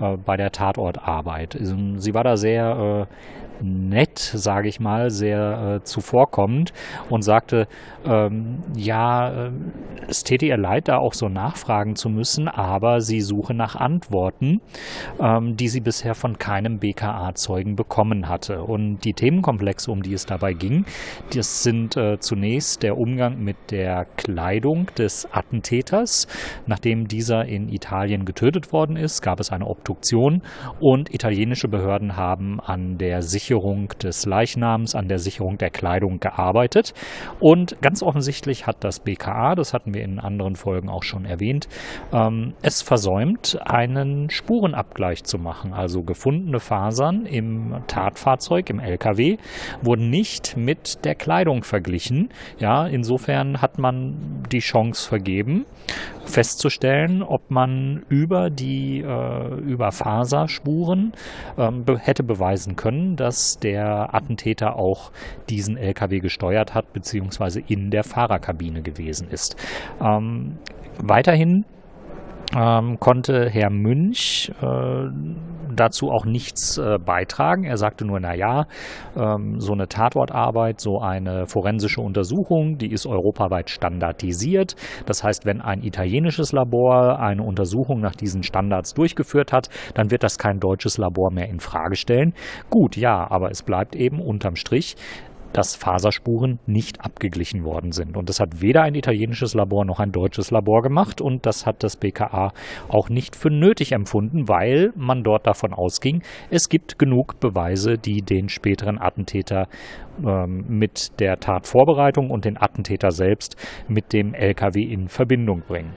äh, 0.00 0.16
bei 0.16 0.36
der 0.36 0.52
Tatortarbeit. 0.52 1.56
Also, 1.58 1.76
sie 1.96 2.14
war 2.14 2.24
da 2.24 2.36
sehr 2.36 3.08
äh, 3.10 3.14
nett, 3.62 4.18
sage 4.18 4.68
ich 4.68 4.80
mal, 4.80 5.10
sehr 5.10 5.78
äh, 5.80 5.84
zuvorkommend 5.84 6.72
und 7.10 7.22
sagte, 7.22 7.66
ähm, 8.04 8.62
ja, 8.76 9.46
äh, 9.46 9.50
es 10.08 10.24
täte 10.24 10.46
ihr 10.46 10.56
leid, 10.56 10.88
da 10.88 10.98
auch 10.98 11.14
so 11.14 11.28
nachfragen 11.28 11.96
zu 11.96 12.08
müssen, 12.08 12.48
aber 12.48 13.00
sie 13.00 13.20
suche 13.20 13.54
nach 13.54 13.76
Antworten, 13.76 14.60
ähm, 15.20 15.56
die 15.56 15.68
sie 15.68 15.80
bisher 15.80 16.14
von 16.14 16.38
keinem 16.38 16.78
BKA-Zeugen 16.78 17.76
bekommen 17.76 18.28
hatte. 18.28 18.62
Und 18.62 18.98
die 19.04 19.14
Themenkomplexe, 19.14 19.90
um 19.90 20.02
die 20.02 20.12
es 20.12 20.26
dabei 20.26 20.52
ging, 20.52 20.84
das 21.34 21.62
sind 21.62 21.96
äh, 21.96 22.18
zunächst 22.18 22.82
der 22.82 22.98
Umgang 22.98 23.42
mit 23.42 23.56
der 23.70 24.06
Kleidung 24.16 24.86
des 24.98 25.28
Attentäters. 25.32 26.26
Nachdem 26.66 27.08
dieser 27.08 27.46
in 27.46 27.68
Italien 27.68 28.24
getötet 28.24 28.72
worden 28.72 28.96
ist, 28.96 29.22
gab 29.22 29.40
es 29.40 29.50
eine 29.50 29.66
Obduktion 29.66 30.42
und 30.80 31.12
italienische 31.14 31.68
Behörden 31.68 32.16
haben 32.16 32.60
an 32.60 32.98
der 32.98 33.22
Sicherung 33.44 33.88
des 34.02 34.24
Leichnams, 34.24 34.94
an 34.94 35.06
der 35.06 35.18
Sicherung 35.18 35.58
der 35.58 35.68
Kleidung 35.68 36.18
gearbeitet. 36.18 36.94
Und 37.40 37.76
ganz 37.82 38.02
offensichtlich 38.02 38.66
hat 38.66 38.82
das 38.82 39.00
BKA, 39.00 39.54
das 39.54 39.74
hatten 39.74 39.92
wir 39.92 40.02
in 40.02 40.18
anderen 40.18 40.56
Folgen 40.56 40.88
auch 40.88 41.02
schon 41.02 41.26
erwähnt, 41.26 41.68
ähm, 42.10 42.54
es 42.62 42.80
versäumt, 42.80 43.58
einen 43.62 44.30
Spurenabgleich 44.30 45.24
zu 45.24 45.36
machen. 45.36 45.74
Also 45.74 46.02
gefundene 46.02 46.58
Fasern 46.58 47.26
im 47.26 47.82
Tatfahrzeug, 47.86 48.70
im 48.70 48.80
LKW, 48.80 49.36
wurden 49.82 50.08
nicht 50.08 50.56
mit 50.56 51.04
der 51.04 51.14
Kleidung 51.14 51.64
verglichen. 51.64 52.30
Ja, 52.58 52.86
insofern 52.86 53.60
hat 53.60 53.78
man 53.78 54.42
die 54.50 54.60
Chance 54.60 55.06
vergeben, 55.06 55.66
festzustellen, 56.24 57.22
ob 57.22 57.50
man 57.50 58.04
über 58.08 58.50
die 58.50 59.00
äh, 59.00 59.54
über 59.60 59.92
Faserspuren 59.92 61.12
ähm, 61.58 61.84
be 61.84 61.98
hätte 61.98 62.22
beweisen 62.22 62.76
können, 62.76 63.16
dass 63.16 63.58
der 63.58 64.14
Attentäter 64.14 64.76
auch 64.76 65.12
diesen 65.48 65.76
LKW 65.76 66.20
gesteuert 66.20 66.74
hat 66.74 66.92
beziehungsweise 66.92 67.60
in 67.60 67.90
der 67.90 68.04
Fahrerkabine 68.04 68.82
gewesen 68.82 69.28
ist. 69.30 69.56
Ähm, 70.00 70.58
weiterhin 70.98 71.64
ähm, 72.56 72.98
konnte 73.00 73.48
Herr 73.48 73.70
Münch 73.70 74.52
äh, 74.60 75.08
dazu 75.74 76.10
auch 76.10 76.24
nichts 76.24 76.78
äh, 76.78 76.98
beitragen. 76.98 77.64
Er 77.64 77.76
sagte 77.76 78.04
nur, 78.04 78.20
na 78.20 78.34
ja, 78.34 78.66
ähm, 79.16 79.60
so 79.60 79.72
eine 79.72 79.88
Tatortarbeit, 79.88 80.80
so 80.80 81.00
eine 81.00 81.46
forensische 81.46 82.00
Untersuchung, 82.00 82.78
die 82.78 82.92
ist 82.92 83.06
europaweit 83.06 83.70
standardisiert. 83.70 84.76
Das 85.06 85.22
heißt, 85.22 85.46
wenn 85.46 85.60
ein 85.60 85.82
italienisches 85.82 86.52
Labor 86.52 87.18
eine 87.18 87.42
Untersuchung 87.42 88.00
nach 88.00 88.14
diesen 88.14 88.42
Standards 88.42 88.94
durchgeführt 88.94 89.52
hat, 89.52 89.68
dann 89.94 90.10
wird 90.10 90.22
das 90.22 90.38
kein 90.38 90.60
deutsches 90.60 90.98
Labor 90.98 91.32
mehr 91.32 91.48
in 91.48 91.60
Frage 91.60 91.96
stellen. 91.96 92.34
Gut, 92.70 92.96
ja, 92.96 93.30
aber 93.30 93.50
es 93.50 93.62
bleibt 93.62 93.96
eben 93.96 94.20
unterm 94.20 94.56
Strich 94.56 94.96
dass 95.54 95.76
Faserspuren 95.76 96.58
nicht 96.66 97.00
abgeglichen 97.04 97.64
worden 97.64 97.92
sind. 97.92 98.16
Und 98.16 98.28
das 98.28 98.40
hat 98.40 98.60
weder 98.60 98.82
ein 98.82 98.94
italienisches 98.94 99.54
Labor 99.54 99.84
noch 99.84 100.00
ein 100.00 100.10
deutsches 100.10 100.50
Labor 100.50 100.82
gemacht 100.82 101.20
und 101.20 101.46
das 101.46 101.64
hat 101.64 101.82
das 101.82 101.96
BKA 101.96 102.52
auch 102.88 103.08
nicht 103.08 103.36
für 103.36 103.50
nötig 103.50 103.92
empfunden, 103.92 104.48
weil 104.48 104.92
man 104.96 105.22
dort 105.22 105.46
davon 105.46 105.72
ausging, 105.72 106.22
es 106.50 106.68
gibt 106.68 106.98
genug 106.98 107.40
Beweise, 107.40 107.96
die 107.96 108.22
den 108.22 108.48
späteren 108.48 108.98
Attentäter 109.00 109.68
ähm, 110.24 110.64
mit 110.68 111.20
der 111.20 111.38
Tatvorbereitung 111.38 112.30
und 112.30 112.44
den 112.44 112.56
Attentäter 112.60 113.10
selbst 113.10 113.56
mit 113.88 114.12
dem 114.12 114.34
LKW 114.34 114.82
in 114.82 115.08
Verbindung 115.08 115.62
bringen. 115.66 115.94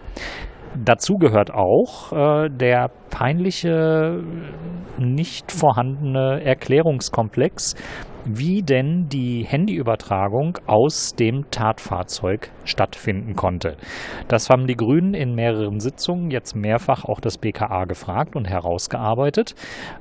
Dazu 0.75 1.15
gehört 1.15 1.51
auch 1.51 2.11
äh, 2.11 2.49
der 2.49 2.89
peinliche, 3.09 4.21
nicht 4.99 5.51
vorhandene 5.51 6.43
Erklärungskomplex, 6.43 7.75
wie 8.27 8.61
denn 8.61 9.07
die 9.09 9.45
Handyübertragung 9.47 10.57
aus 10.65 11.15
dem 11.15 11.49
Tatfahrzeug 11.49 12.51
stattfinden 12.65 13.35
konnte. 13.35 13.77
Das 14.27 14.49
haben 14.49 14.67
die 14.67 14.75
Grünen 14.75 15.13
in 15.13 15.33
mehreren 15.33 15.79
Sitzungen 15.79 16.29
jetzt 16.29 16.55
mehrfach 16.55 17.05
auch 17.05 17.19
das 17.19 17.37
BKA 17.37 17.85
gefragt 17.85 18.35
und 18.35 18.47
herausgearbeitet, 18.49 19.55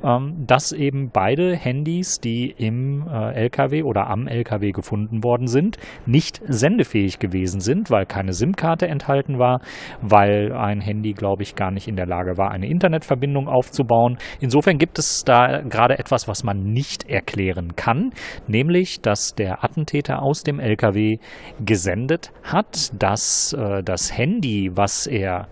ähm, 0.04 0.44
dass 0.46 0.72
eben 0.72 1.10
beide 1.12 1.56
Handys, 1.56 2.20
die 2.20 2.50
im 2.50 3.06
äh, 3.08 3.34
LKW 3.34 3.82
oder 3.84 4.08
am 4.08 4.26
LKW 4.26 4.72
gefunden 4.72 5.22
worden 5.22 5.46
sind, 5.46 5.76
nicht 6.04 6.40
sendefähig 6.46 7.18
gewesen 7.18 7.60
sind, 7.60 7.90
weil 7.90 8.06
keine 8.06 8.32
SIM-Karte 8.32 8.88
enthalten 8.88 9.38
war, 9.38 9.60
weil 10.02 10.52
ein 10.52 10.80
Handy, 10.80 11.12
glaube 11.12 11.42
ich, 11.42 11.54
gar 11.54 11.70
nicht 11.70 11.88
in 11.88 11.96
der 11.96 12.06
Lage 12.06 12.36
war, 12.36 12.50
eine 12.50 12.68
Internetverbindung 12.68 13.48
aufzubauen. 13.48 14.18
Insofern 14.40 14.78
gibt 14.78 14.98
es 14.98 15.24
da 15.24 15.62
gerade 15.62 15.98
etwas, 15.98 16.28
was 16.28 16.42
man 16.42 16.64
nicht 16.72 17.08
erklären 17.08 17.76
kann 17.76 18.10
nämlich 18.46 19.00
dass 19.00 19.34
der 19.34 19.64
Attentäter 19.64 20.22
aus 20.22 20.42
dem 20.42 20.60
LKW 20.60 21.18
gesendet 21.64 22.32
hat, 22.42 22.90
dass 23.00 23.52
äh, 23.52 23.82
das 23.82 24.16
Handy, 24.16 24.70
was 24.74 25.06
er 25.06 25.48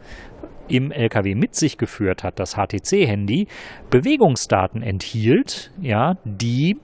im 0.69 0.91
LKW 0.91 1.35
mit 1.35 1.55
sich 1.55 1.77
geführt 1.77 2.25
hat, 2.25 2.39
das 2.39 2.55
HTC-Handy, 2.55 3.49
Bewegungsdaten 3.91 4.83
enthielt, 4.83 5.71
ja, 5.81 6.15
die 6.25 6.77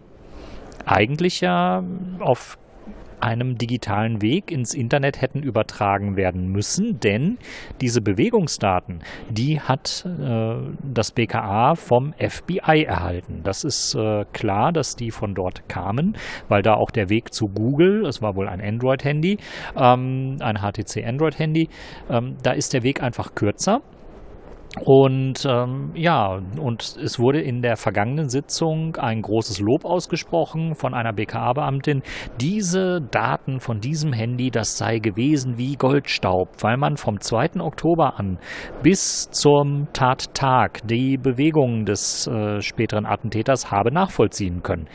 eigentlich 0.84 1.40
ja 1.40 1.82
auf 2.18 2.58
einem 3.20 3.59
digitalen 3.59 4.22
Weg 4.22 4.50
ins 4.50 4.74
Internet 4.74 5.20
hätten 5.20 5.42
übertragen 5.42 6.16
werden 6.16 6.50
müssen, 6.50 7.00
denn 7.00 7.38
diese 7.80 8.00
Bewegungsdaten, 8.00 9.00
die 9.28 9.61
hat 9.61 10.06
äh, 10.06 10.54
das 10.83 11.12
BKA 11.12 11.74
vom 11.74 12.14
FBI 12.18 12.85
erhalten. 12.85 13.40
Das 13.42 13.64
ist 13.64 13.94
äh, 13.94 14.24
klar, 14.33 14.72
dass 14.72 14.96
die 14.96 15.11
von 15.11 15.35
dort 15.35 15.68
kamen, 15.68 16.16
weil 16.48 16.62
da 16.62 16.74
auch 16.74 16.90
der 16.90 17.09
Weg 17.09 17.33
zu 17.33 17.48
Google, 17.48 18.06
es 18.06 18.22
war 18.22 18.37
wohl 18.37 18.48
ein 18.48 18.61
Android-Handy, 18.61 19.38
ähm, 19.76 20.37
ein 20.40 20.59
HTC 20.59 21.04
Android-Handy, 21.06 21.68
ähm, 22.09 22.37
da 22.42 22.52
ist 22.52 22.72
der 22.72 22.83
Weg 22.83 23.02
einfach 23.02 23.35
kürzer. 23.35 23.83
Und 24.78 25.44
ähm, 25.46 25.90
ja, 25.94 26.40
und 26.61 26.96
es 26.96 27.18
wurde 27.18 27.40
in 27.40 27.61
der 27.61 27.76
vergangenen 27.76 28.28
Sitzung 28.28 28.94
ein 28.96 29.20
großes 29.20 29.59
Lob 29.59 29.85
ausgesprochen 29.85 30.76
von 30.76 30.94
einer 30.94 31.12
BKA-Beamtin. 31.12 32.02
Diese 32.40 33.00
Daten 33.00 33.59
von 33.59 33.80
diesem 33.80 34.12
Handy, 34.12 34.50
das 34.50 34.78
sei 34.78 34.98
gewesen 34.98 35.59
wie 35.59 35.74
Goldstaub, 35.74 36.50
weil 36.61 36.76
man 36.76 36.96
vom 36.96 37.20
2. 37.20 37.61
Oktober 37.61 38.18
an 38.18 38.38
bis 38.83 39.28
zum 39.30 39.88
Tattag 39.92 40.87
die 40.87 41.16
Bewegungen 41.16 41.85
des 41.85 42.28
äh, 42.28 42.61
späteren 42.61 43.06
Attentäters 43.06 43.72
habe 43.72 43.92
nachvollziehen 43.92 44.62
können. 44.62 44.87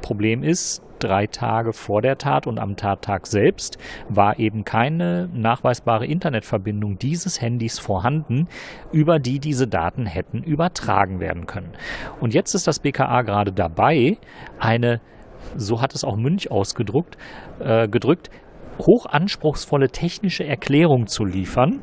Problem 0.00 0.42
ist, 0.42 0.82
drei 1.02 1.26
Tage 1.26 1.72
vor 1.72 2.02
der 2.02 2.16
Tat 2.18 2.46
und 2.46 2.58
am 2.58 2.76
Tattag 2.76 3.26
selbst 3.26 3.78
war 4.08 4.38
eben 4.38 4.64
keine 4.64 5.28
nachweisbare 5.32 6.06
Internetverbindung 6.06 6.98
dieses 6.98 7.40
Handys 7.40 7.78
vorhanden, 7.78 8.48
über 8.92 9.18
die 9.18 9.38
diese 9.38 9.66
Daten 9.66 10.06
hätten 10.06 10.42
übertragen 10.42 11.20
werden 11.20 11.46
können. 11.46 11.72
Und 12.20 12.34
jetzt 12.34 12.54
ist 12.54 12.66
das 12.66 12.80
BKA 12.80 13.22
gerade 13.22 13.52
dabei, 13.52 14.18
eine, 14.58 15.00
so 15.56 15.80
hat 15.80 15.94
es 15.94 16.04
auch 16.04 16.16
Münch 16.16 16.50
ausgedrückt, 16.50 17.16
äh, 17.58 17.88
gedrückt, 17.88 18.30
hochanspruchsvolle 18.78 19.88
technische 19.88 20.44
Erklärung 20.44 21.06
zu 21.06 21.24
liefern, 21.24 21.82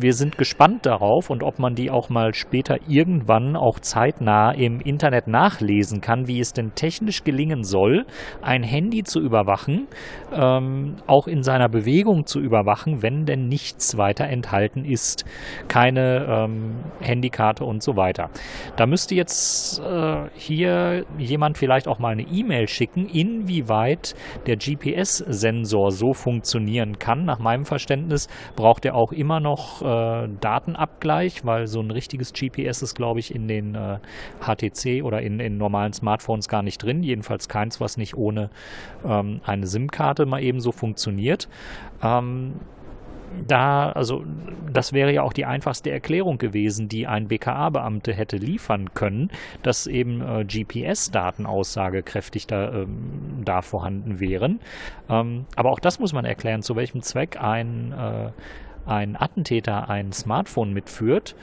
wir 0.00 0.12
sind 0.12 0.38
gespannt 0.38 0.86
darauf 0.86 1.30
und 1.30 1.42
ob 1.42 1.58
man 1.58 1.74
die 1.74 1.90
auch 1.90 2.08
mal 2.08 2.34
später 2.34 2.76
irgendwann 2.88 3.56
auch 3.56 3.78
zeitnah 3.80 4.52
im 4.52 4.80
Internet 4.80 5.26
nachlesen 5.26 6.00
kann, 6.00 6.28
wie 6.28 6.40
es 6.40 6.52
denn 6.52 6.74
technisch 6.74 7.24
gelingen 7.24 7.62
soll, 7.64 8.06
ein 8.42 8.62
Handy 8.62 9.02
zu 9.02 9.20
überwachen, 9.20 9.88
ähm, 10.32 10.96
auch 11.06 11.26
in 11.26 11.42
seiner 11.42 11.68
Bewegung 11.68 12.26
zu 12.26 12.40
überwachen, 12.40 13.02
wenn 13.02 13.24
denn 13.24 13.48
nichts 13.48 13.96
weiter 13.96 14.26
enthalten 14.26 14.84
ist, 14.84 15.24
keine 15.68 16.26
ähm, 16.28 16.76
Handykarte 17.00 17.64
und 17.64 17.82
so 17.82 17.96
weiter. 17.96 18.30
Da 18.76 18.86
müsste 18.86 19.14
jetzt 19.14 19.80
äh, 19.80 20.28
hier 20.34 21.04
jemand 21.18 21.58
vielleicht 21.58 21.88
auch 21.88 21.98
mal 21.98 22.12
eine 22.12 22.22
E-Mail 22.22 22.68
schicken, 22.68 23.06
inwieweit 23.06 24.14
der 24.46 24.56
GPS-Sensor 24.56 25.90
so 25.90 26.12
funktionieren 26.12 26.98
kann. 26.98 27.24
Nach 27.24 27.38
meinem 27.38 27.64
Verständnis 27.64 28.28
braucht 28.56 28.84
er 28.84 28.94
auch 28.94 29.12
immer 29.12 29.40
noch 29.40 29.82
äh, 29.88 30.28
Datenabgleich, 30.40 31.44
weil 31.44 31.66
so 31.66 31.80
ein 31.80 31.90
richtiges 31.90 32.32
GPS 32.32 32.82
ist, 32.82 32.94
glaube 32.94 33.20
ich, 33.20 33.34
in 33.34 33.48
den 33.48 33.74
äh, 33.74 33.98
HTC 34.40 35.02
oder 35.02 35.22
in, 35.22 35.40
in 35.40 35.56
normalen 35.56 35.92
Smartphones 35.92 36.48
gar 36.48 36.62
nicht 36.62 36.82
drin. 36.82 37.02
Jedenfalls 37.02 37.48
keins, 37.48 37.80
was 37.80 37.96
nicht 37.96 38.16
ohne 38.16 38.50
ähm, 39.04 39.40
eine 39.44 39.66
SIM-Karte 39.66 40.26
mal 40.26 40.42
eben 40.42 40.60
so 40.60 40.72
funktioniert. 40.72 41.48
Ähm, 42.02 42.54
da, 43.46 43.90
also 43.92 44.24
das 44.72 44.92
wäre 44.92 45.12
ja 45.12 45.22
auch 45.22 45.32
die 45.32 45.44
einfachste 45.44 45.90
Erklärung 45.90 46.38
gewesen, 46.38 46.88
die 46.88 47.06
ein 47.06 47.28
BKA-Beamte 47.28 48.12
hätte 48.12 48.36
liefern 48.36 48.94
können, 48.94 49.30
dass 49.62 49.86
eben 49.86 50.20
äh, 50.20 50.44
GPS-Daten 50.44 51.46
aussagekräftig 51.46 52.46
da, 52.46 52.72
ähm, 52.72 53.42
da 53.44 53.62
vorhanden 53.62 54.20
wären. 54.20 54.60
Ähm, 55.08 55.46
aber 55.56 55.70
auch 55.70 55.80
das 55.80 55.98
muss 55.98 56.12
man 56.12 56.24
erklären, 56.24 56.62
zu 56.62 56.76
welchem 56.76 57.02
Zweck 57.02 57.40
ein 57.40 57.92
äh, 57.92 58.30
ein 58.88 59.20
Attentäter 59.20 59.88
ein 59.88 60.12
Smartphone 60.12 60.72
mitführt, 60.72 61.36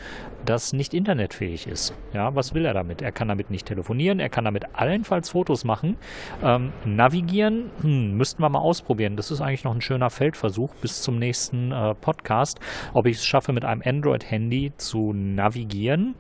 das 0.45 0.73
nicht 0.73 0.93
internetfähig 0.93 1.67
ist. 1.67 1.93
Ja, 2.13 2.35
was 2.35 2.53
will 2.53 2.65
er 2.65 2.73
damit? 2.73 3.01
Er 3.01 3.11
kann 3.11 3.27
damit 3.27 3.49
nicht 3.49 3.67
telefonieren, 3.67 4.19
er 4.19 4.29
kann 4.29 4.45
damit 4.45 4.65
allenfalls 4.73 5.29
Fotos 5.29 5.63
machen. 5.63 5.97
Ähm, 6.43 6.71
navigieren, 6.85 7.71
hm, 7.81 8.17
müssten 8.17 8.41
wir 8.41 8.49
mal 8.49 8.59
ausprobieren. 8.59 9.17
Das 9.17 9.31
ist 9.31 9.41
eigentlich 9.41 9.63
noch 9.63 9.73
ein 9.73 9.81
schöner 9.81 10.09
Feldversuch 10.09 10.73
bis 10.75 11.01
zum 11.01 11.17
nächsten 11.17 11.71
äh, 11.71 11.95
Podcast, 11.95 12.59
ob 12.93 13.07
ich 13.07 13.17
es 13.17 13.25
schaffe, 13.25 13.53
mit 13.53 13.65
einem 13.65 13.81
Android-Handy 13.83 14.73
zu 14.77 15.13
navigieren 15.13 16.15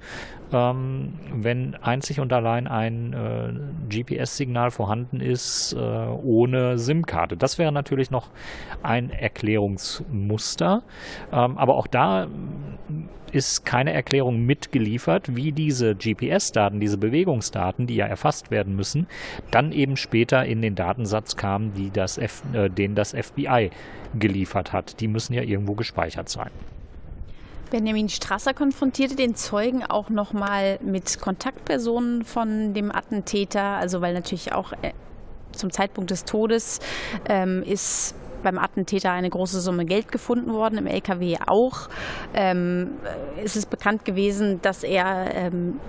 ähm, 0.51 1.13
wenn 1.33 1.75
einzig 1.75 2.19
und 2.19 2.31
allein 2.33 2.67
ein 2.67 3.13
äh, 3.13 3.93
GPS-Signal 3.93 4.71
vorhanden 4.71 5.19
ist 5.19 5.73
äh, 5.73 5.79
ohne 5.79 6.77
SIM-Karte. 6.77 7.37
Das 7.37 7.57
wäre 7.57 7.71
natürlich 7.71 8.11
noch 8.11 8.29
ein 8.83 9.09
Erklärungsmuster, 9.09 10.83
ähm, 11.31 11.57
aber 11.57 11.75
auch 11.75 11.87
da 11.87 12.27
ist 13.31 13.65
keine 13.65 13.91
Erklärung 13.91 14.45
mitgeliefert, 14.45 15.35
wie 15.35 15.51
diese 15.51 15.93
GPS-Daten, 15.93 16.79
diese 16.79 16.97
Bewegungsdaten, 16.97 17.85
die 17.85 17.95
ja 17.95 18.05
erfasst 18.05 18.49
werden 18.49 18.75
müssen, 18.75 19.07
dann 19.51 19.73
eben 19.73 19.97
später 19.97 20.45
in 20.45 20.61
den 20.61 20.75
Datensatz 20.75 21.35
kamen, 21.35 21.73
die 21.73 21.91
das 21.91 22.17
F, 22.17 22.43
äh, 22.53 22.69
den 22.69 22.95
das 22.95 23.11
FBI 23.11 23.71
geliefert 24.17 24.71
hat. 24.71 25.01
Die 25.01 25.09
müssen 25.09 25.33
ja 25.33 25.41
irgendwo 25.41 25.73
gespeichert 25.73 26.29
sein. 26.29 26.51
Benjamin 27.71 28.09
Strasser 28.09 28.53
konfrontierte 28.53 29.15
den 29.15 29.35
Zeugen 29.35 29.83
auch 29.83 30.09
nochmal 30.09 30.79
mit 30.83 31.19
Kontaktpersonen 31.19 32.23
von 32.23 32.73
dem 32.73 32.91
Attentäter, 32.91 33.63
also 33.63 34.01
weil 34.01 34.13
natürlich 34.13 34.53
auch 34.53 34.71
äh, 34.81 34.91
zum 35.51 35.71
Zeitpunkt 35.71 36.11
des 36.11 36.25
Todes 36.25 36.79
ähm, 37.27 37.63
ist 37.63 38.15
beim 38.43 38.59
Attentäter 38.59 39.11
eine 39.11 39.29
große 39.29 39.59
Summe 39.59 39.85
Geld 39.85 40.11
gefunden 40.11 40.53
worden, 40.53 40.77
im 40.77 40.85
LKW 40.85 41.37
auch. 41.47 41.89
Ähm, 42.33 42.91
es 43.43 43.55
ist 43.55 43.69
bekannt 43.69 44.05
gewesen, 44.05 44.61
dass 44.61 44.83
er 44.83 45.33
ähm, 45.33 45.79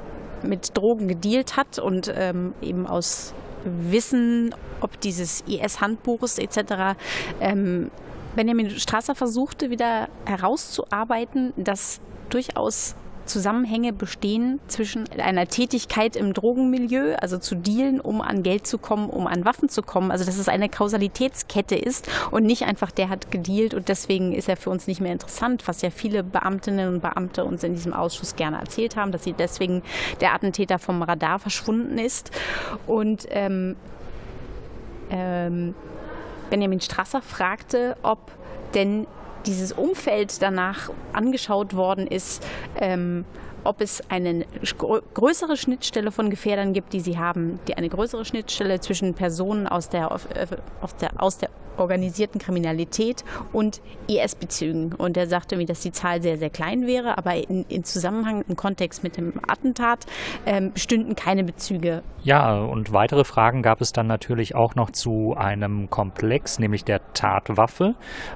mit 0.42 0.76
Drogen 0.76 1.08
gedealt 1.08 1.56
hat 1.56 1.78
und 1.78 2.12
ähm, 2.16 2.54
eben 2.62 2.86
aus 2.86 3.34
Wissen, 3.64 4.54
ob 4.80 4.98
dieses 5.00 5.42
IS-Handbuches 5.42 6.38
etc. 6.38 6.96
Ähm, 7.40 7.90
Benjamin 8.36 8.70
Strasser 8.70 9.14
versuchte 9.14 9.70
wieder 9.70 10.08
herauszuarbeiten, 10.26 11.54
dass 11.56 12.00
durchaus 12.28 12.94
Zusammenhänge 13.24 13.92
bestehen 13.92 14.60
zwischen 14.68 15.08
einer 15.18 15.48
Tätigkeit 15.48 16.14
im 16.14 16.32
Drogenmilieu, 16.32 17.16
also 17.16 17.38
zu 17.38 17.56
dealen, 17.56 18.00
um 18.00 18.20
an 18.20 18.42
Geld 18.42 18.66
zu 18.66 18.78
kommen, 18.78 19.10
um 19.10 19.26
an 19.26 19.44
Waffen 19.44 19.68
zu 19.68 19.82
kommen. 19.82 20.10
Also 20.10 20.24
dass 20.24 20.38
es 20.38 20.48
eine 20.48 20.68
Kausalitätskette 20.68 21.74
ist 21.74 22.08
und 22.30 22.44
nicht 22.44 22.64
einfach 22.64 22.92
der 22.92 23.08
hat 23.08 23.32
gedealt 23.32 23.74
und 23.74 23.88
deswegen 23.88 24.32
ist 24.32 24.48
er 24.48 24.56
für 24.56 24.70
uns 24.70 24.86
nicht 24.86 25.00
mehr 25.00 25.12
interessant, 25.12 25.66
was 25.66 25.82
ja 25.82 25.90
viele 25.90 26.22
Beamtinnen 26.22 26.94
und 26.94 27.00
Beamte 27.00 27.44
uns 27.44 27.64
in 27.64 27.74
diesem 27.74 27.92
Ausschuss 27.92 28.36
gerne 28.36 28.58
erzählt 28.58 28.96
haben, 28.96 29.12
dass 29.12 29.24
sie 29.24 29.32
deswegen 29.32 29.82
der 30.20 30.34
Attentäter 30.34 30.78
vom 30.78 31.02
Radar 31.02 31.38
verschwunden 31.38 31.98
ist. 31.98 32.30
Und 32.86 33.26
ähm, 33.30 33.76
ähm, 35.10 35.74
Benjamin 36.50 36.80
Strasser 36.80 37.22
fragte, 37.22 37.96
ob 38.02 38.32
denn 38.74 39.06
dieses 39.46 39.72
Umfeld 39.72 40.42
danach 40.42 40.90
angeschaut 41.12 41.74
worden 41.74 42.06
ist, 42.06 42.44
ähm, 42.80 43.24
ob 43.64 43.80
es 43.80 44.02
eine 44.10 44.46
größere 45.14 45.56
Schnittstelle 45.56 46.12
von 46.12 46.30
Gefährdern 46.30 46.72
gibt, 46.72 46.92
die 46.92 47.00
sie 47.00 47.18
haben, 47.18 47.58
die 47.68 47.76
eine 47.76 47.88
größere 47.88 48.24
Schnittstelle 48.24 48.80
zwischen 48.80 49.14
Personen 49.14 49.66
aus 49.66 49.88
der, 49.88 50.12
aus 50.12 50.26
der, 51.00 51.20
aus 51.20 51.38
der 51.38 51.50
organisierten 51.78 52.40
Kriminalität 52.40 53.24
und 53.52 53.80
IS-Bezügen. 54.08 54.92
Und 54.92 55.16
er 55.16 55.26
sagte 55.26 55.56
mir, 55.56 55.66
dass 55.66 55.80
die 55.80 55.92
Zahl 55.92 56.22
sehr, 56.22 56.38
sehr 56.38 56.50
klein 56.50 56.86
wäre, 56.86 57.18
aber 57.18 57.34
in, 57.34 57.64
in 57.68 57.84
Zusammenhang, 57.84 58.44
im 58.48 58.56
Kontext 58.56 59.02
mit 59.02 59.16
dem 59.16 59.34
Attentat 59.46 60.06
ähm, 60.46 60.72
stünden 60.76 61.14
keine 61.16 61.44
Bezüge. 61.44 62.02
Ja, 62.22 62.58
und 62.60 62.92
weitere 62.92 63.24
Fragen 63.24 63.62
gab 63.62 63.80
es 63.80 63.92
dann 63.92 64.06
natürlich 64.06 64.54
auch 64.54 64.74
noch 64.74 64.90
zu 64.90 65.34
einem 65.36 65.90
Komplex, 65.90 66.58
nämlich 66.58 66.84
der 66.84 67.00
Tatwaffe. 67.12 67.94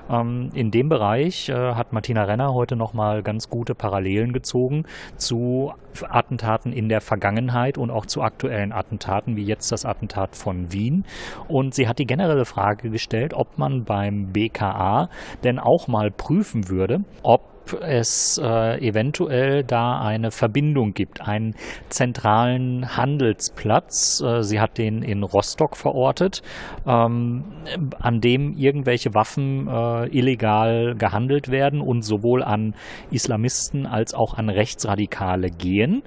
Ähm, 0.08 0.50
in 0.54 0.70
dem 0.70 0.88
Bereich 0.88 1.48
äh, 1.48 1.54
hat 1.54 1.92
Martina 1.92 2.24
Renner 2.24 2.54
heute 2.54 2.76
nochmal 2.76 3.22
ganz 3.22 3.48
gute 3.48 3.74
Parallelen 3.74 4.32
gezogen 4.32 4.84
zu 5.16 5.72
Attentaten 6.08 6.72
in 6.72 6.88
der 6.88 7.00
Vergangenheit 7.00 7.78
und 7.78 7.90
auch 7.90 8.06
zu 8.06 8.22
aktuellen 8.22 8.72
Attentaten, 8.72 9.36
wie 9.36 9.44
jetzt 9.44 9.72
das 9.72 9.84
Attentat 9.84 10.36
von 10.36 10.72
Wien. 10.72 11.04
Und 11.48 11.74
sie 11.74 11.88
hat 11.88 11.98
die 11.98 12.06
generelle 12.06 12.44
Frage 12.44 12.90
gestellt, 12.90 13.34
ob 13.34 13.58
man 13.58 13.84
beim 13.84 14.32
BKA 14.32 15.08
denn 15.44 15.58
auch 15.58 15.88
mal 15.88 16.10
prüfen 16.10 16.68
würde, 16.68 17.04
ob 17.22 17.40
es 17.74 18.40
äh, 18.42 18.78
eventuell 18.86 19.64
da 19.64 20.00
eine 20.00 20.30
Verbindung 20.30 20.94
gibt, 20.94 21.20
einen 21.20 21.54
zentralen 21.88 22.96
Handelsplatz. 22.96 24.20
Äh, 24.20 24.42
sie 24.42 24.60
hat 24.60 24.78
den 24.78 25.02
in 25.02 25.22
Rostock 25.22 25.76
verortet, 25.76 26.42
ähm, 26.86 27.44
an 27.98 28.20
dem 28.20 28.56
irgendwelche 28.56 29.14
Waffen 29.14 29.68
äh, 29.68 30.06
illegal 30.16 30.94
gehandelt 30.96 31.50
werden 31.50 31.80
und 31.80 32.02
sowohl 32.02 32.42
an 32.42 32.74
Islamisten 33.10 33.86
als 33.86 34.14
auch 34.14 34.34
an 34.34 34.48
Rechtsradikale 34.48 35.50
gehen. 35.50 36.02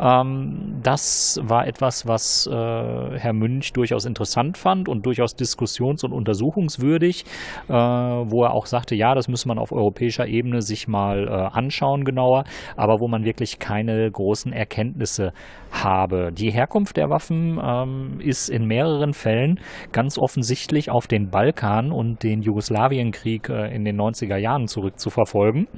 Ähm, 0.00 0.80
das 0.82 1.40
war 1.42 1.66
etwas, 1.66 2.06
was 2.06 2.46
äh, 2.46 2.52
Herr 2.52 3.32
Münch 3.32 3.72
durchaus 3.72 4.04
interessant 4.04 4.58
fand 4.58 4.88
und 4.88 5.06
durchaus 5.06 5.34
diskussions- 5.34 6.04
und 6.04 6.12
untersuchungswürdig, 6.12 7.24
äh, 7.68 7.72
wo 7.72 8.44
er 8.44 8.52
auch 8.52 8.66
sagte, 8.66 8.94
ja, 8.94 9.14
das 9.14 9.28
müsse 9.28 9.48
man 9.48 9.58
auf 9.58 9.72
europäischer 9.72 10.26
Ebene 10.26 10.62
sich 10.62 10.88
mal 10.88 11.07
mal 11.08 11.28
äh, 11.28 11.56
anschauen 11.56 12.04
genauer, 12.04 12.44
aber 12.76 13.00
wo 13.00 13.08
man 13.08 13.24
wirklich 13.24 13.58
keine 13.58 14.10
großen 14.10 14.52
Erkenntnisse 14.52 15.32
habe. 15.70 16.30
Die 16.32 16.50
Herkunft 16.50 16.96
der 16.96 17.10
Waffen 17.10 17.60
ähm, 17.62 18.20
ist 18.20 18.48
in 18.48 18.66
mehreren 18.66 19.12
Fällen 19.12 19.60
ganz 19.92 20.18
offensichtlich 20.18 20.90
auf 20.90 21.06
den 21.06 21.30
Balkan 21.30 21.92
und 21.92 22.22
den 22.22 22.42
Jugoslawienkrieg 22.42 23.48
äh, 23.48 23.74
in 23.74 23.84
den 23.84 24.00
90er 24.00 24.36
Jahren 24.36 24.66
zurückzuverfolgen. 24.66 25.68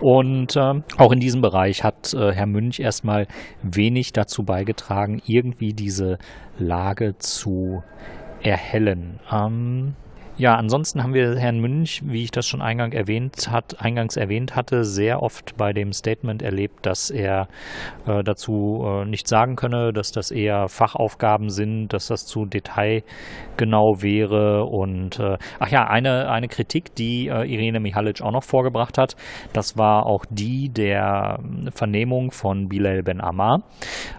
Und 0.00 0.56
äh, 0.56 0.80
auch 0.98 1.12
in 1.12 1.20
diesem 1.20 1.42
Bereich 1.42 1.84
hat 1.84 2.14
äh, 2.14 2.32
Herr 2.32 2.46
Münch 2.46 2.80
erstmal 2.80 3.26
wenig 3.62 4.12
dazu 4.12 4.42
beigetragen, 4.42 5.20
irgendwie 5.26 5.72
diese 5.72 6.18
Lage 6.58 7.16
zu 7.18 7.82
erhellen. 8.42 9.20
Ähm, 9.32 9.94
ja, 10.38 10.54
ansonsten 10.54 11.02
haben 11.02 11.14
wir 11.14 11.38
Herrn 11.38 11.60
Münch, 11.60 12.02
wie 12.04 12.24
ich 12.24 12.30
das 12.30 12.46
schon 12.46 12.60
eingang 12.60 12.92
erwähnt 12.92 13.50
hat, 13.50 13.80
eingangs 13.80 14.16
erwähnt 14.18 14.54
hatte, 14.54 14.84
sehr 14.84 15.22
oft 15.22 15.56
bei 15.56 15.72
dem 15.72 15.92
Statement 15.92 16.42
erlebt, 16.42 16.84
dass 16.84 17.08
er 17.08 17.48
äh, 18.06 18.22
dazu 18.22 18.84
äh, 18.84 19.04
nichts 19.06 19.30
sagen 19.30 19.56
könne, 19.56 19.94
dass 19.94 20.12
das 20.12 20.30
eher 20.30 20.68
Fachaufgaben 20.68 21.48
sind, 21.48 21.88
dass 21.88 22.08
das 22.08 22.26
zu 22.26 22.44
detailgenau 22.44 24.02
wäre. 24.02 24.64
Und 24.64 25.18
äh, 25.20 25.38
ach 25.58 25.68
ja, 25.68 25.86
eine, 25.86 26.28
eine 26.28 26.48
Kritik, 26.48 26.94
die 26.94 27.28
äh, 27.28 27.50
Irene 27.50 27.80
Mihalic 27.80 28.20
auch 28.20 28.32
noch 28.32 28.44
vorgebracht 28.44 28.98
hat, 28.98 29.16
das 29.54 29.78
war 29.78 30.04
auch 30.04 30.26
die 30.28 30.68
der 30.68 31.38
Vernehmung 31.74 32.30
von 32.30 32.68
Bilal 32.68 33.02
Ben 33.02 33.22
Ammar. 33.22 33.62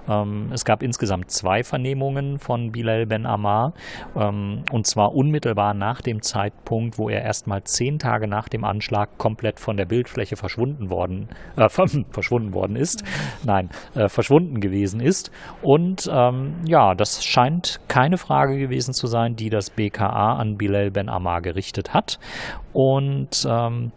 Ähm, 0.10 0.50
es 0.52 0.66
gab 0.66 0.82
insgesamt 0.82 1.30
zwei 1.30 1.62
Vernehmungen 1.62 2.40
von 2.40 2.72
Bilal 2.72 3.06
Ben 3.06 3.28
Ammar, 3.28 3.74
ähm, 4.16 4.64
und 4.72 4.88
zwar 4.88 5.14
unmittelbar 5.14 5.76
nach 5.76 6.02
dem 6.08 6.22
Zeitpunkt, 6.24 6.98
wo 6.98 7.10
er 7.10 7.22
erstmal 7.22 7.64
zehn 7.64 8.00
Tage 8.00 8.28
nach 8.28 8.50
dem 8.50 8.64
Anschlag 8.64 9.18
komplett 9.18 9.60
von 9.60 9.78
der 9.78 9.86
Bildfläche 9.86 10.36
verschwunden 10.36 10.90
worden, 10.90 11.30
äh, 11.56 11.70
verschwunden 12.10 12.54
worden 12.54 12.76
ist. 12.76 13.04
Nein, 13.44 13.70
äh, 13.94 14.08
verschwunden 14.08 14.60
gewesen 14.60 15.00
ist. 15.00 15.32
Und 15.62 16.10
ähm, 16.12 16.56
ja, 16.66 16.96
das 16.96 17.24
scheint 17.24 17.80
keine 17.88 18.18
Frage 18.18 18.58
gewesen 18.58 18.94
zu 18.94 19.08
sein, 19.08 19.36
die 19.36 19.50
das 19.50 19.70
BKA 19.70 20.38
an 20.38 20.58
Bilal 20.58 20.90
Ben 20.90 21.10
Ammar 21.10 21.42
gerichtet 21.42 21.94
hat. 21.94 22.20
Und 22.74 23.46
ähm, 23.48 23.92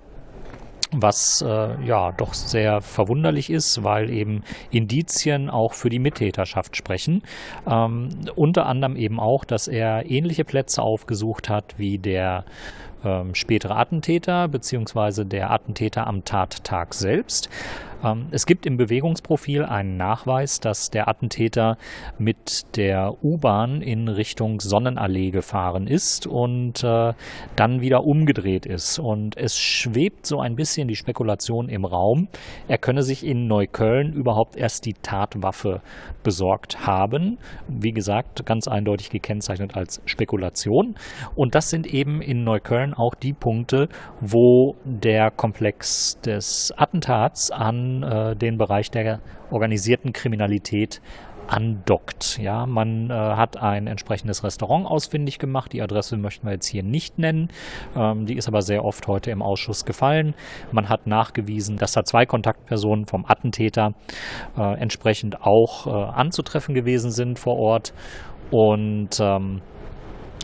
was 0.92 1.42
äh, 1.46 1.84
ja 1.84 2.12
doch 2.12 2.34
sehr 2.34 2.80
verwunderlich 2.80 3.50
ist, 3.50 3.84
weil 3.84 4.10
eben 4.10 4.42
Indizien 4.70 5.50
auch 5.50 5.72
für 5.72 5.88
die 5.88 5.98
Mittäterschaft 5.98 6.76
sprechen. 6.76 7.22
Ähm, 7.68 8.08
unter 8.34 8.66
anderem 8.66 8.96
eben 8.96 9.20
auch, 9.20 9.44
dass 9.44 9.68
er 9.68 10.10
ähnliche 10.10 10.44
Plätze 10.44 10.82
aufgesucht 10.82 11.48
hat 11.48 11.78
wie 11.78 11.98
der 11.98 12.44
ähm, 13.04 13.34
spätere 13.34 13.76
Attentäter 13.76 14.48
beziehungsweise 14.48 15.24
der 15.24 15.50
Attentäter 15.50 16.06
am 16.06 16.24
Tattag 16.24 16.94
selbst. 16.94 17.48
Ähm, 18.02 18.26
es 18.30 18.46
gibt 18.46 18.66
im 18.66 18.76
Bewegungsprofil 18.76 19.64
einen 19.64 19.96
Nachweis, 19.96 20.60
dass 20.60 20.90
der 20.90 21.08
Attentäter 21.08 21.76
mit 22.18 22.76
der 22.76 23.14
U-Bahn 23.22 23.82
in 23.82 24.08
Richtung 24.08 24.60
Sonnenallee 24.60 25.30
gefahren 25.30 25.86
ist 25.86 26.26
und 26.26 26.82
äh, 26.84 27.12
dann 27.56 27.80
wieder 27.80 28.04
umgedreht 28.04 28.66
ist. 28.66 28.98
Und 28.98 29.36
es 29.36 29.58
schwebt 29.58 30.26
so 30.26 30.40
ein 30.40 30.56
bisschen 30.56 30.88
die 30.88 30.96
Spekulation 30.96 31.68
im 31.68 31.84
Raum, 31.84 32.28
er 32.68 32.78
könne 32.78 33.02
sich 33.02 33.24
in 33.24 33.46
Neukölln 33.46 34.12
überhaupt 34.12 34.56
erst 34.56 34.86
die 34.86 34.94
Tatwaffe 34.94 35.80
besorgt 36.22 36.86
haben. 36.86 37.38
Wie 37.68 37.92
gesagt, 37.92 38.44
ganz 38.46 38.68
eindeutig 38.68 39.10
gekennzeichnet 39.10 39.76
als 39.76 40.02
Spekulation. 40.04 40.94
Und 41.34 41.54
das 41.54 41.70
sind 41.70 41.86
eben 41.86 42.20
in 42.20 42.44
Neukölln 42.44 42.94
auch 42.94 43.14
die 43.14 43.32
Punkte, 43.32 43.88
wo 44.20 44.76
der 44.84 45.30
Komplex 45.30 46.20
des 46.20 46.72
Attentats 46.76 47.50
äh, 48.02 48.36
den 48.36 48.58
Bereich 48.58 48.90
der 48.90 49.20
organisierten 49.50 50.12
Kriminalität 50.12 51.00
andockt. 51.50 52.38
Ja, 52.40 52.64
man 52.66 53.10
äh, 53.10 53.12
hat 53.12 53.56
ein 53.56 53.86
entsprechendes 53.88 54.44
Restaurant 54.44 54.86
ausfindig 54.86 55.38
gemacht. 55.38 55.72
Die 55.72 55.82
Adresse 55.82 56.16
möchten 56.16 56.46
wir 56.46 56.52
jetzt 56.52 56.68
hier 56.68 56.84
nicht 56.84 57.18
nennen. 57.18 57.48
Ähm, 57.96 58.24
die 58.26 58.36
ist 58.36 58.46
aber 58.48 58.62
sehr 58.62 58.84
oft 58.84 59.08
heute 59.08 59.30
im 59.30 59.42
Ausschuss 59.42 59.84
gefallen. 59.84 60.34
Man 60.70 60.88
hat 60.88 61.06
nachgewiesen, 61.06 61.76
dass 61.76 61.92
da 61.92 62.04
zwei 62.04 62.24
Kontaktpersonen 62.24 63.06
vom 63.06 63.24
Attentäter 63.26 63.94
äh, 64.56 64.78
entsprechend 64.80 65.42
auch 65.42 65.86
äh, 65.86 65.90
anzutreffen 65.90 66.74
gewesen 66.74 67.10
sind 67.10 67.38
vor 67.38 67.56
Ort. 67.56 67.92
Und 68.52 69.18
ähm, 69.20 69.60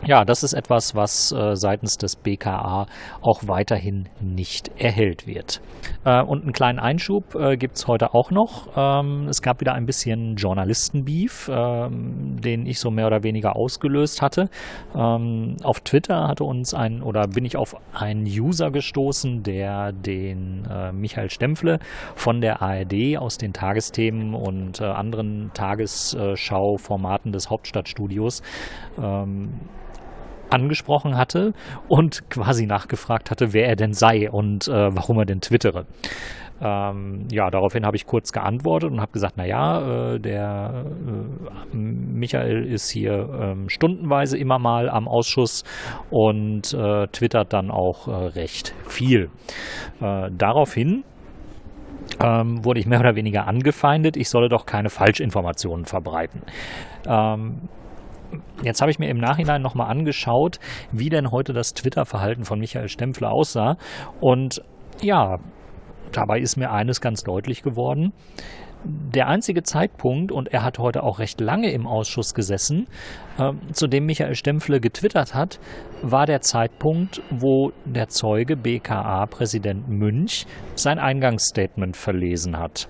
ja, 0.04 0.24
das 0.24 0.42
ist 0.42 0.52
etwas, 0.52 0.94
was 0.94 1.32
äh, 1.32 1.56
seitens 1.56 1.96
des 1.96 2.16
BKA 2.16 2.86
auch 3.22 3.48
weiterhin 3.48 4.08
nicht 4.20 4.70
erhellt 4.78 5.26
wird. 5.26 5.62
Äh, 6.04 6.22
und 6.22 6.42
einen 6.42 6.52
kleinen 6.52 6.78
Einschub 6.78 7.34
äh, 7.34 7.56
gibt 7.56 7.76
es 7.76 7.86
heute 7.86 8.12
auch 8.14 8.30
noch. 8.30 8.68
Ähm, 8.76 9.26
es 9.28 9.40
gab 9.40 9.60
wieder 9.60 9.72
ein 9.72 9.86
bisschen 9.86 10.36
Journalistenbeef, 10.36 11.50
ähm, 11.52 12.40
den 12.40 12.66
ich 12.66 12.78
so 12.78 12.90
mehr 12.90 13.06
oder 13.06 13.22
weniger 13.22 13.56
ausgelöst 13.56 14.20
hatte. 14.20 14.50
Ähm, 14.94 15.56
auf 15.62 15.80
Twitter 15.80 16.28
hatte 16.28 16.44
uns 16.44 16.74
ein 16.74 17.02
oder 17.02 17.26
bin 17.26 17.44
ich 17.44 17.56
auf 17.56 17.74
einen 17.92 18.26
User 18.26 18.70
gestoßen, 18.70 19.42
der 19.42 19.92
den 19.92 20.66
äh, 20.70 20.92
Michael 20.92 21.30
Stempfle 21.30 21.78
von 22.14 22.40
der 22.40 22.60
ARD 22.60 23.16
aus 23.18 23.38
den 23.38 23.54
Tagesthemen 23.54 24.34
und 24.34 24.80
äh, 24.80 24.84
anderen 24.84 25.50
Tagesschau-Formaten 25.54 27.32
des 27.32 27.48
Hauptstadtstudios 27.48 28.42
ähm, 29.02 29.54
angesprochen 30.50 31.16
hatte 31.16 31.52
und 31.88 32.28
quasi 32.30 32.66
nachgefragt 32.66 33.30
hatte, 33.30 33.52
wer 33.52 33.68
er 33.68 33.76
denn 33.76 33.92
sei 33.92 34.30
und 34.30 34.68
äh, 34.68 34.94
warum 34.94 35.18
er 35.18 35.24
denn 35.24 35.40
twittere. 35.40 35.86
Ähm, 36.58 37.26
ja, 37.30 37.50
daraufhin 37.50 37.84
habe 37.84 37.96
ich 37.96 38.06
kurz 38.06 38.32
geantwortet 38.32 38.90
und 38.90 39.00
habe 39.00 39.12
gesagt, 39.12 39.36
naja, 39.36 40.14
äh, 40.14 40.18
der 40.18 40.86
äh, 41.72 41.76
Michael 41.76 42.64
ist 42.64 42.88
hier 42.88 43.12
äh, 43.12 43.68
stundenweise 43.70 44.38
immer 44.38 44.58
mal 44.58 44.88
am 44.88 45.06
Ausschuss 45.06 45.64
und 46.10 46.72
äh, 46.72 47.08
twittert 47.08 47.52
dann 47.52 47.70
auch 47.70 48.08
äh, 48.08 48.10
recht 48.10 48.74
viel. 48.86 49.28
Äh, 50.00 50.30
daraufhin 50.32 51.04
ähm, 52.22 52.64
wurde 52.64 52.80
ich 52.80 52.86
mehr 52.86 53.00
oder 53.00 53.16
weniger 53.16 53.46
angefeindet, 53.46 54.16
ich 54.16 54.30
solle 54.30 54.48
doch 54.48 54.64
keine 54.64 54.88
Falschinformationen 54.88 55.84
verbreiten. 55.84 56.40
Ähm, 57.06 57.68
Jetzt 58.62 58.80
habe 58.80 58.90
ich 58.90 58.98
mir 58.98 59.08
im 59.08 59.18
Nachhinein 59.18 59.62
nochmal 59.62 59.90
angeschaut, 59.90 60.58
wie 60.92 61.08
denn 61.08 61.30
heute 61.30 61.52
das 61.52 61.74
Twitter-Verhalten 61.74 62.44
von 62.44 62.58
Michael 62.58 62.88
Stempfler 62.88 63.32
aussah. 63.32 63.76
Und 64.20 64.62
ja, 65.00 65.38
dabei 66.12 66.40
ist 66.40 66.56
mir 66.56 66.70
eines 66.70 67.00
ganz 67.00 67.22
deutlich 67.22 67.62
geworden. 67.62 68.12
Der 68.84 69.26
einzige 69.26 69.62
Zeitpunkt, 69.62 70.30
und 70.30 70.48
er 70.52 70.62
hat 70.62 70.78
heute 70.78 71.02
auch 71.02 71.18
recht 71.18 71.40
lange 71.40 71.72
im 71.72 71.86
Ausschuss 71.86 72.34
gesessen, 72.34 72.86
äh, 73.38 73.52
zu 73.72 73.88
dem 73.88 74.06
Michael 74.06 74.34
Stempfle 74.34 74.80
getwittert 74.80 75.34
hat, 75.34 75.58
war 76.02 76.26
der 76.26 76.40
Zeitpunkt, 76.40 77.20
wo 77.30 77.72
der 77.84 78.08
Zeuge 78.08 78.56
BKA-Präsident 78.56 79.88
Münch 79.88 80.46
sein 80.76 80.98
Eingangsstatement 80.98 81.96
verlesen 81.96 82.58
hat. 82.58 82.88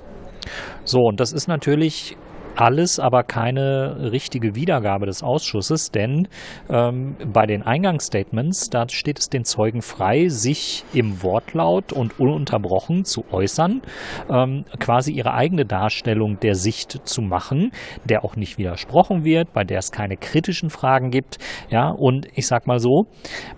So, 0.85 1.01
und 1.01 1.21
das 1.21 1.33
ist 1.33 1.49
natürlich 1.49 2.17
alles 2.57 2.99
aber 2.99 3.23
keine 3.23 4.11
richtige 4.12 4.55
Wiedergabe 4.55 5.07
des 5.07 5.23
Ausschusses, 5.23 5.90
denn 5.90 6.29
ähm, 6.69 7.16
bei 7.33 7.47
den 7.47 7.62
Eingangsstatements, 7.62 8.71
da 8.71 8.88
steht 8.88 9.19
es 9.19 9.29
den 9.29 9.45
Zeugen 9.45 9.83
frei, 9.83 10.29
sich 10.29 10.85
im 10.92 11.23
Wortlaut 11.23 11.92
und 11.92 12.19
ununterbrochen 12.19 13.05
zu 13.05 13.25
äußern, 13.31 13.83
ähm, 14.31 14.64
quasi 14.81 15.12
ihre 15.12 15.35
eigene 15.35 15.66
Darstellung 15.66 16.40
der 16.40 16.55
Sicht 16.55 17.01
zu 17.05 17.23
machen, 17.23 17.73
der 18.05 18.25
auch 18.25 18.37
nicht 18.37 18.59
widersprochen 18.59 19.25
wird, 19.25 19.53
bei 19.53 19.64
der 19.64 19.79
es 19.79 19.92
keine 19.92 20.16
kritischen 20.16 20.71
Fragen 20.71 21.11
gibt. 21.11 21.38
Ja, 21.71 21.90
und 21.90 22.27
ich 22.35 22.47
sag 22.47 22.66
mal 22.66 22.79
so, 22.79 23.07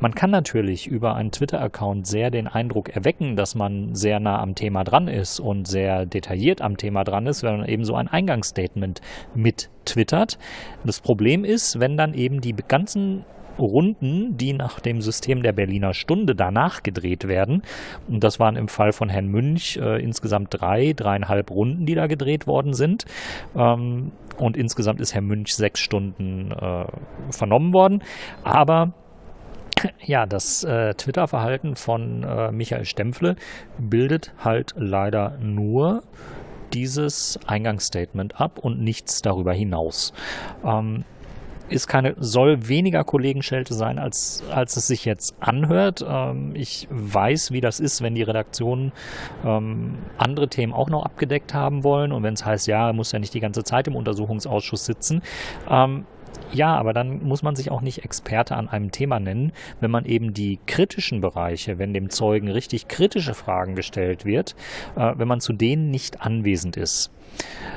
man 0.00 0.14
kann 0.14 0.30
natürlich 0.30 0.86
über 0.86 1.14
einen 1.14 1.30
Twitter-Account 1.30 2.06
sehr 2.06 2.30
den 2.30 2.48
Eindruck 2.48 2.88
erwecken, 2.90 3.36
dass 3.36 3.54
man 3.54 3.94
sehr 3.94 4.18
nah 4.18 4.40
am 4.40 4.54
Thema 4.54 4.82
dran 4.82 5.08
ist 5.08 5.38
und 5.38 5.68
sehr 5.68 6.04
detailliert 6.04 6.62
am 6.62 6.76
Thema 6.76 7.04
dran 7.04 7.26
ist, 7.26 7.42
wenn 7.42 7.58
man 7.58 7.68
eben 7.68 7.84
so 7.84 7.94
ein 7.94 8.08
Eingangsstatement 8.08 8.87
Management 8.88 9.00
mit 9.34 9.70
twittert. 9.84 10.38
Das 10.84 11.00
Problem 11.00 11.44
ist, 11.44 11.80
wenn 11.80 11.96
dann 11.96 12.14
eben 12.14 12.40
die 12.40 12.54
ganzen 12.54 13.24
Runden, 13.58 14.36
die 14.36 14.52
nach 14.52 14.78
dem 14.78 15.00
System 15.00 15.42
der 15.42 15.52
Berliner 15.52 15.92
Stunde 15.92 16.36
danach 16.36 16.84
gedreht 16.84 17.26
werden. 17.26 17.62
Und 18.06 18.22
das 18.22 18.38
waren 18.38 18.54
im 18.54 18.68
Fall 18.68 18.92
von 18.92 19.08
Herrn 19.08 19.26
Münch 19.26 19.76
äh, 19.78 20.00
insgesamt 20.00 20.48
drei, 20.50 20.92
dreieinhalb 20.92 21.50
Runden, 21.50 21.84
die 21.84 21.96
da 21.96 22.06
gedreht 22.06 22.46
worden 22.46 22.72
sind. 22.72 23.04
Ähm, 23.56 24.12
und 24.36 24.56
insgesamt 24.56 25.00
ist 25.00 25.12
Herr 25.12 25.22
Münch 25.22 25.56
sechs 25.56 25.80
Stunden 25.80 26.52
äh, 26.52 26.84
vernommen 27.30 27.72
worden. 27.72 28.04
Aber 28.44 28.92
ja, 30.04 30.24
das 30.26 30.62
äh, 30.62 30.94
Twitter-Verhalten 30.94 31.74
von 31.74 32.22
äh, 32.22 32.52
Michael 32.52 32.84
Stempfle 32.84 33.34
bildet 33.78 34.32
halt 34.38 34.74
leider 34.76 35.36
nur 35.40 36.02
dieses 36.72 37.38
Eingangsstatement 37.46 38.40
ab 38.40 38.58
und 38.58 38.80
nichts 38.80 39.22
darüber 39.22 39.52
hinaus. 39.52 40.12
Ähm, 40.64 41.04
ist 41.68 41.86
keine, 41.86 42.14
soll 42.18 42.68
weniger 42.68 43.04
Kollegenschelte 43.04 43.74
sein, 43.74 43.98
als, 43.98 44.42
als 44.50 44.76
es 44.76 44.86
sich 44.86 45.04
jetzt 45.04 45.34
anhört. 45.40 46.04
Ähm, 46.06 46.52
ich 46.54 46.88
weiß, 46.90 47.52
wie 47.52 47.60
das 47.60 47.80
ist, 47.80 48.02
wenn 48.02 48.14
die 48.14 48.22
Redaktionen 48.22 48.92
ähm, 49.44 49.98
andere 50.16 50.48
Themen 50.48 50.72
auch 50.72 50.88
noch 50.88 51.04
abgedeckt 51.04 51.54
haben 51.54 51.84
wollen 51.84 52.12
und 52.12 52.22
wenn 52.22 52.34
es 52.34 52.44
heißt, 52.44 52.66
ja, 52.66 52.92
muss 52.92 53.12
ja 53.12 53.18
nicht 53.18 53.34
die 53.34 53.40
ganze 53.40 53.64
Zeit 53.64 53.86
im 53.86 53.96
Untersuchungsausschuss 53.96 54.84
sitzen. 54.84 55.22
Ähm, 55.68 56.06
ja, 56.52 56.74
aber 56.76 56.92
dann 56.92 57.22
muss 57.22 57.42
man 57.42 57.56
sich 57.56 57.70
auch 57.70 57.80
nicht 57.80 58.04
Experte 58.04 58.56
an 58.56 58.68
einem 58.68 58.90
Thema 58.90 59.20
nennen, 59.20 59.52
wenn 59.80 59.90
man 59.90 60.04
eben 60.04 60.32
die 60.32 60.58
kritischen 60.66 61.20
Bereiche, 61.20 61.78
wenn 61.78 61.92
dem 61.92 62.10
Zeugen 62.10 62.48
richtig 62.48 62.88
kritische 62.88 63.34
Fragen 63.34 63.74
gestellt 63.74 64.24
wird, 64.24 64.54
äh, 64.96 65.12
wenn 65.16 65.28
man 65.28 65.40
zu 65.40 65.52
denen 65.52 65.90
nicht 65.90 66.22
anwesend 66.22 66.76
ist. 66.76 67.10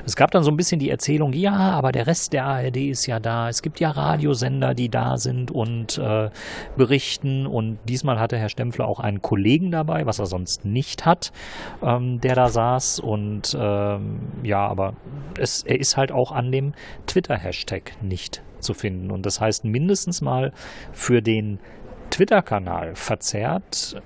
Es 0.05 0.15
gab 0.15 0.31
dann 0.31 0.43
so 0.43 0.51
ein 0.51 0.57
bisschen 0.57 0.79
die 0.79 0.89
Erzählung, 0.89 1.33
ja, 1.33 1.53
aber 1.53 1.91
der 1.91 2.07
Rest 2.07 2.33
der 2.33 2.45
ARD 2.45 2.77
ist 2.77 3.05
ja 3.05 3.19
da. 3.19 3.49
Es 3.49 3.61
gibt 3.61 3.79
ja 3.79 3.91
Radiosender, 3.91 4.73
die 4.73 4.89
da 4.89 5.17
sind 5.17 5.51
und 5.51 5.97
äh, 5.97 6.29
berichten. 6.75 7.45
Und 7.45 7.79
diesmal 7.87 8.19
hatte 8.19 8.37
Herr 8.37 8.49
Stempfler 8.49 8.87
auch 8.87 8.99
einen 8.99 9.21
Kollegen 9.21 9.71
dabei, 9.71 10.05
was 10.05 10.19
er 10.19 10.25
sonst 10.25 10.65
nicht 10.65 11.05
hat, 11.05 11.31
ähm, 11.83 12.19
der 12.19 12.35
da 12.35 12.49
saß. 12.49 12.99
Und 12.99 13.55
ähm, 13.59 14.19
ja, 14.43 14.67
aber 14.67 14.93
es, 15.37 15.63
er 15.63 15.79
ist 15.79 15.97
halt 15.97 16.11
auch 16.11 16.31
an 16.31 16.51
dem 16.51 16.73
Twitter-Hashtag 17.07 17.93
nicht 18.01 18.41
zu 18.59 18.73
finden. 18.73 19.11
Und 19.11 19.25
das 19.25 19.39
heißt 19.39 19.65
mindestens 19.65 20.21
mal 20.21 20.51
für 20.91 21.21
den 21.21 21.59
Twitter-Kanal 22.09 22.95
verzerrt 22.95 24.01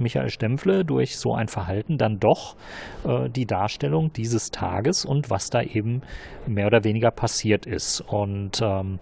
Michael 0.00 0.30
Stempfle 0.30 0.84
durch 0.84 1.16
so 1.16 1.34
ein 1.34 1.48
Verhalten 1.48 1.98
dann 1.98 2.18
doch 2.18 2.56
äh, 3.04 3.28
die 3.28 3.46
Darstellung 3.46 4.12
dieses 4.12 4.50
Tages 4.50 5.04
und 5.04 5.30
was 5.30 5.50
da 5.50 5.62
eben 5.62 6.02
mehr 6.46 6.66
oder 6.66 6.84
weniger 6.84 7.10
passiert 7.10 7.66
ist. 7.66 8.00
Und 8.00 8.60
ähm, 8.62 8.98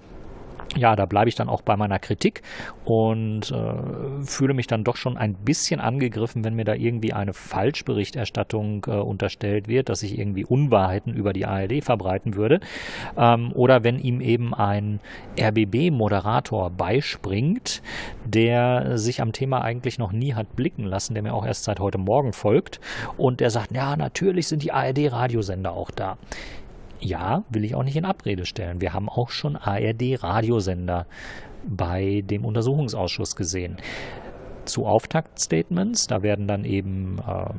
ja, 0.74 0.96
da 0.96 1.06
bleibe 1.06 1.28
ich 1.28 1.34
dann 1.34 1.48
auch 1.48 1.62
bei 1.62 1.76
meiner 1.76 1.98
Kritik 1.98 2.42
und 2.84 3.50
äh, 3.50 4.24
fühle 4.24 4.54
mich 4.54 4.66
dann 4.66 4.84
doch 4.84 4.96
schon 4.96 5.16
ein 5.16 5.34
bisschen 5.34 5.80
angegriffen, 5.80 6.44
wenn 6.44 6.54
mir 6.54 6.64
da 6.64 6.74
irgendwie 6.74 7.12
eine 7.12 7.32
Falschberichterstattung 7.32 8.86
äh, 8.88 8.90
unterstellt 8.90 9.68
wird, 9.68 9.88
dass 9.88 10.02
ich 10.02 10.18
irgendwie 10.18 10.44
Unwahrheiten 10.44 11.14
über 11.14 11.32
die 11.32 11.46
ARD 11.46 11.82
verbreiten 11.82 12.34
würde. 12.34 12.60
Ähm, 13.16 13.52
oder 13.54 13.84
wenn 13.84 13.98
ihm 13.98 14.20
eben 14.20 14.54
ein 14.54 15.00
RBB-Moderator 15.40 16.70
beispringt, 16.70 17.82
der 18.24 18.98
sich 18.98 19.22
am 19.22 19.32
Thema 19.32 19.62
eigentlich 19.62 19.98
noch 19.98 20.12
nie 20.12 20.34
hat 20.34 20.56
blicken 20.56 20.84
lassen, 20.84 21.14
der 21.14 21.22
mir 21.22 21.34
auch 21.34 21.46
erst 21.46 21.64
seit 21.64 21.80
heute 21.80 21.98
Morgen 21.98 22.32
folgt 22.32 22.80
und 23.16 23.40
der 23.40 23.50
sagt, 23.50 23.72
ja, 23.72 23.96
natürlich 23.96 24.48
sind 24.48 24.62
die 24.62 24.72
ARD-Radiosender 24.72 25.72
auch 25.72 25.90
da. 25.90 26.18
Ja, 27.00 27.44
will 27.50 27.64
ich 27.64 27.74
auch 27.74 27.82
nicht 27.82 27.96
in 27.96 28.04
Abrede 28.04 28.46
stellen. 28.46 28.80
Wir 28.80 28.92
haben 28.92 29.08
auch 29.08 29.30
schon 29.30 29.56
ARD-Radiosender 29.56 31.06
bei 31.64 32.22
dem 32.24 32.44
Untersuchungsausschuss 32.44 33.36
gesehen. 33.36 33.76
zu 34.64 34.84
Auftaktstatements. 34.84 36.08
Da 36.08 36.22
werden 36.22 36.48
dann 36.48 36.64
eben 36.64 37.18
äh, 37.18 37.50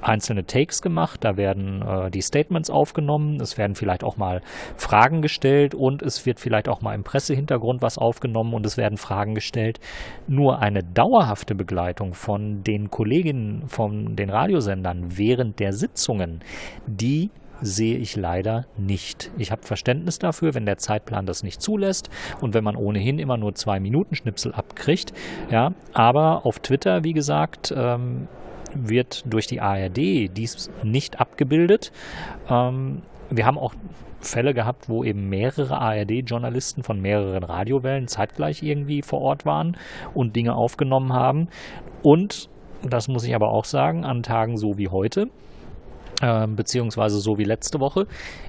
einzelne 0.00 0.46
Takes 0.46 0.82
gemacht, 0.82 1.24
da 1.24 1.36
werden 1.36 1.82
äh, 1.82 2.10
die 2.10 2.22
Statements 2.22 2.70
aufgenommen, 2.70 3.40
es 3.40 3.58
werden 3.58 3.74
vielleicht 3.74 4.04
auch 4.04 4.16
mal 4.16 4.42
Fragen 4.76 5.22
gestellt 5.22 5.74
und 5.74 6.02
es 6.02 6.24
wird 6.24 6.40
vielleicht 6.40 6.68
auch 6.68 6.80
mal 6.80 6.94
im 6.94 7.04
Pressehintergrund 7.04 7.82
was 7.82 7.98
aufgenommen 7.98 8.54
und 8.54 8.64
es 8.64 8.76
werden 8.76 8.96
Fragen 8.96 9.34
gestellt. 9.34 9.80
Nur 10.26 10.60
eine 10.60 10.82
dauerhafte 10.82 11.54
Begleitung 11.54 12.14
von 12.14 12.62
den 12.62 12.90
Kolleginnen 12.90 13.68
von 13.68 14.16
den 14.16 14.30
Radiosendern 14.30 15.18
während 15.18 15.58
der 15.58 15.72
Sitzungen, 15.72 16.40
die 16.86 17.30
sehe 17.60 17.96
ich 17.96 18.16
leider 18.16 18.66
nicht. 18.76 19.30
Ich 19.38 19.50
habe 19.50 19.62
Verständnis 19.62 20.18
dafür, 20.18 20.54
wenn 20.54 20.66
der 20.66 20.78
Zeitplan 20.78 21.26
das 21.26 21.42
nicht 21.42 21.60
zulässt 21.60 22.10
und 22.40 22.54
wenn 22.54 22.64
man 22.64 22.76
ohnehin 22.76 23.18
immer 23.18 23.36
nur 23.36 23.54
zwei 23.54 23.80
Minuten 23.80 24.14
Schnipsel 24.14 24.52
abkriegt. 24.52 25.12
Ja, 25.50 25.72
aber 25.92 26.46
auf 26.46 26.60
Twitter, 26.60 27.04
wie 27.04 27.12
gesagt, 27.12 27.72
ähm, 27.76 28.28
wird 28.74 29.24
durch 29.26 29.46
die 29.46 29.60
ARD 29.60 29.96
dies 29.96 30.70
nicht 30.82 31.20
abgebildet. 31.20 31.92
Ähm, 32.50 33.02
wir 33.30 33.46
haben 33.46 33.58
auch 33.58 33.74
Fälle 34.20 34.52
gehabt, 34.52 34.88
wo 34.88 35.04
eben 35.04 35.28
mehrere 35.28 35.78
ARD-Journalisten 35.78 36.82
von 36.82 37.00
mehreren 37.00 37.44
Radiowellen 37.44 38.08
zeitgleich 38.08 38.62
irgendwie 38.62 39.02
vor 39.02 39.20
Ort 39.20 39.46
waren 39.46 39.76
und 40.14 40.34
Dinge 40.34 40.54
aufgenommen 40.54 41.12
haben. 41.12 41.48
Und, 42.02 42.48
das 42.82 43.08
muss 43.08 43.24
ich 43.24 43.34
aber 43.34 43.50
auch 43.50 43.64
sagen, 43.64 44.04
an 44.04 44.22
Tagen 44.22 44.56
so 44.56 44.76
wie 44.76 44.88
heute, 44.88 45.26
beziehungsweise 46.20 47.20
so 47.20 47.38
wie 47.38 47.44
letzte 47.44 47.78
Woche, 47.78 48.06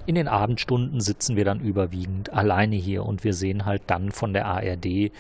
in 0.08 0.16
den 0.16 0.28
Abendstunden 0.28 1.02
sitzen 1.02 1.36
wir 1.36 1.46
dann 1.46 1.60
überwiegend 1.60 2.34
alleine 2.34 2.76
hier 2.76 3.06
und 3.06 3.24
wir 3.24 3.34
sehen 3.34 3.66
halt 3.66 3.84
dann 3.88 4.12
von 4.12 4.34
der 4.34 4.48
ARD 4.48 4.86
äh, 4.86 5.12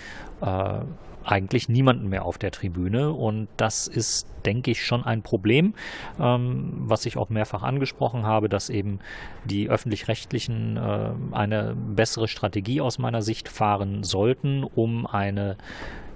eigentlich 1.24 1.70
niemanden 1.70 2.10
mehr 2.10 2.26
auf 2.26 2.38
der 2.38 2.52
Tribüne. 2.52 3.12
Und 3.12 3.48
das 3.58 3.88
ist, 3.88 4.28
denke 4.46 4.72
ich, 4.72 4.84
schon 4.84 5.04
ein 5.04 5.22
Problem, 5.22 5.76
ähm, 6.20 6.74
was 6.80 7.06
ich 7.06 7.18
auch 7.18 7.30
mehrfach 7.30 7.62
angesprochen 7.62 8.26
habe, 8.26 8.50
dass 8.50 8.70
eben 8.70 9.00
die 9.46 9.70
öffentlich-rechtlichen 9.70 10.78
äh, 10.78 11.12
eine 11.32 11.76
bessere 11.76 12.28
Strategie 12.28 12.82
aus 12.82 12.98
meiner 12.98 13.22
Sicht 13.22 13.50
fahren 13.50 14.04
sollten, 14.04 14.64
um 14.64 15.06
eine 15.06 15.58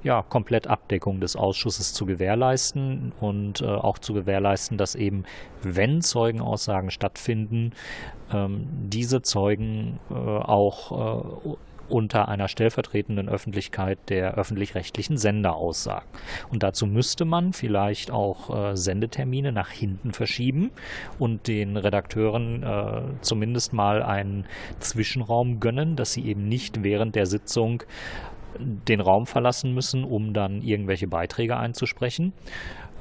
ja, 0.03 0.21
komplett 0.21 0.67
Abdeckung 0.67 1.19
des 1.19 1.35
Ausschusses 1.35 1.93
zu 1.93 2.05
gewährleisten 2.05 3.13
und 3.19 3.61
äh, 3.61 3.65
auch 3.65 3.97
zu 3.97 4.13
gewährleisten, 4.13 4.77
dass 4.77 4.95
eben, 4.95 5.23
wenn 5.61 6.01
Zeugenaussagen 6.01 6.91
stattfinden, 6.91 7.71
ähm, 8.31 8.67
diese 8.69 9.21
Zeugen 9.21 9.99
äh, 10.09 10.13
auch 10.13 10.91
äh, 11.45 11.55
unter 11.89 12.27
einer 12.27 12.47
stellvertretenden 12.47 13.29
Öffentlichkeit 13.29 13.99
der 14.09 14.35
öffentlich-rechtlichen 14.35 15.17
Sender 15.17 15.55
aussagen. 15.55 16.07
Und 16.49 16.63
dazu 16.63 16.87
müsste 16.87 17.25
man 17.25 17.53
vielleicht 17.53 18.09
auch 18.09 18.71
äh, 18.71 18.75
Sendetermine 18.75 19.51
nach 19.51 19.69
hinten 19.69 20.13
verschieben 20.13 20.71
und 21.19 21.47
den 21.47 21.77
Redakteuren 21.77 22.63
äh, 22.63 23.01
zumindest 23.21 23.73
mal 23.73 24.01
einen 24.01 24.45
Zwischenraum 24.79 25.59
gönnen, 25.59 25.95
dass 25.95 26.13
sie 26.13 26.25
eben 26.25 26.47
nicht 26.47 26.83
während 26.83 27.15
der 27.15 27.25
Sitzung 27.25 27.83
den 28.59 29.01
Raum 29.01 29.25
verlassen 29.25 29.73
müssen, 29.73 30.03
um 30.03 30.33
dann 30.33 30.61
irgendwelche 30.61 31.07
Beiträge 31.07 31.57
einzusprechen. 31.57 32.33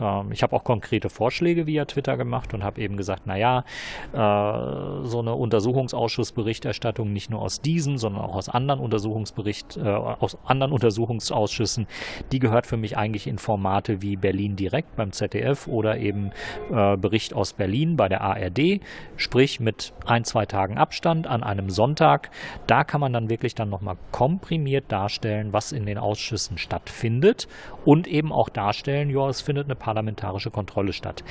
Ähm, 0.03 0.33
ich 0.33 0.43
habe 0.43 0.55
auch 0.57 0.65
konkrete 0.65 1.09
Vorschläge 1.09 1.67
via 1.67 1.85
Twitter 1.85 2.17
gemacht 2.17 2.53
und 2.55 2.65
habe 2.65 2.81
eben 2.81 2.97
gesagt, 2.97 3.27
naja, 3.27 3.65
äh, 4.13 5.07
so 5.07 5.21
eine 5.21 5.35
Untersuchungsausschussberichterstattung 5.35 7.13
nicht 7.13 7.31
nur 7.31 7.41
aus 7.41 7.61
diesem, 7.61 7.97
sondern 7.97 8.23
auch 8.23 8.35
aus 8.35 8.49
anderen 8.49 8.81
Untersuchungsbericht, 8.81 9.77
äh, 9.77 9.89
aus 9.89 10.37
anderen 10.45 10.73
Untersuchungsausschüssen, 10.73 11.87
die 12.33 12.39
gehört 12.39 12.67
für 12.67 12.77
mich 12.77 12.97
eigentlich 12.97 13.27
in 13.27 13.39
Formate 13.39 14.03
wie 14.03 14.17
Berlin 14.17 14.57
direkt 14.57 14.97
beim 14.97 15.13
ZDF 15.13 15.69
oder 15.69 15.99
eben 15.99 16.31
äh, 16.71 16.97
Bericht 16.97 17.35
aus 17.35 17.53
Berlin 17.53 17.97
bei 17.97 18.09
der 18.09 18.23
ARD, 18.23 18.81
sprich 19.17 19.61
mit 19.61 19.93
ein, 20.07 20.25
zwei 20.25 20.47
Tagen 20.47 20.79
Abstand 20.79 21.27
an 21.27 21.43
einem 21.43 21.71
Sonntag. 21.71 22.31
Da 22.67 22.85
kann 22.85 23.01
man 23.01 23.13
dann 23.13 23.31
wirklich 23.31 23.55
dann 23.55 23.69
nochmal 23.69 23.97
komprimiert 24.11 24.91
darstellen, 24.91 25.53
was 25.53 25.73
in 25.73 25.87
den 25.87 25.99
Ausschüssen 25.99 26.59
stattfindet 26.59 27.49
und 27.85 28.07
eben 28.07 28.33
auch 28.33 28.49
darstellen, 28.49 29.11
ja, 29.11 29.29
es 29.29 29.41
findet 29.41 29.67
eine 29.67 29.75
parlamentarische 29.93 30.51
Kontrolle 30.51 30.95
statt. 30.95 31.23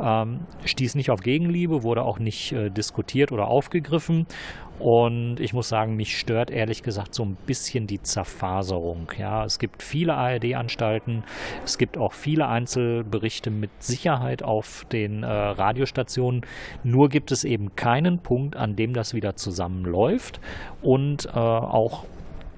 Ähm, 0.00 0.40
stieß 0.64 0.94
nicht 0.94 1.10
auf 1.10 1.20
Gegenliebe, 1.20 1.82
wurde 1.82 2.02
auch 2.02 2.18
nicht 2.18 2.52
äh, 2.52 2.70
diskutiert 2.70 3.32
oder 3.32 3.48
aufgegriffen. 3.48 4.26
Und 4.78 5.40
ich 5.40 5.52
muss 5.52 5.68
sagen, 5.68 5.96
mich 5.96 6.16
stört 6.16 6.50
ehrlich 6.50 6.82
gesagt 6.84 7.12
so 7.12 7.24
ein 7.24 7.36
bisschen 7.46 7.86
die 7.86 8.00
Zerfaserung. 8.00 9.10
Ja, 9.18 9.44
es 9.44 9.58
gibt 9.58 9.82
viele 9.82 10.14
ARD-Anstalten, 10.14 11.24
es 11.64 11.78
gibt 11.78 11.98
auch 11.98 12.12
viele 12.12 12.46
Einzelberichte 12.46 13.50
mit 13.50 13.70
Sicherheit 13.80 14.42
auf 14.42 14.86
den 14.92 15.24
äh, 15.24 15.26
Radiostationen. 15.26 16.42
Nur 16.84 17.08
gibt 17.08 17.32
es 17.32 17.44
eben 17.44 17.74
keinen 17.74 18.20
Punkt, 18.20 18.56
an 18.56 18.76
dem 18.76 18.94
das 18.94 19.14
wieder 19.14 19.34
zusammenläuft 19.34 20.40
und 20.80 21.26
äh, 21.26 21.30
auch 21.30 22.04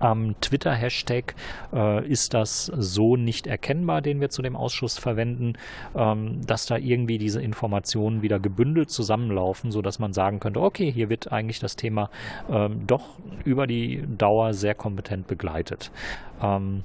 am 0.00 0.34
Twitter-Hashtag 0.40 1.34
äh, 1.72 2.06
ist 2.06 2.34
das 2.34 2.66
so 2.66 3.16
nicht 3.16 3.46
erkennbar, 3.46 4.02
den 4.02 4.20
wir 4.20 4.30
zu 4.30 4.42
dem 4.42 4.56
Ausschuss 4.56 4.98
verwenden, 4.98 5.52
ähm, 5.94 6.44
dass 6.44 6.66
da 6.66 6.76
irgendwie 6.76 7.18
diese 7.18 7.40
Informationen 7.40 8.22
wieder 8.22 8.40
gebündelt 8.40 8.90
zusammenlaufen, 8.90 9.70
sodass 9.70 9.98
man 9.98 10.12
sagen 10.12 10.40
könnte, 10.40 10.60
okay, 10.60 10.90
hier 10.90 11.08
wird 11.08 11.30
eigentlich 11.30 11.60
das 11.60 11.76
Thema 11.76 12.10
ähm, 12.50 12.86
doch 12.86 13.18
über 13.44 13.66
die 13.66 14.04
Dauer 14.18 14.54
sehr 14.54 14.74
kompetent 14.74 15.26
begleitet. 15.26 15.90
Ähm, 16.42 16.82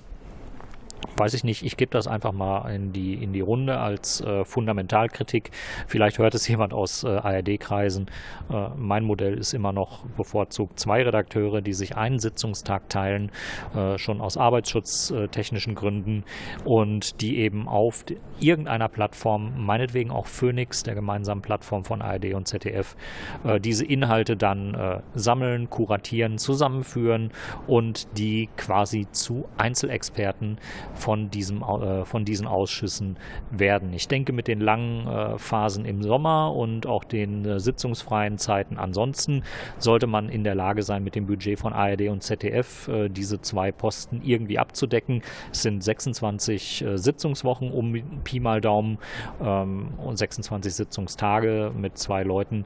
weiß 1.18 1.34
ich 1.34 1.43
nicht, 1.43 1.64
ich 1.64 1.78
gebe 1.78 1.91
das 1.91 2.08
einfach 2.08 2.32
mal 2.32 2.70
in 2.74 2.91
die, 2.91 3.14
in 3.16 3.34
die 3.34 3.41
Runde 3.41 3.78
als 3.78 4.22
äh, 4.22 4.43
Fundamentalkritik. 4.45 5.51
Vielleicht 5.88 6.20
hört 6.20 6.36
es 6.36 6.47
jemand 6.47 6.74
aus 6.74 7.03
äh, 7.03 7.08
ARD-Kreisen. 7.08 8.08
Äh, 8.49 8.70
mein 8.76 9.03
Modell 9.03 9.38
ist 9.38 9.53
immer 9.53 9.74
noch 9.74 10.06
bevorzugt 10.18 10.80
zwei 10.80 11.03
Redakteure, 11.03 11.62
die 11.62 11.74
sich 11.74 11.95
einen 11.95 12.20
Sitzungstag 12.20 12.89
teilen, 12.89 13.32
äh, 13.76 13.97
schon 13.97 14.22
aus 14.22 14.38
arbeitsschutztechnischen 14.38 15.76
Gründen 15.76 16.24
und 16.64 17.22
die 17.22 17.38
eben 17.38 17.68
auf 17.68 18.06
irgendeiner 18.39 18.89
Plattform, 18.89 19.66
meinetwegen 19.66 20.12
auch 20.12 20.28
Phoenix, 20.28 20.84
der 20.84 20.95
gemeinsamen 20.95 21.41
Plattform 21.41 21.84
von 21.84 22.01
ARD 22.01 22.34
und 22.34 22.47
ZDF, 22.47 22.95
äh, 23.43 23.60
diese 23.60 23.86
Inhalte 23.86 24.36
dann 24.36 24.74
äh, 24.74 25.01
sammeln, 25.14 25.70
kuratieren, 25.70 26.38
zusammenführen 26.38 27.32
und 27.68 28.08
die 28.18 28.49
quasi 28.58 29.08
zu 29.12 29.45
Einzelexperten 29.58 30.58
von, 30.95 31.29
diesem, 31.29 31.61
äh, 31.61 32.05
von 32.05 32.25
diesen 32.25 32.47
Ausschüssen 32.47 33.17
werden. 33.51 33.93
Ich 33.93 34.07
denke, 34.07 34.33
mit 34.33 34.47
den 34.47 34.59
langen 34.59 35.07
äh, 35.07 35.37
Phasen 35.37 35.85
im 35.85 36.01
Sommer 36.01 36.53
und 36.55 36.87
auch 36.87 37.03
den 37.03 37.45
äh, 37.45 37.59
sitzungsfreien 37.59 38.37
Zeiten 38.37 38.77
ansonsten 38.77 39.43
sollte 39.77 40.07
man 40.07 40.29
in 40.29 40.43
der 40.43 40.55
Lage 40.55 40.83
sein, 40.83 41.03
mit 41.03 41.15
dem 41.15 41.27
Budget 41.27 41.59
von 41.59 41.73
ARD 41.73 42.09
und 42.09 42.23
ZDF 42.23 42.87
äh, 42.87 43.09
diese 43.09 43.41
zwei 43.41 43.71
Posten 43.71 44.21
irgendwie 44.23 44.59
abzudecken. 44.59 45.21
Es 45.51 45.61
sind 45.61 45.83
26 45.83 46.81
äh, 46.81 46.97
Sitzungswochen 46.97 47.71
um 47.71 47.93
Pi 48.23 48.39
mal 48.39 48.61
Daumen 48.61 48.97
ähm, 49.41 49.89
und 49.97 50.17
26 50.17 50.73
Sitzungstage 50.73 51.71
mit 51.75 51.97
zwei 51.97 52.23
Leuten 52.23 52.65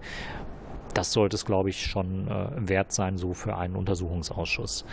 das 0.93 1.11
sollte 1.11 1.35
es, 1.35 1.45
glaube 1.45 1.69
ich, 1.69 1.85
schon 1.85 2.27
äh, 2.27 2.47
wert 2.55 2.91
sein, 2.91 3.17
so 3.17 3.33
für 3.33 3.55
einen 3.55 3.75
Untersuchungsausschuss. 3.75 4.85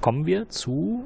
Kommen 0.00 0.26
wir 0.26 0.48
zu 0.48 1.04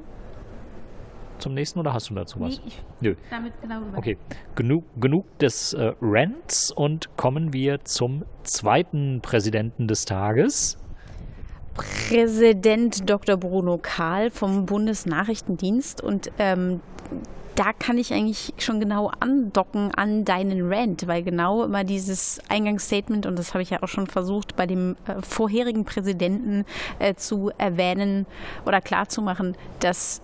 zum 1.39 1.55
nächsten 1.55 1.79
oder 1.79 1.93
hast 1.93 2.11
du 2.11 2.15
dazu 2.15 2.41
was? 2.41 2.59
Nee, 2.59 2.63
ich 2.67 2.85
Nö. 3.01 3.15
damit 3.31 3.53
genau. 3.61 3.81
Okay, 3.95 4.19
genug, 4.55 4.85
genug 5.01 5.39
des 5.39 5.73
äh, 5.73 5.93
Rants 6.01 6.71
und 6.71 7.17
kommen 7.17 7.53
wir 7.53 7.85
zum 7.85 8.25
zweiten 8.43 9.21
Präsidenten 9.21 9.89
des 9.89 10.05
Tages. 10.05 10.79
Präsident 11.75 13.09
Dr. 13.09 13.37
Bruno 13.37 13.79
Kahl 13.79 14.31
vom 14.31 14.65
Bundesnachrichtendienst 14.65 16.03
und 16.03 16.31
ähm, 16.39 16.81
da 17.57 17.73
kann 17.73 17.97
ich 17.97 18.13
eigentlich 18.13 18.53
schon 18.59 18.81
genau 18.81 19.11
andocken 19.19 19.91
an 19.95 20.25
deinen 20.25 20.71
Rant, 20.73 21.07
weil 21.07 21.23
genau 21.23 21.65
immer 21.65 21.85
dieses 21.85 22.39
Eingangsstatement, 22.49 23.25
und 23.25 23.39
das 23.39 23.55
habe 23.55 23.63
ich 23.63 23.71
ja 23.71 23.83
auch 23.83 23.89
schon 23.89 24.07
versucht, 24.07 24.57
bei 24.57 24.67
dem 24.67 24.97
äh, 25.07 25.23
vorherigen 25.23 25.85
Präsidenten 25.85 26.65
äh, 26.99 27.15
zu 27.15 27.51
erwähnen 27.57 28.27
oder 28.67 28.81
klarzumachen, 28.81 29.57
dass 29.81 30.21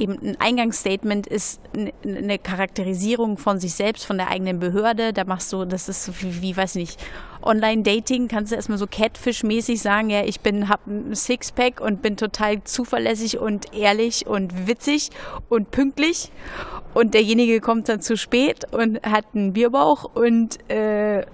eben 0.00 0.18
ein 0.20 0.40
Eingangsstatement 0.40 1.26
ist 1.26 1.60
eine 2.04 2.38
Charakterisierung 2.38 3.38
von 3.38 3.60
sich 3.60 3.74
selbst, 3.74 4.04
von 4.04 4.18
der 4.18 4.28
eigenen 4.28 4.58
Behörde. 4.58 5.12
Da 5.12 5.24
machst 5.24 5.52
du, 5.52 5.64
das 5.64 5.88
ist 5.88 6.10
wie, 6.42 6.56
weiß 6.56 6.74
nicht, 6.76 7.00
Online-Dating, 7.42 8.28
kannst 8.28 8.52
du 8.52 8.56
erstmal 8.56 8.78
so 8.78 8.86
Catfish-mäßig 8.86 9.80
sagen, 9.80 10.10
ja, 10.10 10.24
ich 10.24 10.40
bin, 10.40 10.68
hab 10.68 10.86
ein 10.86 11.14
Sixpack 11.14 11.80
und 11.80 12.02
bin 12.02 12.16
total 12.16 12.62
zuverlässig 12.64 13.38
und 13.38 13.74
ehrlich 13.74 14.26
und 14.26 14.66
witzig 14.66 15.10
und 15.48 15.70
pünktlich. 15.70 16.30
Und 16.94 17.14
derjenige 17.14 17.60
kommt 17.60 17.88
dann 17.88 18.00
zu 18.00 18.16
spät 18.16 18.64
und 18.72 19.02
hat 19.02 19.24
einen 19.34 19.52
Bierbauch 19.52 20.04
und 20.14 20.58
äh, 20.70 21.24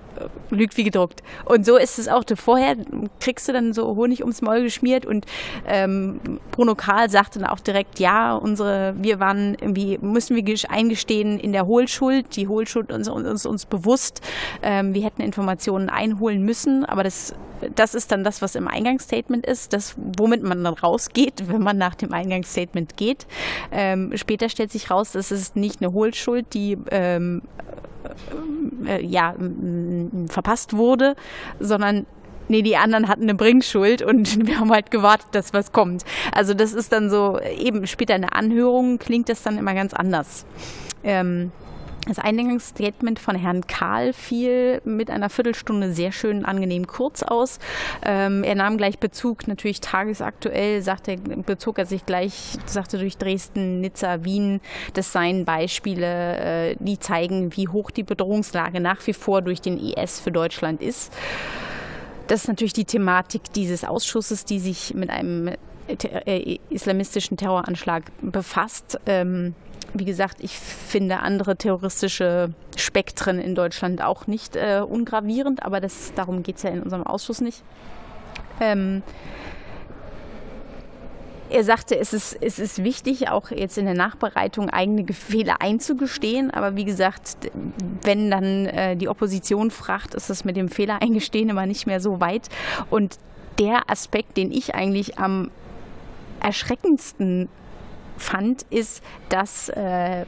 lügt 0.50 0.76
wie 0.76 0.84
gedruckt. 0.84 1.22
Und 1.44 1.66
so 1.66 1.76
ist 1.76 1.98
es 1.98 2.09
auch. 2.09 2.24
Vorher 2.36 2.76
kriegst 3.20 3.48
du 3.48 3.52
dann 3.52 3.72
so 3.72 3.96
Honig 3.96 4.20
ums 4.20 4.42
Maul 4.42 4.62
geschmiert 4.62 5.07
und 5.07 5.26
ähm, 5.66 6.20
Bruno 6.50 6.74
Karl 6.74 7.11
sagte 7.11 7.38
dann 7.38 7.48
auch 7.48 7.61
direkt, 7.61 7.98
ja, 7.98 8.34
unsere, 8.34 8.94
wir 8.98 9.20
waren 9.20 9.57
irgendwie, 9.61 9.98
müssen 9.98 10.36
wir 10.36 10.46
eingestehen 10.68 11.38
in 11.38 11.52
der 11.52 11.66
Hohlschuld, 11.66 12.36
die 12.36 12.48
Hohlschuld 12.48 12.92
uns, 12.92 13.09
uns, 13.09 13.46
uns 13.46 13.66
bewusst. 13.66 14.20
Ähm, 14.62 14.94
wir 14.94 15.02
hätten 15.04 15.22
Informationen 15.22 15.88
einholen 15.97 16.42
müssen, 16.42 16.84
aber 16.84 17.03
das, 17.03 17.34
das 17.74 17.94
ist 17.94 18.12
dann 18.12 18.22
das, 18.22 18.42
was 18.42 18.55
im 18.55 18.68
Eingangsstatement 18.68 19.44
ist, 19.47 19.72
das, 19.72 19.97
womit 19.97 20.42
man 20.42 20.62
dann 20.62 20.74
rausgeht, 20.74 21.49
wenn 21.49 21.62
man 21.62 21.78
nach 21.78 21.94
dem 21.94 22.12
Eingangsstatement 22.12 22.97
geht. 22.97 23.26
Ähm, 23.72 24.12
später 24.14 24.49
stellt 24.49 24.70
sich 24.70 24.90
raus, 24.90 25.12
dass 25.12 25.30
es 25.30 25.55
nicht 25.55 25.82
eine 25.82 25.92
Hohlschuld, 25.92 26.55
die 26.55 26.78
ähm, 26.90 27.42
äh, 28.86 29.05
ja, 29.05 29.34
verpasst 30.28 30.76
wurde, 30.76 31.16
sondern 31.59 32.07
nee, 32.49 32.62
die 32.62 32.76
anderen 32.76 33.09
hatten 33.09 33.22
eine 33.22 33.34
Bringschuld 33.34 34.03
und 34.03 34.47
wir 34.47 34.61
haben 34.61 34.70
halt 34.70 34.90
gewartet, 34.90 35.28
dass 35.32 35.53
was 35.53 35.72
kommt. 35.72 36.05
Also 36.32 36.55
das 36.55 36.72
ist 36.72 36.92
dann 36.92 37.11
so, 37.11 37.40
eben 37.40 37.86
später 37.86 38.14
in 38.14 38.22
der 38.22 38.36
Anhörung 38.36 38.99
klingt 38.99 39.28
das 39.28 39.42
dann 39.42 39.59
immer 39.59 39.74
ganz 39.74 39.94
anders. 39.94 40.47
Ähm, 41.03 41.53
das 42.07 42.18
Eingangsstatement 42.18 43.18
von 43.18 43.36
Herrn 43.36 43.66
Karl 43.66 44.12
fiel 44.12 44.80
mit 44.84 45.11
einer 45.11 45.28
Viertelstunde 45.28 45.92
sehr 45.92 46.12
schön 46.12 46.44
angenehm 46.44 46.86
kurz 46.86 47.22
aus. 47.22 47.59
Ähm, 48.04 48.44
er 48.44 48.54
nahm 48.54 48.76
gleich 48.76 48.98
Bezug, 48.98 49.48
natürlich 49.48 49.80
tagesaktuell, 49.80 50.82
sagte, 50.82 51.16
bezog 51.16 51.78
er 51.78 51.86
sich 51.86 52.07
gleich, 52.07 52.59
sagte 52.66 52.98
durch 52.98 53.18
Dresden, 53.18 53.80
Nizza, 53.80 54.24
Wien. 54.24 54.61
Das 54.94 55.12
seien 55.12 55.44
Beispiele, 55.44 56.70
äh, 56.70 56.76
die 56.78 56.98
zeigen, 56.98 57.57
wie 57.57 57.68
hoch 57.68 57.90
die 57.90 58.04
Bedrohungslage 58.04 58.80
nach 58.80 59.04
wie 59.07 59.12
vor 59.12 59.42
durch 59.42 59.61
den 59.61 59.78
IS 59.78 60.20
für 60.20 60.30
Deutschland 60.30 60.82
ist. 60.82 61.12
Das 62.28 62.42
ist 62.42 62.48
natürlich 62.48 62.72
die 62.72 62.84
Thematik 62.84 63.52
dieses 63.52 63.84
Ausschusses, 63.84 64.44
die 64.44 64.59
sich 64.59 64.94
mit 64.94 65.11
einem 65.11 65.50
äh, 65.88 66.59
islamistischen 66.70 67.36
Terroranschlag 67.36 68.04
befasst. 68.20 68.98
Ähm, 69.07 69.54
wie 69.95 70.05
gesagt, 70.05 70.39
ich 70.41 70.59
finde 70.59 71.20
andere 71.20 71.57
terroristische 71.57 72.51
Spektren 72.76 73.39
in 73.39 73.55
Deutschland 73.55 74.03
auch 74.03 74.26
nicht 74.26 74.57
äh, 74.57 74.82
ungravierend, 74.87 75.62
aber 75.62 75.80
das, 75.80 76.12
darum 76.14 76.43
geht 76.43 76.57
es 76.57 76.62
ja 76.62 76.70
in 76.70 76.82
unserem 76.82 77.05
Ausschuss 77.05 77.41
nicht. 77.41 77.62
Ähm, 78.61 79.03
er 81.49 81.64
sagte, 81.64 81.97
es 81.97 82.12
ist, 82.12 82.37
es 82.41 82.59
ist 82.59 82.82
wichtig, 82.82 83.28
auch 83.28 83.51
jetzt 83.51 83.78
in 83.78 83.84
der 83.84 83.95
Nachbereitung 83.95 84.70
eigene 84.70 85.12
Fehler 85.12 85.61
einzugestehen. 85.61 86.51
Aber 86.51 86.76
wie 86.76 86.84
gesagt, 86.84 87.37
wenn 88.03 88.30
dann 88.30 88.66
äh, 88.66 88.97
die 88.97 89.09
Opposition 89.09 89.70
fragt, 89.70 90.14
ist 90.14 90.28
es 90.28 90.45
mit 90.45 90.57
dem 90.57 90.68
Fehler 90.68 91.01
eingestehen 91.03 91.49
immer 91.49 91.66
nicht 91.66 91.87
mehr 91.87 92.01
so 92.01 92.20
weit. 92.20 92.49
Und 92.91 93.18
der 93.59 93.89
Aspekt, 93.89 94.37
den 94.37 94.51
ich 94.51 94.74
eigentlich 94.74 95.18
am 95.18 95.51
erschreckendsten 96.41 97.49
fand, 98.16 98.62
ist, 98.70 99.02
dass 99.28 99.68
äh, 99.68 100.24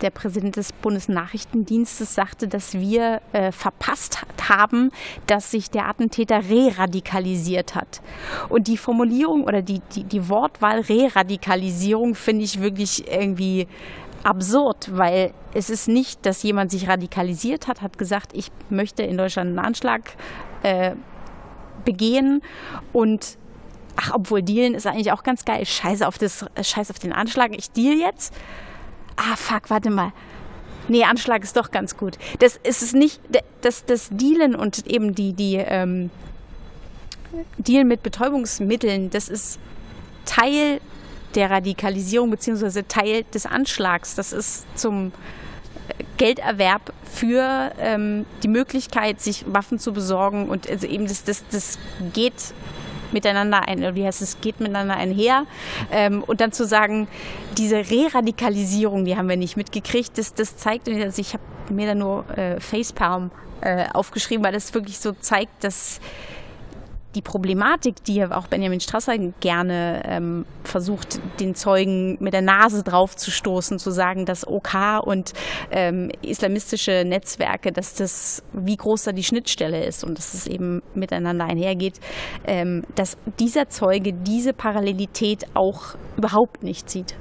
der 0.00 0.10
Präsident 0.10 0.56
des 0.56 0.72
Bundesnachrichtendienstes 0.72 2.14
sagte, 2.14 2.48
dass 2.48 2.74
wir 2.74 3.20
äh, 3.32 3.52
verpasst 3.52 4.24
haben, 4.48 4.90
dass 5.26 5.50
sich 5.50 5.70
der 5.70 5.88
Attentäter 5.88 6.48
re-radikalisiert 6.48 7.74
hat. 7.74 8.02
Und 8.48 8.68
die 8.68 8.76
Formulierung 8.76 9.44
oder 9.44 9.62
die, 9.62 9.80
die, 9.94 10.04
die 10.04 10.28
Wortwahl 10.28 10.80
Re-Radikalisierung 10.80 12.14
finde 12.14 12.44
ich 12.44 12.60
wirklich 12.60 13.10
irgendwie 13.10 13.66
absurd, 14.22 14.90
weil 14.92 15.32
es 15.52 15.70
ist 15.70 15.88
nicht, 15.88 16.26
dass 16.26 16.42
jemand 16.42 16.70
sich 16.70 16.88
radikalisiert 16.88 17.68
hat, 17.68 17.82
hat 17.82 17.98
gesagt, 17.98 18.32
ich 18.34 18.50
möchte 18.70 19.02
in 19.02 19.16
Deutschland 19.16 19.48
einen 19.48 19.58
Anschlag 19.58 20.02
äh, 20.62 20.94
begehen 21.84 22.42
und 22.92 23.38
ach, 23.96 24.12
obwohl 24.14 24.42
Dealen 24.42 24.74
ist 24.74 24.86
eigentlich 24.86 25.12
auch 25.12 25.22
ganz 25.22 25.44
geil. 25.44 25.64
Scheiße 25.64 26.06
auf, 26.06 26.18
das, 26.18 26.44
Scheiß 26.60 26.90
auf 26.90 26.98
den 26.98 27.12
Anschlag. 27.12 27.52
Ich 27.56 27.70
deal 27.70 27.96
jetzt. 27.96 28.34
Ah, 29.16 29.36
fuck, 29.36 29.70
warte 29.70 29.90
mal. 29.90 30.12
Nee, 30.88 31.04
Anschlag 31.04 31.42
ist 31.42 31.56
doch 31.56 31.70
ganz 31.70 31.96
gut. 31.96 32.18
Das 32.40 32.58
ist 32.62 32.82
es 32.82 32.92
nicht, 32.92 33.20
das, 33.62 33.84
das 33.86 34.08
Dealen 34.10 34.54
und 34.54 34.86
eben 34.86 35.14
die, 35.14 35.32
die 35.32 35.56
ähm, 35.56 36.10
Deal 37.58 37.84
mit 37.84 38.02
Betäubungsmitteln, 38.02 39.10
das 39.10 39.28
ist 39.28 39.58
Teil 40.26 40.80
der 41.34 41.50
Radikalisierung 41.50 42.30
beziehungsweise 42.30 42.86
Teil 42.86 43.24
des 43.34 43.46
Anschlags. 43.46 44.14
Das 44.14 44.32
ist 44.32 44.66
zum 44.78 45.12
Gelderwerb 46.16 46.92
für 47.04 47.72
ähm, 47.78 48.24
die 48.42 48.48
Möglichkeit, 48.48 49.20
sich 49.20 49.44
Waffen 49.48 49.78
zu 49.78 49.92
besorgen 49.92 50.48
und 50.48 50.68
also 50.68 50.86
eben 50.86 51.06
das, 51.06 51.24
das, 51.24 51.44
das 51.50 51.78
geht 52.12 52.54
miteinander 53.14 53.66
ein, 53.66 53.94
wie 53.94 54.04
heißt 54.04 54.20
es, 54.20 54.40
geht 54.42 54.60
miteinander 54.60 54.96
einher. 54.96 55.46
Ähm, 55.90 56.22
und 56.22 56.42
dann 56.42 56.52
zu 56.52 56.66
sagen, 56.66 57.08
diese 57.56 57.76
Re-Radikalisierung, 57.76 59.06
die 59.06 59.16
haben 59.16 59.28
wir 59.28 59.38
nicht 59.38 59.56
mitgekriegt, 59.56 60.18
das, 60.18 60.34
das 60.34 60.58
zeigt, 60.58 60.88
also 60.88 61.20
ich 61.20 61.32
habe 61.32 61.42
mir 61.70 61.86
da 61.86 61.94
nur 61.94 62.28
äh, 62.36 62.60
Facepalm 62.60 63.30
äh, 63.62 63.86
aufgeschrieben, 63.94 64.44
weil 64.44 64.52
das 64.52 64.74
wirklich 64.74 64.98
so 64.98 65.12
zeigt, 65.12 65.64
dass 65.64 66.00
die 67.14 67.22
Problematik, 67.22 68.02
die 68.04 68.24
auch 68.24 68.48
Benjamin 68.48 68.80
Strasser 68.80 69.16
gerne 69.40 70.02
ähm, 70.06 70.46
versucht, 70.64 71.20
den 71.40 71.54
Zeugen 71.54 72.16
mit 72.20 72.32
der 72.32 72.42
Nase 72.42 72.82
drauf 72.82 73.16
zu 73.16 73.30
stoßen, 73.30 73.78
zu 73.78 73.90
sagen, 73.90 74.26
dass 74.26 74.46
OK 74.46 74.74
und 75.02 75.32
ähm, 75.70 76.10
islamistische 76.22 77.04
Netzwerke, 77.04 77.72
dass 77.72 77.94
das, 77.94 78.42
wie 78.52 78.76
groß 78.76 79.04
da 79.04 79.12
die 79.12 79.24
Schnittstelle 79.24 79.84
ist 79.84 80.04
und 80.04 80.18
dass 80.18 80.34
es 80.34 80.46
eben 80.46 80.82
miteinander 80.94 81.44
einhergeht, 81.44 82.00
ähm, 82.46 82.82
dass 82.94 83.16
dieser 83.38 83.68
Zeuge 83.68 84.12
diese 84.12 84.52
Parallelität 84.52 85.46
auch 85.54 85.94
überhaupt 86.16 86.62
nicht 86.62 86.90
sieht. 86.90 87.14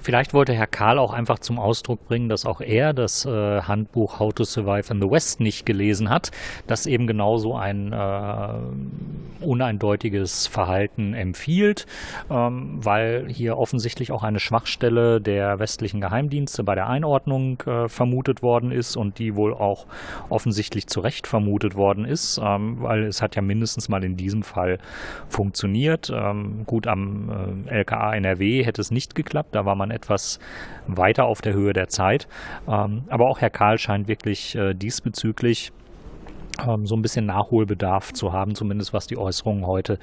Vielleicht 0.00 0.32
wollte 0.32 0.54
Herr 0.54 0.66
Karl 0.66 0.98
auch 0.98 1.12
einfach 1.12 1.38
zum 1.38 1.58
Ausdruck 1.58 2.06
bringen, 2.06 2.28
dass 2.28 2.46
auch 2.46 2.60
er 2.60 2.92
das 2.94 3.26
äh, 3.26 3.62
Handbuch 3.62 4.18
How 4.18 4.32
to 4.32 4.44
Survive 4.44 4.92
in 4.92 5.00
the 5.00 5.10
West 5.10 5.40
nicht 5.40 5.66
gelesen 5.66 6.08
hat, 6.08 6.30
das 6.66 6.86
eben 6.86 7.06
genauso 7.06 7.54
ein 7.54 7.92
äh, 7.92 9.44
uneindeutiges 9.44 10.46
Verhalten 10.46 11.14
empfiehlt, 11.14 11.86
ähm, 12.30 12.78
weil 12.82 13.26
hier 13.28 13.58
offensichtlich 13.58 14.12
auch 14.12 14.22
eine 14.22 14.40
Schwachstelle 14.40 15.20
der 15.20 15.58
westlichen 15.58 16.00
Geheimdienste 16.00 16.64
bei 16.64 16.74
der 16.74 16.88
Einordnung 16.88 17.60
äh, 17.66 17.88
vermutet 17.88 18.42
worden 18.42 18.72
ist 18.72 18.96
und 18.96 19.18
die 19.18 19.36
wohl 19.36 19.54
auch 19.54 19.86
offensichtlich 20.28 20.86
zu 20.86 21.00
Recht 21.00 21.26
vermutet 21.26 21.74
worden 21.74 22.04
ist, 22.04 22.40
ähm, 22.42 22.78
weil 22.80 23.04
es 23.04 23.22
hat 23.22 23.36
ja 23.36 23.42
mindestens 23.42 23.88
mal 23.88 24.02
in 24.04 24.16
diesem 24.16 24.42
Fall 24.42 24.78
funktioniert. 25.28 26.10
Ähm, 26.14 26.64
gut, 26.66 26.86
am 26.86 27.66
äh, 27.68 27.80
LKA 27.80 28.14
NRW 28.14 28.64
hätte 28.64 28.80
es 28.80 28.90
nicht 28.90 29.14
geklappt, 29.14 29.54
da 29.54 29.64
war 29.64 29.74
man 29.74 29.89
etwas 29.90 30.38
weiter 30.86 31.24
auf 31.24 31.40
der 31.40 31.54
Höhe 31.54 31.72
der 31.72 31.88
Zeit. 31.88 32.28
Ähm, 32.68 33.04
aber 33.08 33.28
auch 33.28 33.40
Herr 33.40 33.50
Karl 33.50 33.78
scheint 33.78 34.08
wirklich 34.08 34.54
äh, 34.54 34.74
diesbezüglich 34.74 35.72
ähm, 36.66 36.86
so 36.86 36.96
ein 36.96 37.02
bisschen 37.02 37.26
Nachholbedarf 37.26 38.12
zu 38.12 38.32
haben, 38.32 38.54
zumindest 38.54 38.92
was 38.92 39.06
die 39.06 39.18
Äußerungen 39.18 39.66
heute 39.66 39.98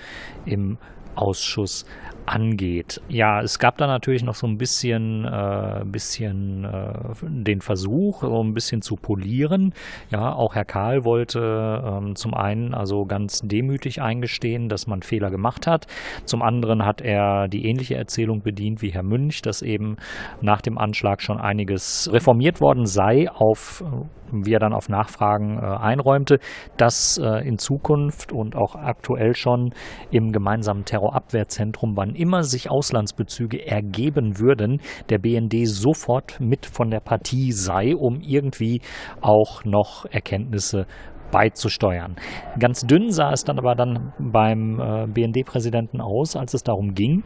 im 0.45 0.77
Ausschuss 1.15 1.85
angeht. 2.27 3.01
Ja, 3.07 3.41
es 3.41 3.57
gab 3.57 3.77
da 3.77 3.87
natürlich 3.87 4.23
noch 4.23 4.35
so 4.35 4.45
ein 4.47 4.57
bisschen, 4.57 5.25
äh, 5.25 5.83
bisschen 5.85 6.65
äh, 6.65 7.15
den 7.23 7.61
Versuch, 7.61 8.21
so 8.21 8.43
ein 8.43 8.53
bisschen 8.53 8.81
zu 8.81 8.95
polieren. 8.95 9.73
Ja, 10.11 10.33
auch 10.33 10.53
Herr 10.55 10.65
Karl 10.65 11.05
wollte 11.05 11.39
ähm, 11.39 12.15
zum 12.15 12.33
einen 12.33 12.73
also 12.73 13.05
ganz 13.05 13.41
demütig 13.41 14.01
eingestehen, 14.01 14.67
dass 14.67 14.87
man 14.87 15.01
Fehler 15.01 15.29
gemacht 15.29 15.67
hat. 15.67 15.87
Zum 16.25 16.41
anderen 16.41 16.85
hat 16.85 17.01
er 17.01 17.47
die 17.47 17.65
ähnliche 17.65 17.95
Erzählung 17.95 18.41
bedient 18.41 18.81
wie 18.81 18.89
Herr 18.89 19.03
Münch, 19.03 19.41
dass 19.41 19.61
eben 19.61 19.95
nach 20.41 20.61
dem 20.61 20.77
Anschlag 20.77 21.21
schon 21.21 21.39
einiges 21.39 22.09
reformiert 22.11 22.59
worden 22.61 22.85
sei 22.85 23.29
auf 23.31 23.83
wie 24.31 24.53
er 24.53 24.59
dann 24.59 24.73
auf 24.73 24.89
Nachfragen 24.89 25.57
äh, 25.57 25.61
einräumte, 25.61 26.39
dass 26.77 27.17
äh, 27.17 27.47
in 27.47 27.57
Zukunft 27.57 28.31
und 28.31 28.55
auch 28.55 28.75
aktuell 28.75 29.35
schon 29.35 29.73
im 30.11 30.31
gemeinsamen 30.31 30.85
Terrorabwehrzentrum, 30.85 31.95
wann 31.95 32.15
immer 32.17 32.43
sich 32.43 32.69
Auslandsbezüge 32.69 33.65
ergeben 33.65 34.39
würden, 34.39 34.81
der 35.09 35.19
BND 35.19 35.67
sofort 35.67 36.39
mit 36.39 36.65
von 36.65 36.89
der 36.89 36.99
Partie 36.99 37.51
sei, 37.51 37.95
um 37.95 38.19
irgendwie 38.21 38.81
auch 39.21 39.63
noch 39.63 40.05
Erkenntnisse 40.09 40.85
beizusteuern. 41.31 42.15
Ganz 42.59 42.85
dünn 42.85 43.11
sah 43.11 43.31
es 43.31 43.43
dann 43.43 43.59
aber 43.59 43.75
dann 43.75 44.13
beim 44.17 44.79
äh, 44.79 45.07
BND-Präsidenten 45.07 46.01
aus, 46.01 46.35
als 46.35 46.53
es 46.53 46.63
darum 46.63 46.93
ging, 46.93 47.23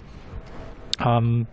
ähm, 1.05 1.47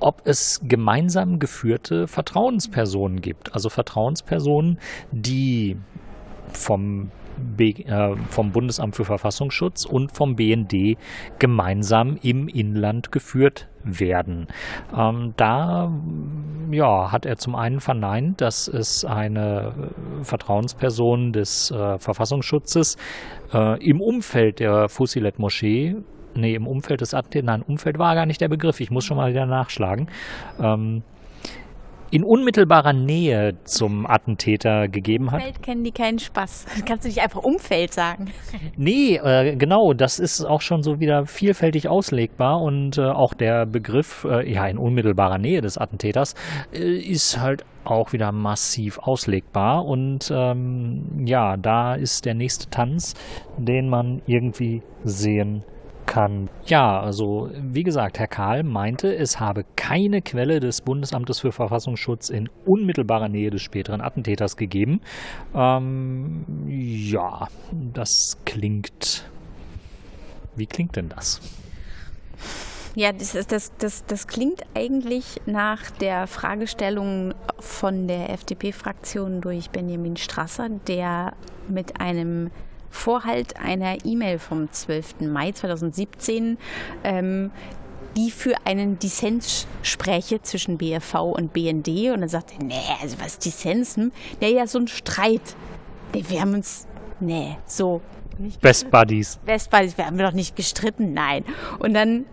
ob 0.00 0.22
es 0.24 0.60
gemeinsam 0.64 1.38
geführte 1.38 2.06
Vertrauenspersonen 2.06 3.20
gibt. 3.20 3.54
Also 3.54 3.68
Vertrauenspersonen, 3.68 4.78
die 5.12 5.76
vom 6.52 7.10
vom 8.28 8.52
Bundesamt 8.52 8.96
für 8.96 9.04
Verfassungsschutz 9.04 9.84
und 9.84 10.12
vom 10.12 10.36
BND 10.36 10.96
gemeinsam 11.38 12.18
im 12.22 12.48
Inland 12.48 13.12
geführt 13.12 13.68
werden. 13.84 14.46
Ähm, 14.96 15.34
da 15.36 15.92
ja, 16.70 17.10
hat 17.10 17.26
er 17.26 17.36
zum 17.36 17.54
einen 17.54 17.80
verneint, 17.80 18.40
dass 18.40 18.68
es 18.68 19.04
eine 19.04 19.72
äh, 20.20 20.24
Vertrauensperson 20.24 21.32
des 21.32 21.70
äh, 21.70 21.98
Verfassungsschutzes 21.98 22.96
äh, 23.52 23.82
im 23.84 24.00
Umfeld 24.00 24.60
der 24.60 24.88
Fusilet-Moschee 24.88 25.96
nee, 26.34 26.54
im 26.54 26.66
Umfeld 26.66 27.00
des 27.00 27.14
Attentäters, 27.14 27.46
nein, 27.46 27.62
Umfeld 27.62 27.98
war 27.98 28.14
gar 28.14 28.26
nicht 28.26 28.40
der 28.40 28.48
Begriff, 28.48 28.80
ich 28.80 28.90
muss 28.90 29.04
schon 29.04 29.16
mal 29.16 29.30
wieder 29.30 29.46
nachschlagen, 29.46 30.08
ähm, 30.60 31.02
in 32.12 32.24
unmittelbarer 32.24 32.92
Nähe 32.92 33.54
zum 33.64 34.06
Attentäter 34.06 34.86
gegeben 34.86 35.30
hat. 35.30 35.40
Umfeld 35.40 35.62
kennen 35.62 35.82
die 35.82 35.92
keinen 35.92 36.18
Spaß. 36.18 36.66
Kannst 36.86 37.04
du 37.04 37.08
nicht 37.08 37.22
einfach 37.22 37.42
Umfeld 37.42 37.92
sagen? 37.92 38.30
Nee, 38.76 39.16
äh, 39.16 39.56
genau, 39.56 39.92
das 39.92 40.18
ist 40.18 40.44
auch 40.44 40.60
schon 40.60 40.82
so 40.82 40.98
wieder 40.98 41.26
vielfältig 41.26 41.88
auslegbar 41.88 42.60
und 42.60 42.98
äh, 42.98 43.02
auch 43.02 43.34
der 43.34 43.66
Begriff, 43.66 44.26
äh, 44.28 44.50
ja, 44.50 44.66
in 44.66 44.78
unmittelbarer 44.78 45.38
Nähe 45.38 45.60
des 45.60 45.78
Attentäters, 45.78 46.34
äh, 46.72 46.96
ist 46.96 47.40
halt 47.40 47.64
auch 47.84 48.12
wieder 48.12 48.32
massiv 48.32 48.98
auslegbar 48.98 49.84
und 49.84 50.32
ähm, 50.34 51.24
ja, 51.24 51.56
da 51.56 51.94
ist 51.94 52.24
der 52.24 52.34
nächste 52.34 52.70
Tanz, 52.70 53.14
den 53.58 53.88
man 53.88 54.22
irgendwie 54.26 54.82
sehen 55.04 55.64
kann. 56.06 56.48
Ja, 56.66 57.00
also 57.00 57.50
wie 57.60 57.82
gesagt, 57.82 58.18
Herr 58.18 58.26
Kahl 58.26 58.62
meinte, 58.62 59.14
es 59.14 59.40
habe 59.40 59.64
keine 59.76 60.22
Quelle 60.22 60.60
des 60.60 60.82
Bundesamtes 60.82 61.40
für 61.40 61.52
Verfassungsschutz 61.52 62.30
in 62.30 62.48
unmittelbarer 62.66 63.28
Nähe 63.28 63.50
des 63.50 63.62
späteren 63.62 64.00
Attentäters 64.00 64.56
gegeben. 64.56 65.00
Ähm, 65.54 66.44
ja, 66.68 67.48
das 67.72 68.38
klingt. 68.44 69.24
Wie 70.54 70.66
klingt 70.66 70.96
denn 70.96 71.08
das? 71.08 71.40
Ja, 72.94 73.10
das, 73.10 73.34
ist, 73.34 73.50
das, 73.50 73.72
das, 73.78 74.04
das 74.04 74.26
klingt 74.26 74.62
eigentlich 74.74 75.40
nach 75.46 75.90
der 75.92 76.26
Fragestellung 76.26 77.32
von 77.58 78.06
der 78.06 78.28
FDP-Fraktion 78.30 79.40
durch 79.40 79.70
Benjamin 79.70 80.16
Strasser, 80.16 80.68
der 80.68 81.32
mit 81.68 82.00
einem 82.00 82.50
Vorhalt 82.92 83.56
einer 83.56 84.04
E-Mail 84.04 84.38
vom 84.38 84.70
12. 84.70 85.22
Mai 85.22 85.52
2017, 85.52 86.58
ähm, 87.02 87.50
die 88.16 88.30
für 88.30 88.54
einen 88.64 88.98
Dissens 88.98 89.66
spräche 89.82 90.42
zwischen 90.42 90.78
BFV 90.78 91.14
und 91.32 91.52
BND. 91.52 92.12
Und 92.12 92.20
dann 92.20 92.28
sagte 92.28 92.54
er, 92.58 92.64
nee, 92.64 92.74
also 93.00 93.16
was 93.20 93.38
Dissens? 93.38 93.96
Hm? 93.96 94.12
Ja, 94.40 94.66
so 94.66 94.78
ein 94.78 94.88
Streit. 94.88 95.56
Nee, 96.14 96.24
wir 96.28 96.40
haben 96.40 96.54
uns, 96.54 96.86
nee, 97.20 97.56
so. 97.66 98.02
Best 98.60 98.90
Buddies. 98.90 99.38
Best 99.44 99.70
Buddies, 99.70 99.96
wir 99.96 100.06
haben 100.06 100.18
doch 100.18 100.32
nicht 100.32 100.54
gestritten, 100.54 101.12
nein. 101.14 101.44
Und 101.78 101.94
dann 101.94 102.26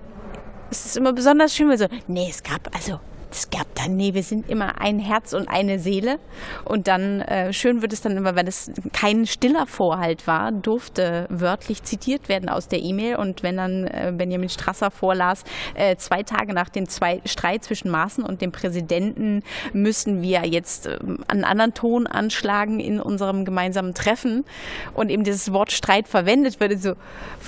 ist 0.70 0.86
es 0.86 0.96
immer 0.98 1.14
besonders 1.14 1.56
schön, 1.56 1.70
wenn 1.70 1.78
so, 1.78 1.88
nee, 2.08 2.28
es 2.30 2.44
gab, 2.44 2.74
also 2.76 3.00
es 3.32 3.50
gab 3.50 3.68
dann, 3.76 3.96
nee, 3.96 4.14
wir 4.14 4.24
sind 4.24 4.50
immer 4.50 4.82
ein 4.82 5.00
Herz 5.00 5.34
und 5.34 5.48
eine 5.48 5.80
Seele. 5.80 6.20
Und 6.66 6.88
dann, 6.88 7.22
äh, 7.22 7.54
schön 7.54 7.82
wird 7.82 7.94
es 7.94 8.02
dann 8.02 8.18
immer, 8.18 8.36
wenn 8.36 8.48
es 8.48 8.72
kein 8.94 9.26
stiller 9.26 9.68
Vorhalt 9.68 10.28
war, 10.28 10.52
durfte 10.52 11.28
wörtlich 11.30 11.84
zitiert 11.84 12.30
werden 12.30 12.50
aus 12.50 12.68
der 12.68 12.82
E-Mail. 12.82 13.16
Und 13.18 13.44
wenn 13.44 13.58
dann 13.58 13.86
äh, 13.86 14.14
Benjamin 14.16 14.50
Strasser 14.50 14.92
vorlas, 14.92 15.44
äh, 15.76 15.96
zwei 15.98 16.24
Tage 16.24 16.54
nach 16.54 16.70
dem 16.70 16.88
zwei 16.88 17.22
Streit 17.26 17.64
zwischen 17.64 17.92
Maaßen 17.92 18.24
und 18.24 18.42
dem 18.42 18.52
Präsidenten 18.52 19.44
müssen 19.74 20.22
wir 20.22 20.46
jetzt 20.46 20.88
äh, 20.88 20.98
einen 21.28 21.44
anderen 21.44 21.74
Ton 21.74 22.08
anschlagen 22.08 22.80
in 22.80 23.00
unserem 23.00 23.46
gemeinsamen 23.46 23.94
Treffen. 23.94 24.46
Und 24.94 25.10
eben 25.10 25.24
dieses 25.24 25.54
Wort 25.54 25.72
Streit 25.72 26.08
verwendet 26.08 26.60
wird, 26.60 26.80
so, 26.82 26.94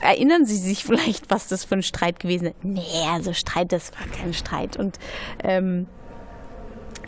erinnern 0.01 0.45
Sie 0.45 0.57
sich 0.57 0.83
vielleicht, 0.83 1.29
was 1.29 1.47
das 1.47 1.65
für 1.65 1.75
ein 1.75 1.83
Streit 1.83 2.19
gewesen 2.19 2.47
ist? 2.47 2.63
Nee, 2.63 2.81
also 3.11 3.33
Streit, 3.33 3.71
das 3.71 3.91
war 3.93 4.07
kein 4.17 4.33
Streit. 4.33 4.77
Und 4.77 4.99
ähm, 5.43 5.70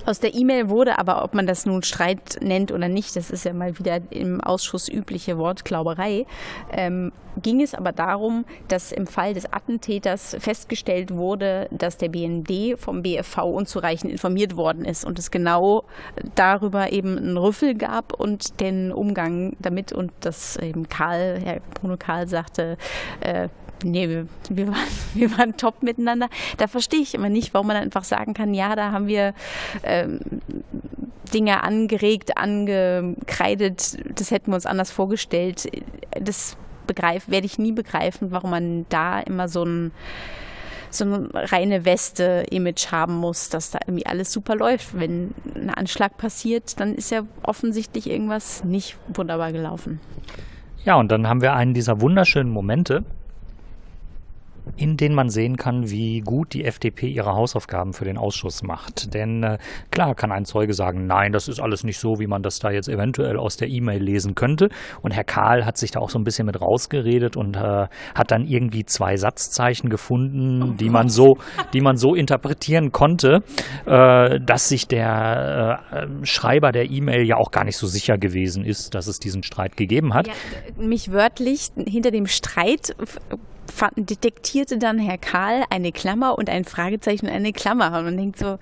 aus 0.05 0.19
der 0.19 0.33
E-Mail 0.33 0.69
wurde 0.69 0.99
aber, 0.99 1.23
ob 1.23 1.33
man 1.33 1.47
das 1.47 1.65
nun 1.65 1.83
Streit 1.83 2.37
nennt 2.41 2.71
oder 2.71 2.87
nicht, 2.87 3.15
das 3.15 3.31
ist 3.31 3.45
ja 3.45 3.53
mal 3.53 3.77
wieder 3.79 3.99
im 4.11 4.41
Ausschuss 4.41 4.89
übliche 4.89 5.37
Wortklauberei, 5.37 6.25
ähm, 6.71 7.11
ging 7.41 7.61
es 7.61 7.73
aber 7.73 7.91
darum, 7.91 8.45
dass 8.67 8.91
im 8.91 9.07
Fall 9.07 9.33
des 9.33 9.51
Attentäters 9.51 10.35
festgestellt 10.39 11.11
wurde, 11.11 11.67
dass 11.71 11.97
der 11.97 12.09
BND 12.09 12.77
vom 12.77 13.01
BFV 13.01 13.39
unzureichend 13.43 14.11
informiert 14.11 14.55
worden 14.55 14.85
ist 14.85 15.05
und 15.05 15.17
es 15.17 15.31
genau 15.31 15.83
darüber 16.35 16.91
eben 16.91 17.17
einen 17.17 17.37
Rüffel 17.37 17.75
gab 17.75 18.13
und 18.19 18.59
den 18.59 18.91
Umgang 18.91 19.55
damit 19.59 19.93
und 19.93 20.11
dass 20.21 20.57
eben 20.57 20.87
Karl, 20.89 21.39
Herr 21.43 21.59
Bruno 21.73 21.95
Karl 21.97 22.27
sagte, 22.27 22.77
äh, 23.21 23.49
nee, 23.83 24.09
wir, 24.09 24.27
wir, 24.49 24.67
waren, 24.67 24.87
wir 25.13 25.37
waren 25.37 25.57
top 25.57 25.83
miteinander. 25.83 26.29
Da 26.57 26.67
verstehe 26.67 27.01
ich 27.01 27.13
immer 27.13 27.29
nicht, 27.29 27.53
warum 27.53 27.67
man 27.67 27.77
einfach 27.77 28.03
sagen 28.03 28.33
kann, 28.33 28.53
ja, 28.53 28.75
da 28.75 28.91
haben 28.91 29.07
wir 29.07 29.33
ähm, 29.83 30.19
Dinge 31.33 31.63
angeregt, 31.63 32.37
angekreidet, 32.37 33.97
das 34.19 34.31
hätten 34.31 34.51
wir 34.51 34.55
uns 34.55 34.65
anders 34.65 34.91
vorgestellt. 34.91 35.69
Das 36.19 36.57
begreif, 36.85 37.29
werde 37.29 37.45
ich 37.45 37.57
nie 37.57 37.71
begreifen, 37.71 38.31
warum 38.31 38.51
man 38.51 38.85
da 38.89 39.19
immer 39.19 39.47
so 39.47 39.63
ein 39.63 39.91
so 40.95 41.05
eine 41.05 41.29
reine 41.33 41.85
Weste-Image 41.85 42.91
haben 42.91 43.15
muss, 43.15 43.49
dass 43.49 43.71
da 43.71 43.79
irgendwie 43.87 44.05
alles 44.05 44.31
super 44.31 44.55
läuft. 44.55 44.97
Wenn 44.99 45.33
ein 45.55 45.71
Anschlag 45.71 46.17
passiert, 46.17 46.79
dann 46.79 46.93
ist 46.93 47.09
ja 47.09 47.23
offensichtlich 47.41 48.07
irgendwas 48.07 48.63
nicht 48.63 48.95
wunderbar 49.07 49.51
gelaufen. 49.51 49.99
Ja, 50.85 50.95
und 50.95 51.11
dann 51.11 51.27
haben 51.27 51.41
wir 51.41 51.53
einen 51.53 51.73
dieser 51.73 52.01
wunderschönen 52.01 52.51
Momente, 52.51 53.03
in 54.77 54.97
denen 54.97 55.15
man 55.15 55.29
sehen 55.29 55.57
kann, 55.57 55.89
wie 55.89 56.21
gut 56.21 56.53
die 56.53 56.65
FDP 56.65 57.07
ihre 57.07 57.33
Hausaufgaben 57.33 57.93
für 57.93 58.05
den 58.05 58.17
Ausschuss 58.17 58.63
macht. 58.63 59.13
Denn 59.13 59.43
äh, 59.43 59.57
klar 59.91 60.15
kann 60.15 60.31
ein 60.31 60.45
Zeuge 60.45 60.73
sagen, 60.73 61.05
nein, 61.05 61.31
das 61.31 61.47
ist 61.47 61.59
alles 61.59 61.83
nicht 61.83 61.99
so, 61.99 62.19
wie 62.19 62.27
man 62.27 62.41
das 62.41 62.59
da 62.59 62.71
jetzt 62.71 62.89
eventuell 62.89 63.37
aus 63.37 63.57
der 63.57 63.69
E-Mail 63.69 64.01
lesen 64.01 64.35
könnte. 64.35 64.69
Und 65.01 65.11
Herr 65.11 65.23
Karl 65.23 65.65
hat 65.65 65.77
sich 65.77 65.91
da 65.91 65.99
auch 65.99 66.09
so 66.09 66.17
ein 66.17 66.23
bisschen 66.23 66.45
mit 66.45 66.59
rausgeredet 66.59 67.37
und 67.37 67.55
äh, 67.55 67.87
hat 68.15 68.31
dann 68.31 68.45
irgendwie 68.45 68.85
zwei 68.85 69.15
Satzzeichen 69.17 69.89
gefunden, 69.89 70.63
oh 70.63 70.73
die 70.73 70.89
man 70.89 71.09
so, 71.09 71.37
die 71.73 71.81
man 71.81 71.97
so 71.97 72.15
interpretieren 72.15 72.91
konnte, 72.91 73.43
äh, 73.85 74.39
dass 74.39 74.69
sich 74.69 74.87
der 74.87 75.81
äh, 75.91 76.25
Schreiber 76.25 76.71
der 76.71 76.89
E-Mail 76.89 77.25
ja 77.27 77.37
auch 77.37 77.51
gar 77.51 77.63
nicht 77.63 77.77
so 77.77 77.87
sicher 77.87 78.17
gewesen 78.17 78.65
ist, 78.65 78.95
dass 78.95 79.07
es 79.07 79.19
diesen 79.19 79.43
Streit 79.43 79.77
gegeben 79.77 80.13
hat. 80.13 80.27
Ja, 80.27 80.33
mich 80.77 81.11
wörtlich 81.11 81.69
hinter 81.75 82.11
dem 82.11 82.27
Streit 82.27 82.95
detektierte 83.95 84.77
dann 84.77 84.99
Herr 84.99 85.17
Karl 85.17 85.63
eine 85.69 85.91
Klammer 85.91 86.37
und 86.37 86.49
ein 86.49 86.65
Fragezeichen 86.65 87.27
und 87.27 87.33
eine 87.33 87.53
Klammer. 87.53 87.97
Und 87.97 88.05
man 88.05 88.17
denkt 88.17 88.37
so, 88.37 88.57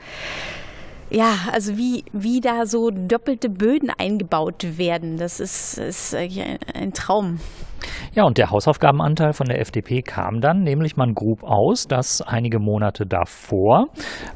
ja, 1.09 1.35
also 1.51 1.77
wie, 1.77 2.05
wie 2.13 2.39
da 2.39 2.65
so 2.65 2.89
doppelte 2.89 3.49
Böden 3.49 3.89
eingebaut 3.89 4.77
werden, 4.77 5.17
das 5.17 5.39
ist, 5.39 5.77
ist 5.77 6.15
ein 6.15 6.93
Traum. 6.93 7.39
Ja, 8.13 8.23
und 8.23 8.37
der 8.37 8.51
Hausaufgabenanteil 8.51 9.33
von 9.33 9.47
der 9.47 9.59
FDP 9.59 10.01
kam 10.01 10.41
dann, 10.41 10.63
nämlich 10.63 10.97
man 10.97 11.13
grub 11.13 11.43
aus, 11.43 11.87
dass 11.87 12.21
einige 12.21 12.59
Monate 12.59 13.05
davor, 13.05 13.87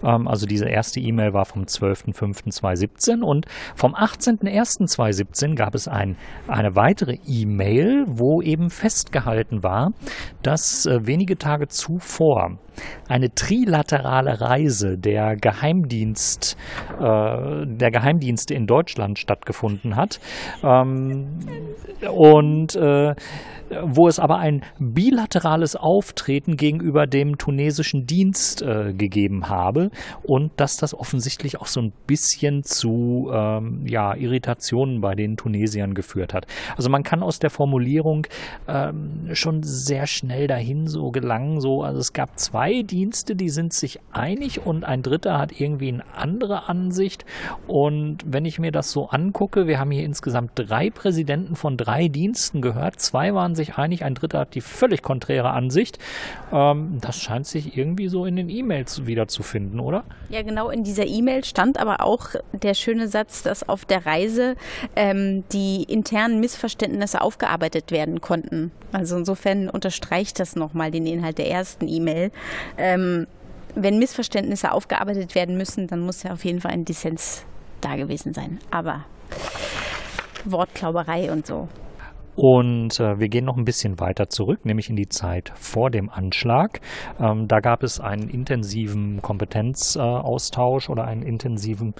ähm, 0.03 0.27
also 0.27 0.45
diese 0.45 0.67
erste 0.67 0.99
E-Mail 0.99 1.33
war 1.33 1.45
vom 1.45 1.63
12.05.2017 1.63 3.21
und 3.21 3.45
vom 3.75 3.93
18.01.2017 3.93 5.55
gab 5.55 5.75
es 5.75 5.87
ein, 5.87 6.17
eine 6.47 6.75
weitere 6.75 7.17
E-Mail, 7.27 8.05
wo 8.07 8.41
eben 8.41 8.69
festgehalten 8.69 9.63
war, 9.63 9.91
dass 10.41 10.85
äh, 10.85 11.05
wenige 11.05 11.37
Tage 11.37 11.67
zuvor 11.67 12.57
eine 13.07 13.33
trilaterale 13.33 14.41
Reise 14.41 14.97
der 14.97 15.35
Geheimdienst, 15.35 16.57
äh, 16.99 17.65
der 17.65 17.91
Geheimdienste 17.91 18.53
in 18.53 18.65
Deutschland 18.65 19.19
stattgefunden 19.19 19.95
hat. 19.95 20.19
Ähm, 20.63 21.39
und 22.09 22.75
äh, 22.75 23.15
wo 23.83 24.07
es 24.07 24.19
aber 24.19 24.37
ein 24.37 24.61
bilaterales 24.79 25.75
Auftreten 25.75 26.57
gegenüber 26.57 27.07
dem 27.07 27.37
tunesischen 27.37 28.05
Dienst 28.05 28.61
äh, 28.61 28.93
gegeben 28.93 29.49
habe 29.49 29.91
und 30.23 30.51
dass 30.57 30.77
das 30.77 30.93
offensichtlich 30.93 31.59
auch 31.59 31.67
so 31.67 31.81
ein 31.81 31.91
bisschen 32.07 32.63
zu 32.63 33.29
ähm, 33.33 33.85
ja, 33.85 34.15
Irritationen 34.15 35.01
bei 35.01 35.15
den 35.15 35.37
Tunesiern 35.37 35.93
geführt 35.93 36.33
hat. 36.33 36.47
Also 36.77 36.89
man 36.89 37.03
kann 37.03 37.23
aus 37.23 37.39
der 37.39 37.49
Formulierung 37.49 38.27
ähm, 38.67 39.29
schon 39.33 39.63
sehr 39.63 40.07
schnell 40.07 40.47
dahin 40.47 40.87
so 40.87 41.11
gelangen, 41.11 41.59
so, 41.59 41.83
also 41.83 41.99
es 41.99 42.13
gab 42.13 42.39
zwei 42.39 42.83
Dienste, 42.83 43.35
die 43.35 43.49
sind 43.49 43.73
sich 43.73 43.99
einig 44.11 44.65
und 44.65 44.83
ein 44.83 45.01
dritter 45.01 45.37
hat 45.37 45.59
irgendwie 45.59 45.89
eine 45.89 46.03
andere 46.15 46.69
Ansicht 46.69 47.25
und 47.67 48.19
wenn 48.25 48.45
ich 48.45 48.59
mir 48.59 48.71
das 48.71 48.91
so 48.91 49.09
angucke, 49.09 49.67
wir 49.67 49.79
haben 49.79 49.91
hier 49.91 50.03
insgesamt 50.03 50.51
drei 50.55 50.89
Präsidenten 50.89 51.55
von 51.55 51.77
drei 51.77 52.07
Diensten 52.07 52.61
gehört, 52.61 52.99
zwei 52.99 53.25
zwei 53.25 53.33
waren 53.55 53.65
sich 53.65 53.77
einig, 53.77 54.03
ein 54.03 54.15
dritter 54.15 54.39
hat 54.39 54.53
die 54.53 54.61
völlig 54.61 55.01
konträre 55.01 55.51
Ansicht. 55.51 55.97
Ähm, 56.51 56.97
das 57.01 57.17
scheint 57.21 57.47
sich 57.47 57.77
irgendwie 57.77 58.09
so 58.09 58.25
in 58.25 58.35
den 58.35 58.49
E-Mails 58.49 59.05
wiederzufinden, 59.05 59.79
oder? 59.79 60.03
Ja, 60.29 60.41
genau 60.41 60.69
in 60.69 60.83
dieser 60.83 61.05
E-Mail 61.05 61.43
stand 61.45 61.79
aber 61.79 62.01
auch 62.01 62.29
der 62.51 62.73
schöne 62.73 63.07
Satz, 63.07 63.43
dass 63.43 63.67
auf 63.67 63.85
der 63.85 64.05
Reise 64.05 64.55
ähm, 64.95 65.43
die 65.51 65.83
internen 65.83 66.39
Missverständnisse 66.39 67.21
aufgearbeitet 67.21 67.91
werden 67.91 68.21
konnten. 68.21 68.71
Also 68.91 69.17
insofern 69.17 69.69
unterstreicht 69.69 70.39
das 70.39 70.55
nochmal 70.55 70.91
den 70.91 71.05
Inhalt 71.05 71.37
der 71.37 71.49
ersten 71.49 71.87
E-Mail. 71.87 72.31
Ähm, 72.77 73.27
wenn 73.75 73.99
Missverständnisse 73.99 74.71
aufgearbeitet 74.71 75.35
werden 75.35 75.57
müssen, 75.57 75.87
dann 75.87 75.99
muss 75.99 76.23
ja 76.23 76.31
auf 76.31 76.45
jeden 76.45 76.61
Fall 76.61 76.71
ein 76.71 76.85
Dissens 76.85 77.43
da 77.81 77.95
gewesen 77.95 78.33
sein. 78.33 78.59
Aber 78.71 79.05
Wortklauberei 80.45 81.31
und 81.31 81.45
so. 81.45 81.67
Und 82.35 82.99
äh, 82.99 83.19
wir 83.19 83.29
gehen 83.29 83.45
noch 83.45 83.57
ein 83.57 83.63
bisschen 83.63 83.99
weiter 83.99 84.27
zurück, 84.27 84.65
nämlich 84.65 84.89
in 84.89 84.95
die 84.95 85.07
Zeit 85.07 85.53
vor 85.55 85.89
dem 85.89 86.09
Anschlag. 86.09 86.81
Ähm, 87.19 87.47
da 87.47 87.59
gab 87.59 87.81
es 87.81 87.99
einen 87.99 88.29
intensiven 88.29 89.21
Kompetenzaustausch 89.21 90.89
oder 90.89 91.05
einen 91.05 91.21
intensiven 91.21 91.93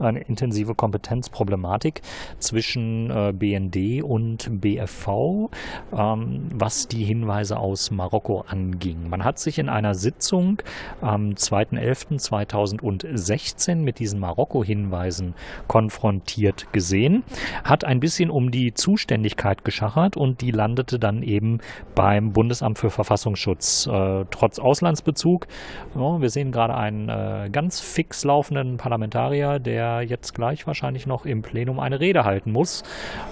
eine 0.00 0.20
intensive 0.20 0.74
Kompetenzproblematik 0.74 2.02
zwischen 2.38 3.10
äh, 3.10 3.32
BND 3.32 4.02
und 4.02 4.60
BFV, 4.60 5.50
ähm, 5.96 6.48
was 6.52 6.88
die 6.88 7.04
Hinweise 7.04 7.58
aus 7.58 7.90
Marokko 7.90 8.44
anging. 8.48 9.08
Man 9.08 9.24
hat 9.24 9.38
sich 9.38 9.58
in 9.58 9.68
einer 9.68 9.94
Sitzung 9.94 10.62
am 11.00 11.30
2.11.2016 11.30 13.76
mit 13.76 13.98
diesen 13.98 14.20
Marokko-Hinweisen 14.20 15.34
konfrontiert 15.68 16.72
gesehen, 16.72 17.22
hat 17.64 17.84
ein 17.84 18.00
bisschen 18.00 18.30
um 18.30 18.50
die 18.50 18.74
Zuständigkeit 18.74 19.64
geschachert 19.64 20.16
und 20.16 20.40
die 20.40 20.50
landete 20.50 20.98
dann 20.98 21.22
eben 21.22 21.58
beim 21.94 22.32
Bundesamt 22.32 22.78
für 22.78 22.90
Verfassungsschutz. 22.90 23.86
Äh, 23.86 24.24
trotz 24.30 24.58
Auslandsbezug, 24.58 25.46
ja, 25.94 26.20
wir 26.20 26.30
sehen 26.30 26.52
gerade 26.52 26.74
einen 26.74 27.08
äh, 27.08 27.48
ganz 27.50 27.80
fix 27.80 28.24
laufenden 28.24 28.76
Parlamentarier, 28.76 29.58
der 29.58 29.83
der 29.84 30.02
jetzt 30.02 30.34
gleich 30.34 30.66
wahrscheinlich 30.66 31.06
noch 31.06 31.26
im 31.26 31.42
Plenum 31.42 31.78
eine 31.78 32.00
Rede 32.00 32.24
halten 32.24 32.52
muss, 32.52 32.82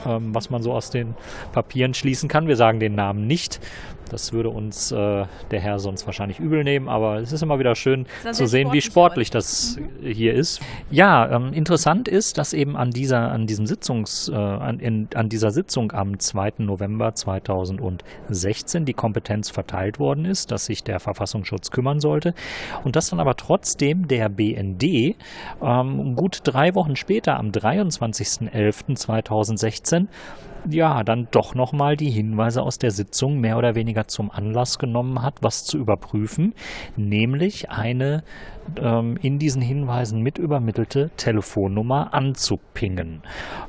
ähm, 0.07 0.35
was 0.35 0.51
man 0.51 0.63
so 0.63 0.73
aus 0.73 0.91
den 0.91 1.15
Papieren 1.53 1.95
schließen 1.95 2.29
kann. 2.29 2.47
Wir 2.47 2.57
sagen 2.57 2.81
den 2.81 2.95
Namen 2.95 3.27
nicht. 3.27 3.61
Das 4.11 4.33
würde 4.33 4.51
uns 4.51 4.93
äh, 4.93 5.25
der 5.51 5.61
Herr 5.61 5.79
sonst 5.79 6.07
wahrscheinlich 6.07 6.39
übel 6.39 6.65
nehmen, 6.65 6.89
aber 6.89 7.17
es 7.17 7.33
ist 7.33 7.43
immer 7.43 7.59
wieder 7.59 7.75
schön 7.75 8.07
zu 8.31 8.47
sehen, 8.47 8.73
wie 8.73 8.83
sportlich 8.83 9.31
das 9.31 9.77
mhm. 9.77 10.07
hier 10.07 10.35
ist. 10.35 10.61
Ja, 10.91 11.31
ähm, 11.31 11.53
interessant 11.53 12.09
ist, 12.09 12.39
dass 12.39 12.53
eben 12.53 12.77
an 12.77 12.91
dieser, 12.91 13.33
an 13.33 13.47
diesem 13.47 13.67
Sitzungs, 13.67 14.29
äh, 14.29 14.35
an, 14.35 14.81
in, 14.81 15.09
an 15.15 15.29
dieser 15.29 15.51
Sitzung 15.51 15.93
am 15.93 16.19
2. 16.19 16.55
November 16.59 17.15
2016 17.15 18.85
die 18.85 18.95
Kompetenz 18.95 19.51
verteilt 19.51 19.99
worden 19.99 20.25
ist, 20.25 20.51
dass 20.51 20.67
sich 20.67 20.85
der 20.85 21.01
Verfassungsschutz 21.01 21.71
kümmern 21.71 22.01
sollte 22.01 22.35
und 22.85 22.97
dass 22.97 23.11
dann 23.11 23.21
aber 23.21 23.37
trotzdem 23.37 24.09
der 24.09 24.29
BND 24.29 25.17
ähm, 25.63 26.17
gut 26.17 26.41
drei 26.45 26.75
Wochen 26.75 26.97
später, 26.97 27.39
am 27.39 27.51
23.11.2016, 27.51 30.09
ja, 30.69 31.03
dann 31.05 31.29
doch 31.31 31.55
nochmal 31.55 31.97
die 31.97 32.11
Hinweise 32.11 32.63
aus 32.63 32.79
der 32.79 32.91
Sitzung 32.91 33.41
mehr 33.41 33.59
oder 33.59 33.75
weniger 33.75 34.07
zum 34.09 34.31
Anlass 34.31 34.79
genommen 34.79 35.23
hat, 35.23 35.35
was 35.43 35.65
zu 35.65 35.79
überprüfen, 35.79 36.55
nämlich 36.97 37.71
eine 37.71 38.23
ähm, 38.81 39.19
in 39.21 39.39
diesen 39.39 39.63
Hinweisen 39.63 40.23
mit 40.23 40.39
übermittelte 40.39 41.11
Telefonnummer 41.17 42.15
anzupingen. 42.15 43.23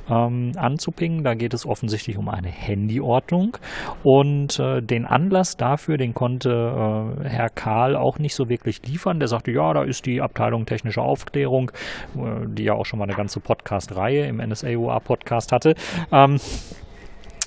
Ähm, 0.08 0.52
anzupingen, 0.56 1.24
da 1.24 1.34
geht 1.34 1.54
es 1.54 1.66
offensichtlich 1.66 2.16
um 2.16 2.28
eine 2.28 2.48
Handyordnung 2.48 3.56
und 4.02 4.58
äh, 4.58 4.82
den 4.82 5.04
Anlass 5.04 5.56
dafür, 5.56 5.96
den 5.96 6.14
konnte 6.14 6.50
äh, 6.50 7.28
Herr 7.28 7.50
Karl 7.50 7.96
auch 7.96 8.18
nicht 8.18 8.34
so 8.34 8.48
wirklich 8.48 8.86
liefern. 8.86 9.18
Der 9.18 9.28
sagte, 9.28 9.50
ja, 9.50 9.72
da 9.72 9.82
ist 9.82 10.06
die 10.06 10.20
Abteilung 10.20 10.66
technische 10.66 11.02
Aufklärung, 11.02 11.70
äh, 12.16 12.46
die 12.46 12.64
ja 12.64 12.74
auch 12.74 12.86
schon 12.86 12.98
mal 12.98 13.04
eine 13.04 13.14
ganze 13.14 13.40
Podcast-Reihe 13.40 14.26
im 14.26 14.36
NSA-UA-Podcast 14.36 15.52
hatte. 15.52 15.74
Ähm, 16.12 16.38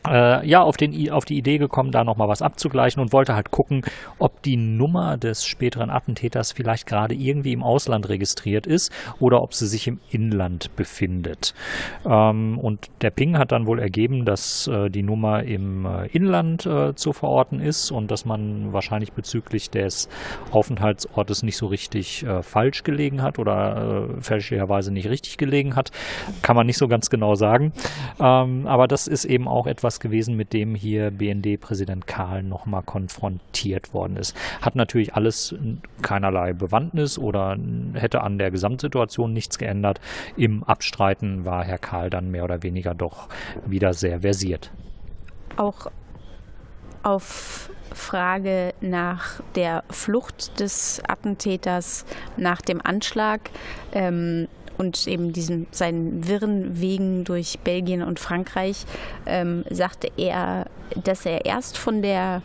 äh, 0.08 0.47
ja, 0.47 0.62
auf, 0.62 0.78
den, 0.78 1.12
auf 1.12 1.26
die 1.26 1.38
Idee 1.38 1.58
gekommen, 1.58 1.91
da 1.91 2.03
nochmal 2.03 2.28
was 2.28 2.41
abzugleichen 2.41 3.01
und 3.01 3.14
wollte 3.14 3.36
halt 3.36 3.51
gucken, 3.51 3.84
ob 4.20 4.41
die 4.41 4.58
Nummer 4.58 5.18
des 5.18 5.45
späteren 5.45 5.89
Attentäters 5.89 6.51
vielleicht 6.51 6.86
gerade 6.86 7.14
irgendwie 7.16 7.53
im 7.53 7.64
Ausland 7.64 8.10
registriert 8.10 8.68
ist 8.68 8.91
oder 9.20 9.41
ob 9.41 9.53
sie 9.53 9.68
sich 9.68 9.88
im 9.88 9.99
Inland 10.10 10.76
befindet. 10.76 11.53
Ähm, 12.05 12.58
und 12.60 12.88
der 13.01 13.12
Ping 13.12 13.38
hat 13.38 13.51
dann 13.51 13.68
wohl 13.68 13.80
ergeben, 13.80 14.26
dass 14.26 14.68
äh, 14.68 14.89
die 14.89 15.03
Nummer 15.03 15.43
im 15.43 15.86
äh, 15.86 16.08
Inland 16.08 16.66
äh, 16.66 16.95
zu 16.95 17.14
verorten 17.14 17.60
ist 17.60 17.91
und 17.91 18.12
dass 18.12 18.26
man 18.26 18.74
wahrscheinlich 18.74 19.14
bezüglich 19.14 19.70
des 19.70 20.10
Aufenthaltsortes 20.51 21.43
nicht 21.43 21.58
so 21.58 21.68
richtig 21.68 22.24
äh, 22.24 22.43
falsch 22.43 22.84
gelegen 22.84 23.22
hat 23.22 23.39
oder 23.39 24.10
äh, 24.18 24.22
fälschlicherweise 24.22 24.91
nicht 24.91 25.10
richtig 25.10 25.38
gelegen 25.38 25.76
hat. 25.76 25.91
Kann 26.41 26.55
man 26.55 26.66
nicht 26.66 26.78
so 26.78 26.88
ganz 26.88 27.10
genau 27.10 27.36
sagen. 27.36 27.74
Ähm, 28.20 28.68
aber 28.68 28.88
das 28.88 29.08
ist 29.08 29.26
eben 29.26 29.47
auch 29.47 29.68
etwas, 29.68 29.97
etwas 29.98 30.00
gewesen, 30.00 30.36
mit 30.36 30.54
dem 30.54 30.76
hier 30.76 31.12
BND-Präsident 31.12 32.08
Karl 32.08 32.43
nochmal 32.43 32.84
konfrontiert 32.84 33.93
worden 33.93 34.18
ist. 34.18 34.36
Hat 34.62 34.76
natürlich 34.76 35.16
alles 35.16 35.56
keinerlei 36.02 36.54
Bewandtnis 36.54 37.18
oder 37.18 37.58
hätte 37.93 38.22
an 38.22 38.38
der 38.38 38.52
Gesamtsituation 38.52 39.34
nichts 39.34 39.58
geändert. 39.58 40.00
Im 40.36 40.64
Abstreiten 40.64 41.45
war 41.45 41.64
Herr 41.64 41.80
Karl 41.80 42.10
dann 42.10 42.32
mehr 42.32 42.43
oder 42.43 42.64
weniger 42.64 42.93
doch 42.93 43.30
wieder 43.66 43.93
sehr 43.93 44.22
versiert. 44.22 44.72
Auch 45.56 45.88
auf 47.04 47.70
Frage 47.93 48.74
nach 48.82 49.41
der 49.56 49.84
Flucht 49.89 50.60
des 50.60 51.02
Attentäters 51.08 52.06
nach 52.36 52.62
dem 52.62 52.82
Anschlag 52.84 53.50
ähm, 53.93 54.48
und 54.78 55.07
eben 55.07 55.34
diesen 55.34 55.67
seinen 55.71 56.28
wirren 56.28 56.80
Wegen 56.80 57.23
durch 57.23 57.59
Belgien 57.59 58.01
und 58.03 58.19
Frankreich 58.19 58.86
ähm, 59.25 59.63
sagte 59.69 60.09
er, 60.17 60.65
dass 61.03 61.25
er 61.25 61.45
erst 61.45 61.78
von 61.78 62.01
der 62.01 62.41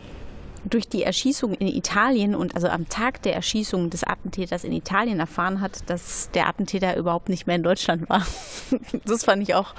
durch 0.65 0.87
die 0.87 1.03
Erschießung 1.03 1.53
in 1.55 1.67
Italien 1.67 2.35
und 2.35 2.55
also 2.55 2.69
am 2.69 2.87
Tag 2.87 3.21
der 3.23 3.35
Erschießung 3.35 3.89
des 3.89 4.03
Attentäters 4.03 4.63
in 4.63 4.71
Italien 4.71 5.19
erfahren 5.19 5.59
hat, 5.59 5.89
dass 5.89 6.29
der 6.31 6.47
Attentäter 6.47 6.95
überhaupt 6.95 7.29
nicht 7.29 7.47
mehr 7.47 7.57
in 7.57 7.63
Deutschland 7.63 8.09
war. 8.09 8.25
Das 9.05 9.25
fand 9.25 9.43
ich 9.43 9.55
auch, 9.55 9.73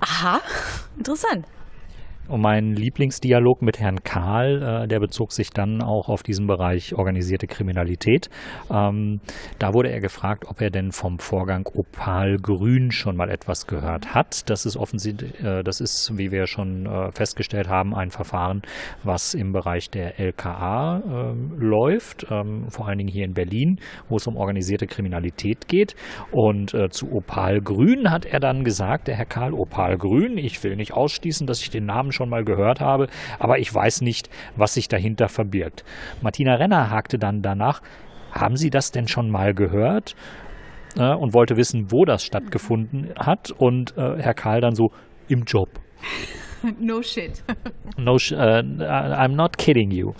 aha, 0.00 0.40
interessant. 0.98 1.46
Und 2.30 2.42
mein 2.42 2.74
Lieblingsdialog 2.74 3.60
mit 3.60 3.80
Herrn 3.80 4.04
Kahl, 4.04 4.84
äh, 4.84 4.86
der 4.86 5.00
bezog 5.00 5.32
sich 5.32 5.50
dann 5.50 5.82
auch 5.82 6.08
auf 6.08 6.22
diesen 6.22 6.46
Bereich 6.46 6.94
organisierte 6.94 7.48
Kriminalität. 7.48 8.30
Ähm, 8.70 9.20
da 9.58 9.74
wurde 9.74 9.90
er 9.90 10.00
gefragt, 10.00 10.44
ob 10.46 10.60
er 10.60 10.70
denn 10.70 10.92
vom 10.92 11.18
Vorgang 11.18 11.66
Opal 11.74 12.36
Grün 12.36 12.92
schon 12.92 13.16
mal 13.16 13.30
etwas 13.30 13.66
gehört 13.66 14.14
hat. 14.14 14.48
Das 14.48 14.64
ist 14.64 14.76
offensichtlich, 14.76 15.42
äh, 15.42 15.64
das 15.64 15.80
ist, 15.80 16.12
wie 16.16 16.30
wir 16.30 16.46
schon 16.46 16.86
äh, 16.86 17.10
festgestellt 17.10 17.68
haben, 17.68 17.96
ein 17.96 18.10
Verfahren, 18.10 18.62
was 19.02 19.34
im 19.34 19.50
Bereich 19.50 19.90
der 19.90 20.20
LKA 20.20 21.02
ähm, 21.04 21.56
läuft, 21.58 22.28
ähm, 22.30 22.70
vor 22.70 22.86
allen 22.86 22.98
Dingen 22.98 23.10
hier 23.10 23.24
in 23.24 23.34
Berlin, 23.34 23.80
wo 24.08 24.18
es 24.18 24.26
um 24.28 24.36
organisierte 24.36 24.86
Kriminalität 24.86 25.66
geht. 25.66 25.96
Und 26.30 26.74
äh, 26.74 26.90
zu 26.90 27.10
Opal 27.10 27.60
Grün 27.60 28.08
hat 28.08 28.24
er 28.24 28.38
dann 28.38 28.62
gesagt, 28.62 29.08
der 29.08 29.16
Herr 29.16 29.26
Karl, 29.26 29.52
Opal 29.52 29.98
Grün, 29.98 30.38
ich 30.38 30.62
will 30.62 30.76
nicht 30.76 30.92
ausschließen, 30.92 31.48
dass 31.48 31.60
ich 31.60 31.70
den 31.70 31.86
Namen 31.86 32.12
schon 32.12 32.19
schon 32.20 32.28
mal 32.28 32.44
gehört 32.44 32.80
habe, 32.80 33.08
aber 33.38 33.58
ich 33.58 33.74
weiß 33.74 34.02
nicht, 34.02 34.28
was 34.56 34.74
sich 34.74 34.88
dahinter 34.88 35.28
verbirgt. 35.28 35.84
Martina 36.20 36.54
Renner 36.54 36.90
hakte 36.90 37.18
dann 37.18 37.40
danach, 37.40 37.80
haben 38.32 38.56
Sie 38.56 38.70
das 38.70 38.92
denn 38.92 39.08
schon 39.08 39.30
mal 39.30 39.54
gehört? 39.54 40.14
Äh, 40.96 41.14
und 41.14 41.34
wollte 41.34 41.56
wissen, 41.56 41.90
wo 41.90 42.04
das 42.04 42.24
stattgefunden 42.24 43.10
hat. 43.16 43.50
Und 43.50 43.96
äh, 43.96 44.18
Herr 44.18 44.34
Karl 44.34 44.60
dann 44.60 44.74
so, 44.74 44.90
im 45.28 45.44
Job. 45.44 45.68
No 46.78 47.00
shit. 47.00 47.42
no, 47.96 48.18
sh 48.18 48.32
uh, 48.32 48.36
I'm 48.36 49.34
not 49.34 49.56
kidding 49.56 49.90
you. 49.90 50.12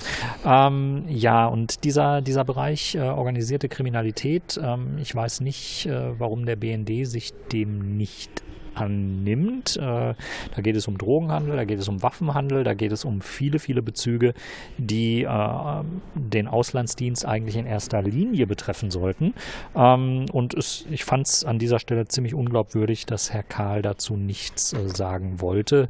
Ähm, 0.42 1.04
ja, 1.06 1.46
und 1.46 1.84
dieser, 1.84 2.22
dieser 2.22 2.44
Bereich 2.44 2.94
äh, 2.94 3.00
organisierte 3.00 3.68
Kriminalität, 3.68 4.58
ähm, 4.58 4.96
ich 4.98 5.14
weiß 5.14 5.42
nicht, 5.42 5.84
äh, 5.84 6.18
warum 6.18 6.46
der 6.46 6.56
BND 6.56 7.06
sich 7.06 7.34
dem 7.52 7.98
nicht 7.98 8.42
annimmt. 8.74 9.76
Äh, 9.76 10.14
da 10.14 10.62
geht 10.62 10.76
es 10.76 10.88
um 10.88 10.98
Drogenhandel, 10.98 11.56
da 11.56 11.64
geht 11.64 11.78
es 11.78 11.88
um 11.88 12.02
Waffenhandel, 12.02 12.64
da 12.64 12.74
geht 12.74 12.92
es 12.92 13.04
um 13.04 13.20
viele, 13.20 13.58
viele 13.58 13.82
Bezüge, 13.82 14.34
die 14.78 15.22
äh, 15.22 15.82
den 16.14 16.48
Auslandsdienst 16.48 17.26
eigentlich 17.26 17.56
in 17.56 17.66
erster 17.66 18.02
Linie 18.02 18.46
betreffen 18.46 18.90
sollten. 18.90 19.34
Ähm, 19.74 20.26
und 20.32 20.54
es, 20.54 20.86
ich 20.90 21.04
fand 21.04 21.26
es 21.26 21.44
an 21.44 21.58
dieser 21.58 21.78
Stelle 21.78 22.06
ziemlich 22.06 22.34
unglaubwürdig, 22.34 23.06
dass 23.06 23.32
Herr 23.32 23.42
Karl 23.42 23.82
dazu 23.82 24.16
nichts 24.16 24.72
äh, 24.72 24.88
sagen 24.88 25.40
wollte. 25.40 25.88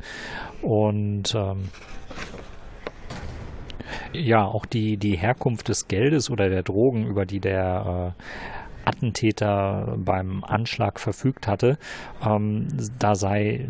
Und 0.62 1.34
ähm, 1.34 1.68
ja, 4.12 4.44
auch 4.44 4.66
die, 4.66 4.96
die 4.96 5.16
Herkunft 5.16 5.68
des 5.68 5.88
Geldes 5.88 6.30
oder 6.30 6.48
der 6.48 6.62
Drogen, 6.62 7.06
über 7.06 7.26
die 7.26 7.40
der 7.40 8.14
äh, 8.16 8.22
Attentäter 8.91 9.97
beim 9.97 10.43
Anschlag 10.45 10.99
verfügt 10.99 11.47
hatte. 11.47 11.78
Ähm, 12.26 12.66
da 12.99 13.14
sei 13.14 13.68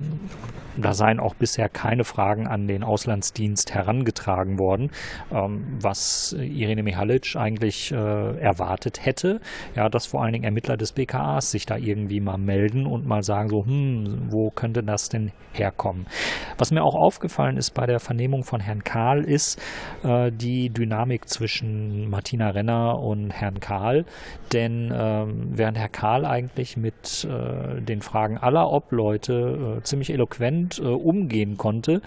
da 0.76 0.94
seien 0.94 1.20
auch 1.20 1.34
bisher 1.34 1.68
keine 1.68 2.04
Fragen 2.04 2.46
an 2.46 2.66
den 2.66 2.82
Auslandsdienst 2.82 3.74
herangetragen 3.74 4.58
worden, 4.58 4.90
ähm, 5.32 5.78
was 5.80 6.32
Irene 6.38 6.82
Mihalic 6.82 7.36
eigentlich 7.36 7.92
äh, 7.92 8.38
erwartet 8.38 9.04
hätte. 9.04 9.40
Ja, 9.74 9.88
dass 9.88 10.06
vor 10.06 10.22
allen 10.22 10.32
Dingen 10.32 10.44
Ermittler 10.44 10.76
des 10.76 10.92
BKAs 10.92 11.50
sich 11.50 11.66
da 11.66 11.76
irgendwie 11.76 12.20
mal 12.20 12.38
melden 12.38 12.86
und 12.86 13.06
mal 13.06 13.22
sagen 13.22 13.48
so, 13.48 13.64
hm, 13.64 14.28
wo 14.30 14.50
könnte 14.50 14.82
das 14.82 15.08
denn 15.08 15.32
herkommen? 15.52 16.06
Was 16.58 16.70
mir 16.70 16.82
auch 16.82 16.94
aufgefallen 16.94 17.56
ist 17.56 17.72
bei 17.72 17.86
der 17.86 18.00
Vernehmung 18.00 18.44
von 18.44 18.60
Herrn 18.60 18.84
Karl 18.84 19.24
ist 19.24 19.60
äh, 20.04 20.30
die 20.32 20.70
Dynamik 20.70 21.28
zwischen 21.28 22.08
Martina 22.08 22.50
Renner 22.50 22.98
und 22.98 23.30
Herrn 23.30 23.60
Karl, 23.60 24.04
denn 24.52 24.90
äh, 24.90 24.94
während 25.26 25.78
Herr 25.78 25.88
Karl 25.88 26.24
eigentlich 26.24 26.76
mit 26.76 27.24
äh, 27.24 27.80
den 27.80 28.00
Fragen 28.00 28.38
aller 28.38 28.70
Obleute 28.70 29.78
äh, 29.78 29.82
ziemlich 29.82 30.12
eloquent 30.12 30.78
äh, 30.78 30.86
umgehen 30.86 31.56
konnte, 31.56 32.00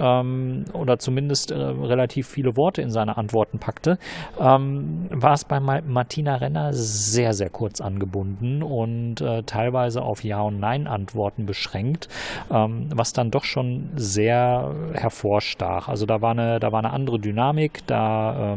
ähm, 0.00 0.64
oder 0.72 0.98
zumindest 0.98 1.52
relativ 1.52 2.26
viele 2.26 2.56
Worte 2.56 2.80
in 2.80 2.90
seine 2.90 3.18
Antworten 3.18 3.58
packte, 3.58 3.98
ähm, 4.40 5.06
war 5.10 5.34
es 5.34 5.44
bei 5.44 5.60
Martina 5.60 6.36
Renner 6.36 6.72
sehr, 6.72 7.34
sehr 7.34 7.50
kurz 7.50 7.80
angebunden 7.80 8.62
und 8.62 9.22
teilweise 9.46 10.02
auf 10.02 10.24
Ja- 10.24 10.40
und 10.42 10.58
Nein-Antworten 10.58 11.44
beschränkt, 11.44 12.08
ähm, 12.50 12.88
was 12.94 13.12
dann 13.12 13.30
doch 13.30 13.44
schon 13.44 13.90
sehr 13.96 14.74
hervorstach. 14.94 15.88
Also 15.88 16.06
da 16.06 16.22
war 16.22 16.30
eine, 16.30 16.58
da 16.58 16.72
war 16.72 16.78
eine 16.78 16.92
andere 16.92 17.18
Dynamik, 17.18 17.86
da 17.86 18.56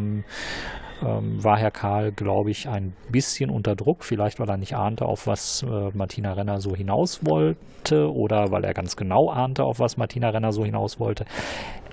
ähm, 1.03 1.43
war 1.43 1.57
Herr 1.57 1.71
Karl, 1.71 2.11
glaube 2.11 2.51
ich, 2.51 2.67
ein 2.67 2.93
bisschen 3.11 3.49
unter 3.49 3.75
Druck. 3.75 4.03
Vielleicht, 4.03 4.39
weil 4.39 4.49
er 4.49 4.57
nicht 4.57 4.75
ahnte, 4.75 5.05
auf 5.05 5.27
was 5.27 5.63
äh, 5.63 5.89
Martina 5.93 6.33
Renner 6.33 6.59
so 6.61 6.75
hinaus 6.75 7.25
wollte 7.25 8.13
oder 8.13 8.51
weil 8.51 8.63
er 8.63 8.73
ganz 8.73 8.95
genau 8.95 9.29
ahnte, 9.29 9.63
auf 9.63 9.79
was 9.79 9.97
Martina 9.97 10.29
Renner 10.29 10.51
so 10.51 10.63
hinaus 10.63 10.99
wollte. 10.99 11.25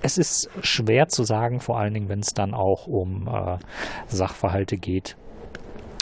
Es 0.01 0.17
ist 0.17 0.49
schwer 0.61 1.07
zu 1.07 1.23
sagen, 1.23 1.59
vor 1.59 1.79
allen 1.79 1.93
Dingen, 1.93 2.09
wenn 2.09 2.19
es 2.19 2.33
dann 2.33 2.53
auch 2.53 2.87
um 2.87 3.27
äh, 3.27 3.57
Sachverhalte 4.07 4.77
geht, 4.77 5.15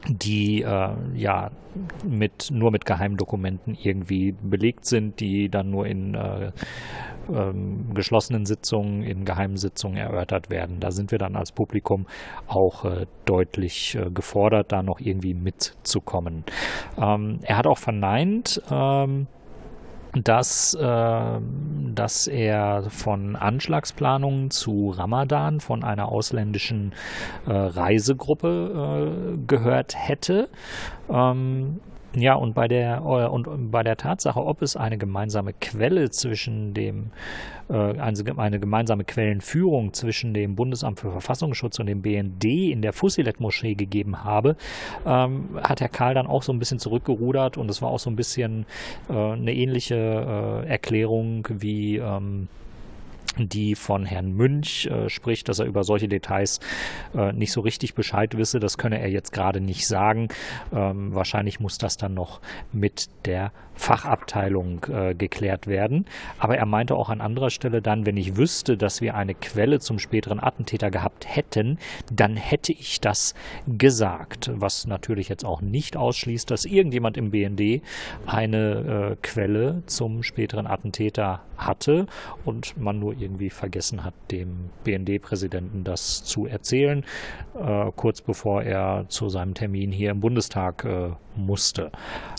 die 0.07 0.63
äh, 0.63 0.89
ja 1.15 1.51
mit 2.03 2.49
nur 2.51 2.71
mit 2.71 2.85
Geheimdokumenten 2.85 3.77
irgendwie 3.81 4.33
belegt 4.33 4.85
sind, 4.85 5.19
die 5.19 5.49
dann 5.49 5.69
nur 5.69 5.85
in 5.85 6.15
äh, 6.15 6.51
ähm, 7.29 7.93
geschlossenen 7.93 8.45
Sitzungen, 8.45 9.03
in 9.03 9.25
geheimen 9.25 9.57
Sitzungen 9.57 9.97
erörtert 9.97 10.49
werden. 10.49 10.79
Da 10.79 10.91
sind 10.91 11.11
wir 11.11 11.17
dann 11.17 11.35
als 11.35 11.51
Publikum 11.51 12.07
auch 12.47 12.85
äh, 12.85 13.05
deutlich 13.25 13.95
äh, 13.95 14.09
gefordert, 14.09 14.71
da 14.71 14.83
noch 14.83 14.99
irgendwie 14.99 15.33
mitzukommen. 15.33 16.43
Ähm, 16.97 17.39
er 17.43 17.57
hat 17.57 17.67
auch 17.67 17.77
verneint, 17.77 18.61
ähm, 18.71 19.27
dass, 20.13 20.73
äh, 20.73 21.39
dass 21.93 22.27
er 22.27 22.89
von 22.89 23.35
Anschlagsplanungen 23.35 24.49
zu 24.49 24.89
Ramadan 24.89 25.59
von 25.59 25.83
einer 25.83 26.09
ausländischen 26.09 26.93
äh, 27.45 27.51
Reisegruppe 27.51 29.35
äh, 29.37 29.37
gehört 29.47 29.95
hätte. 29.95 30.49
Ähm, 31.09 31.79
ja, 32.13 32.35
und 32.35 32.53
bei 32.53 32.67
der 32.67 32.97
äh, 32.97 33.27
und 33.27 33.71
bei 33.71 33.83
der 33.83 33.95
Tatsache, 33.95 34.43
ob 34.43 34.61
es 34.61 34.75
eine 34.75 34.97
gemeinsame 34.97 35.53
Quelle 35.53 36.09
zwischen 36.09 36.73
dem 36.73 37.11
äh, 37.69 37.97
eine 37.97 38.59
gemeinsame 38.59 39.05
Quellenführung 39.05 39.93
zwischen 39.93 40.33
dem 40.33 40.55
Bundesamt 40.55 40.99
für 40.99 41.11
Verfassungsschutz 41.11 41.79
und 41.79 41.85
dem 41.85 42.01
BND 42.01 42.43
in 42.43 42.81
der 42.81 42.91
Fusilet-Moschee 42.91 43.75
gegeben 43.75 44.25
habe, 44.25 44.57
ähm, 45.05 45.57
hat 45.63 45.79
Herr 45.79 45.89
Karl 45.89 46.13
dann 46.13 46.27
auch 46.27 46.43
so 46.43 46.51
ein 46.51 46.59
bisschen 46.59 46.79
zurückgerudert 46.79 47.57
und 47.57 47.69
es 47.69 47.81
war 47.81 47.89
auch 47.89 47.99
so 47.99 48.09
ein 48.09 48.17
bisschen 48.17 48.65
äh, 49.09 49.13
eine 49.13 49.53
ähnliche 49.53 49.95
äh, 49.95 50.67
Erklärung 50.67 51.47
wie 51.49 51.97
ähm, 51.97 52.49
die 53.37 53.75
von 53.75 54.05
Herrn 54.05 54.33
Münch 54.33 54.87
äh, 54.87 55.09
spricht, 55.09 55.49
dass 55.49 55.59
er 55.59 55.65
über 55.65 55.83
solche 55.83 56.07
Details 56.07 56.59
äh, 57.15 57.33
nicht 57.33 57.51
so 57.51 57.61
richtig 57.61 57.95
Bescheid 57.95 58.37
wisse. 58.37 58.59
Das 58.59 58.77
könne 58.77 58.99
er 58.99 59.09
jetzt 59.09 59.31
gerade 59.31 59.61
nicht 59.61 59.87
sagen. 59.87 60.29
Ähm, 60.73 61.13
wahrscheinlich 61.13 61.59
muss 61.59 61.77
das 61.77 61.97
dann 61.97 62.13
noch 62.13 62.41
mit 62.71 63.09
der 63.25 63.51
Fachabteilung 63.81 64.85
äh, 64.93 65.15
geklärt 65.15 65.65
werden. 65.65 66.05
Aber 66.37 66.57
er 66.57 66.65
meinte 66.65 66.95
auch 66.95 67.09
an 67.09 67.19
anderer 67.19 67.49
Stelle 67.49 67.81
dann, 67.81 68.05
wenn 68.05 68.15
ich 68.15 68.37
wüsste, 68.37 68.77
dass 68.77 69.01
wir 69.01 69.15
eine 69.15 69.33
Quelle 69.33 69.79
zum 69.79 69.97
späteren 69.97 70.39
Attentäter 70.39 70.91
gehabt 70.91 71.25
hätten, 71.27 71.79
dann 72.11 72.35
hätte 72.35 72.73
ich 72.73 73.01
das 73.01 73.33
gesagt. 73.67 74.51
Was 74.53 74.85
natürlich 74.85 75.29
jetzt 75.29 75.45
auch 75.45 75.61
nicht 75.61 75.97
ausschließt, 75.97 76.51
dass 76.51 76.65
irgendjemand 76.65 77.17
im 77.17 77.31
BND 77.31 77.81
eine 78.27 79.13
äh, 79.13 79.15
Quelle 79.23 79.83
zum 79.87 80.21
späteren 80.21 80.67
Attentäter 80.67 81.41
hatte 81.67 82.05
und 82.45 82.77
man 82.77 82.99
nur 82.99 83.13
irgendwie 83.17 83.49
vergessen 83.49 84.03
hat, 84.03 84.13
dem 84.31 84.69
BND-Präsidenten 84.83 85.83
das 85.83 86.23
zu 86.23 86.45
erzählen, 86.45 87.03
äh, 87.59 87.91
kurz 87.95 88.21
bevor 88.21 88.63
er 88.63 89.05
zu 89.07 89.29
seinem 89.29 89.53
Termin 89.53 89.91
hier 89.91 90.11
im 90.11 90.19
Bundestag 90.19 90.85
äh, 90.85 91.11
musste. 91.35 91.91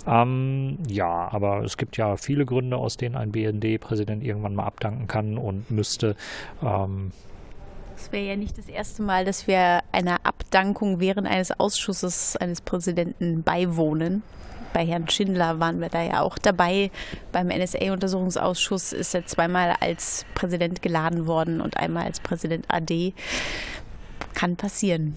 Ähm, 0.07 0.79
ja, 0.89 1.29
aber 1.33 1.63
es 1.63 1.77
gibt 1.77 1.97
ja 1.97 2.17
viele 2.17 2.45
Gründe, 2.45 2.77
aus 2.77 2.97
denen 2.97 3.17
ein 3.17 3.33
BND-Präsident 3.33 4.23
irgendwann 4.23 4.55
mal 4.55 4.65
abdanken 4.65 5.07
kann 5.07 5.39
und 5.39 5.71
müsste. 5.71 6.17
Ähm, 6.63 7.13
es 7.97 8.11
wäre 8.11 8.25
ja 8.25 8.37
nicht 8.37 8.59
das 8.59 8.69
erste 8.69 9.03
Mal, 9.03 9.25
dass 9.25 9.47
wir 9.47 9.81
einer 9.93 10.25
Abdankung 10.25 10.99
während 10.99 11.29
eines 11.29 11.53
Ausschusses 11.53 12.37
eines 12.37 12.61
Präsidenten 12.61 13.43
beiwohnen 13.45 14.23
bei 14.73 14.87
Herrn 14.87 15.09
Schindler 15.09 15.61
waren 15.61 15.81
wir 15.81 15.89
da 15.89 16.03
ja 16.03 16.21
auch 16.21 16.39
dabei. 16.39 16.91
Beim 17.31 17.49
NSA-Untersuchungsausschuss 17.49 18.93
ist 18.93 19.15
er 19.15 19.27
zweimal 19.27 19.77
als 19.81 20.25
Präsident 20.35 20.83
geladen 20.83 21.27
worden 21.27 21.61
und 21.61 21.77
einmal 21.77 22.05
als 22.05 22.21
Präsident 22.21 22.67
AD. 22.69 23.13
Kann 24.35 24.57
passieren. 24.57 25.17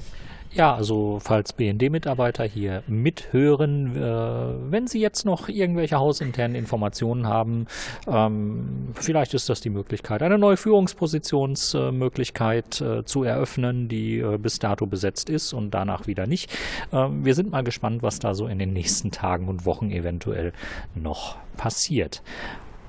Ja, 0.51 0.73
also 0.73 1.19
falls 1.21 1.53
BND-Mitarbeiter 1.53 2.45
hier 2.45 2.81
mithören, 2.87 3.97
äh, 3.97 4.71
wenn 4.71 4.87
sie 4.87 5.01
jetzt 5.01 5.25
noch 5.25 5.49
irgendwelche 5.49 5.99
hausinternen 5.99 6.55
Informationen 6.55 7.27
haben, 7.27 7.67
ähm, 8.07 8.93
vielleicht 8.93 9.33
ist 9.33 9.49
das 9.49 9.59
die 9.59 9.69
Möglichkeit, 9.69 10.23
eine 10.23 10.37
neue 10.37 10.55
Führungspositionsmöglichkeit 10.55 12.79
äh, 12.79 13.03
zu 13.03 13.23
eröffnen, 13.23 13.89
die 13.89 14.19
äh, 14.19 14.37
bis 14.37 14.59
dato 14.59 14.85
besetzt 14.85 15.29
ist 15.29 15.51
und 15.51 15.71
danach 15.71 16.07
wieder 16.07 16.25
nicht. 16.25 16.49
Ähm, 16.93 17.25
wir 17.25 17.35
sind 17.35 17.51
mal 17.51 17.63
gespannt, 17.63 18.01
was 18.01 18.19
da 18.19 18.33
so 18.33 18.47
in 18.47 18.57
den 18.57 18.71
nächsten 18.71 19.11
Tagen 19.11 19.49
und 19.49 19.65
Wochen 19.65 19.91
eventuell 19.91 20.53
noch 20.93 21.35
passiert. 21.57 22.21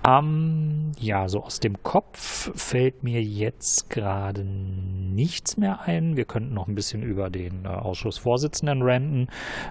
Ähm, 0.07 0.93
ja, 0.99 1.29
so 1.29 1.43
aus 1.43 1.59
dem 1.59 1.83
Kopf 1.83 2.53
fällt 2.55 3.03
mir 3.03 3.23
jetzt 3.23 3.91
gerade 3.91 4.45
nichts 4.45 5.57
mehr 5.57 5.81
ein. 5.83 6.17
Wir 6.17 6.25
könnten 6.27 6.55
noch 6.55 6.69
ein 6.69 6.75
bisschen 6.75 7.03
über 7.03 7.29
den 7.29 7.65
äh, 7.65 7.69
Ausschussvorsitzenden 7.69 8.83
ranten, 8.83 9.29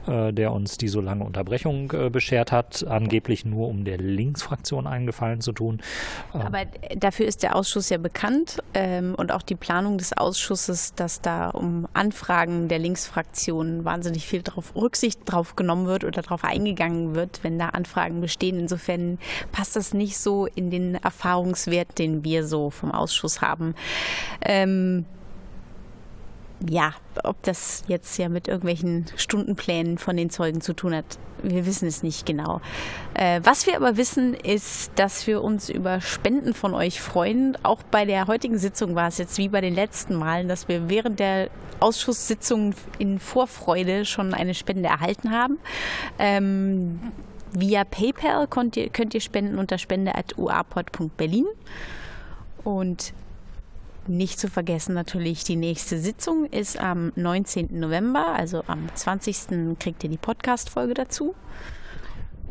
äh, 0.07 0.33
der 0.33 0.51
uns 0.51 0.77
die 0.77 0.89
so 0.89 0.99
lange 0.99 1.23
Unterbrechung 1.23 1.91
äh, 1.93 2.09
beschert 2.09 2.51
hat, 2.51 2.85
angeblich 2.85 3.45
nur 3.45 3.69
um 3.69 3.85
der 3.85 3.97
Linksfraktion 3.97 4.87
einen 4.87 5.05
Gefallen 5.05 5.39
zu 5.39 5.53
tun. 5.53 5.81
Ähm, 6.33 6.41
Aber 6.41 6.65
dafür 6.97 7.27
ist 7.27 7.41
der 7.41 7.55
Ausschuss 7.55 7.89
ja 7.89 7.97
bekannt 7.97 8.61
ähm, 8.73 9.15
und 9.15 9.31
auch 9.31 9.41
die 9.41 9.55
Planung 9.55 9.97
des 9.97 10.17
Ausschusses, 10.17 10.95
dass 10.95 11.21
da 11.21 11.49
um 11.49 11.87
Anfragen 11.93 12.67
der 12.67 12.79
Linksfraktion 12.79 13.85
wahnsinnig 13.85 14.27
viel 14.27 14.41
drauf, 14.41 14.75
Rücksicht 14.75 15.21
drauf 15.25 15.55
genommen 15.55 15.85
wird 15.85 16.03
oder 16.03 16.21
darauf 16.21 16.43
eingegangen 16.43 17.15
wird, 17.15 17.43
wenn 17.43 17.57
da 17.57 17.69
Anfragen 17.69 18.19
bestehen. 18.19 18.59
Insofern 18.59 19.17
passt 19.51 19.75
das 19.75 19.93
nicht 19.93 20.17
so 20.17 20.24
so 20.25 20.47
in 20.47 20.69
den 20.69 20.95
Erfahrungswert, 20.95 21.97
den 21.97 22.25
wir 22.25 22.45
so 22.45 22.69
vom 22.69 22.91
Ausschuss 22.91 23.41
haben. 23.41 23.75
Ähm, 24.41 25.05
ja, 26.69 26.93
ob 27.23 27.41
das 27.43 27.83
jetzt 27.87 28.17
ja 28.17 28.29
mit 28.29 28.47
irgendwelchen 28.47 29.05
Stundenplänen 29.15 29.97
von 29.97 30.17
den 30.17 30.29
Zeugen 30.29 30.61
zu 30.61 30.73
tun 30.73 30.95
hat, 30.95 31.05
wir 31.43 31.65
wissen 31.65 31.87
es 31.87 32.01
nicht 32.01 32.25
genau. 32.25 32.61
Äh, 33.13 33.41
was 33.43 33.67
wir 33.67 33.75
aber 33.75 33.97
wissen, 33.97 34.33
ist, 34.33 34.91
dass 34.95 35.27
wir 35.27 35.43
uns 35.43 35.69
über 35.69 36.01
Spenden 36.01 36.53
von 36.53 36.73
euch 36.73 37.01
freuen. 37.01 37.57
Auch 37.63 37.83
bei 37.83 38.05
der 38.05 38.27
heutigen 38.27 38.57
Sitzung 38.57 38.95
war 38.95 39.09
es 39.09 39.17
jetzt 39.17 39.37
wie 39.37 39.49
bei 39.49 39.61
den 39.61 39.75
letzten 39.75 40.15
Malen, 40.15 40.47
dass 40.47 40.67
wir 40.67 40.89
während 40.89 41.19
der 41.19 41.49
Ausschusssitzung 41.79 42.73
in 42.97 43.19
Vorfreude 43.19 44.05
schon 44.05 44.33
eine 44.33 44.53
Spende 44.53 44.89
erhalten 44.89 45.31
haben. 45.31 45.59
Ähm, 46.17 46.99
Via 47.57 47.83
PayPal 47.83 48.47
könnt 48.47 48.77
ihr, 48.77 48.89
könnt 48.89 49.13
ihr 49.13 49.21
spenden 49.21 49.57
unter 49.57 49.77
spende.uapod.berlin. 49.77 51.45
Und 52.63 53.13
nicht 54.07 54.39
zu 54.39 54.49
vergessen 54.49 54.93
natürlich, 54.93 55.43
die 55.43 55.55
nächste 55.55 55.97
Sitzung 55.97 56.45
ist 56.45 56.79
am 56.79 57.11
19. 57.15 57.79
November, 57.79 58.27
also 58.35 58.63
am 58.67 58.87
20. 58.93 59.77
kriegt 59.79 60.03
ihr 60.03 60.09
die 60.09 60.17
Podcast-Folge 60.17 60.93
dazu. 60.93 61.33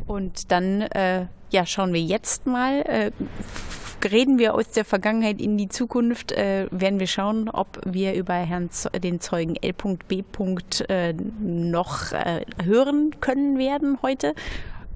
Und 0.07 0.51
dann 0.51 0.81
äh, 0.81 1.27
ja, 1.49 1.65
schauen 1.65 1.93
wir 1.93 2.01
jetzt 2.01 2.45
mal, 2.45 2.81
äh, 2.81 3.11
reden 4.03 4.37
wir 4.37 4.53
aus 4.55 4.69
der 4.71 4.85
Vergangenheit 4.85 5.41
in 5.41 5.57
die 5.57 5.69
Zukunft, 5.69 6.31
äh, 6.31 6.67
werden 6.71 6.99
wir 6.99 7.07
schauen, 7.07 7.49
ob 7.49 7.79
wir 7.85 8.13
über 8.13 8.33
Herrn 8.33 8.69
Z 8.69 9.03
den 9.03 9.19
Zeugen 9.19 9.55
L.B. 9.55 10.23
Äh, 10.89 11.13
noch 11.13 12.11
äh, 12.11 12.45
hören 12.63 13.15
können 13.21 13.57
werden 13.57 13.99
heute 14.01 14.35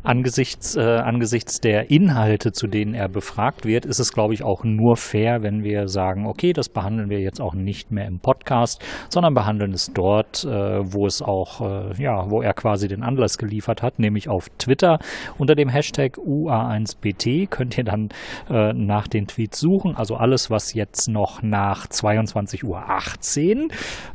Angesichts, 0.02 0.78
äh, 0.78 0.82
angesichts 0.82 1.60
der 1.60 1.92
Inhalte, 1.92 2.54
zu 2.54 2.68
denen 2.68 2.94
er 2.94 3.10
befragt 3.10 3.66
wird, 3.66 3.86
ist 3.86 4.00
es, 4.00 4.14
glaube 4.14 4.34
ich, 4.34 4.44
auch 4.44 4.64
nur 4.64 4.96
fair, 4.96 5.44
wenn 5.44 5.62
wir 5.62 5.90
sagen, 5.90 6.26
okay, 6.26 6.54
das 6.54 6.70
behandeln 6.70 7.10
wir 7.10 7.20
jetzt 7.20 7.42
auch 7.42 7.54
nicht 7.54 7.92
mehr 7.92 8.08
im 8.08 8.20
Podcast, 8.20 8.82
sondern 9.10 9.34
behandeln 9.34 9.74
es 9.74 9.92
dort, 9.94 10.46
äh, 10.46 10.50
wo 10.50 11.06
es 11.06 11.22
auch, 11.22 11.60
äh, 11.60 12.02
ja, 12.02 12.30
wo 12.30 12.42
er 12.42 12.54
quasi 12.54 12.88
den 12.88 13.04
Anlass 13.04 13.38
geliefert 13.38 13.84
hat, 13.84 14.00
nämlich 14.00 14.30
auf 14.30 14.48
Twitter. 14.58 15.00
Unter 15.38 15.56
dem 15.56 15.68
Hashtag 15.68 16.18
UA1BT 16.18 17.50
könnt 17.50 17.78
ihr 17.78 17.84
dann 17.84 18.08
äh, 18.50 18.72
nach 18.72 19.08
den 19.08 19.28
Tweets 19.28 19.60
suchen. 19.60 19.98
Also 19.98 20.16
alles, 20.16 20.50
was 20.50 20.74
jetzt 20.74 21.10
noch 21.10 21.42
nach 21.42 21.88
22.18 21.88 22.64
Uhr 22.64 23.70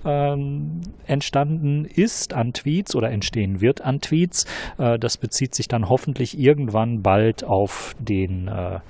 ähm, 0.06 0.80
entstanden 1.06 1.84
ist 1.84 2.32
an 2.32 2.54
Tweets 2.54 2.96
oder 2.96 3.10
entstehen 3.10 3.60
wird 3.60 3.82
an 3.82 4.00
Tweets, 4.00 4.46
äh, 4.78 4.98
das 4.98 5.18
bezieht 5.18 5.54
sich 5.54 5.68
dann 5.68 5.73
hoffentlich 5.82 6.38
irgendwann 6.38 7.02
bald 7.02 7.44
auf 7.44 7.94
den 7.98 8.48
äh, 8.48 8.80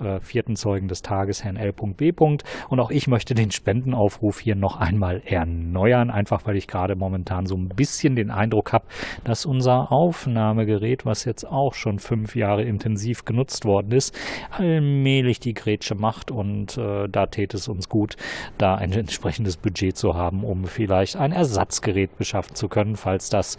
äh, 0.00 0.20
vierten 0.20 0.56
Zeugen 0.56 0.88
des 0.88 1.02
Tages, 1.02 1.44
Herrn 1.44 1.56
L.B. 1.56 2.12
Und 2.18 2.44
auch 2.80 2.90
ich 2.90 3.08
möchte 3.08 3.34
den 3.34 3.50
Spendenaufruf 3.50 4.40
hier 4.40 4.54
noch 4.54 4.76
einmal 4.76 5.22
erneuern, 5.24 6.10
einfach 6.10 6.46
weil 6.46 6.56
ich 6.56 6.66
gerade 6.66 6.96
momentan 6.96 7.46
so 7.46 7.56
ein 7.56 7.68
bisschen 7.68 8.16
den 8.16 8.30
Eindruck 8.30 8.72
habe, 8.72 8.86
dass 9.24 9.46
unser 9.46 9.92
Aufnahmegerät, 9.92 11.06
was 11.06 11.24
jetzt 11.24 11.44
auch 11.44 11.74
schon 11.74 11.98
fünf 11.98 12.36
Jahre 12.36 12.62
intensiv 12.62 13.24
genutzt 13.24 13.64
worden 13.64 13.92
ist, 13.92 14.16
allmählich 14.50 15.40
die 15.40 15.54
Grätsche 15.54 15.94
macht 15.94 16.30
und 16.30 16.76
äh, 16.78 17.08
da 17.08 17.26
täte 17.26 17.56
es 17.56 17.68
uns 17.68 17.88
gut, 17.88 18.16
da 18.58 18.74
ein 18.74 18.92
entsprechendes 18.92 19.56
Budget 19.56 19.96
zu 19.96 20.14
haben, 20.14 20.44
um 20.44 20.64
vielleicht 20.64 21.16
ein 21.16 21.32
Ersatzgerät 21.32 22.16
beschaffen 22.16 22.54
zu 22.54 22.68
können, 22.68 22.96
falls 22.96 23.30
das 23.30 23.56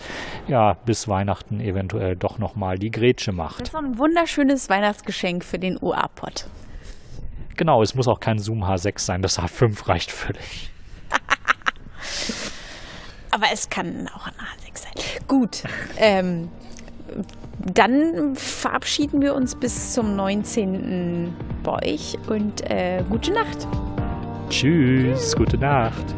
ja 0.48 0.74
bis 0.86 1.08
Weihnachten 1.08 1.60
eventuell 1.60 2.16
doch 2.16 2.40
noch 2.40 2.56
mal 2.58 2.78
die 2.78 2.92
Grätsche 2.92 3.32
macht. 3.32 3.62
Das 3.62 3.70
ist 3.70 3.76
ein 3.76 3.98
wunderschönes 3.98 4.70
Weihnachtsgeschenk 4.70 5.44
für 5.44 5.60
den 5.60 5.78
UA-Pod. 5.82 6.48
Genau, 7.56 7.82
es 7.82 7.96
muss 7.96 8.08
auch 8.08 8.20
kein 8.20 8.40
Zoom 8.40 8.64
H6 8.64 9.00
sein, 9.00 9.22
das 9.22 9.40
H5 9.40 9.88
reicht 9.88 10.12
völlig. 10.12 10.72
Aber 13.32 13.46
es 13.52 13.70
kann 13.70 14.10
auch 14.14 14.28
ein 14.28 14.34
H6 14.34 14.80
sein. 14.80 14.94
Gut, 15.28 15.64
ähm, 15.98 16.50
dann 17.74 18.36
verabschieden 18.36 19.22
wir 19.22 19.34
uns 19.34 19.56
bis 19.56 19.94
zum 19.94 20.16
19. 20.16 21.34
bei 21.64 21.84
euch 21.84 22.18
und 22.28 22.70
äh, 22.70 23.04
gute 23.10 23.32
Nacht. 23.32 23.68
Tschüss, 24.50 25.36
gute 25.36 25.58
Nacht. 25.58 26.16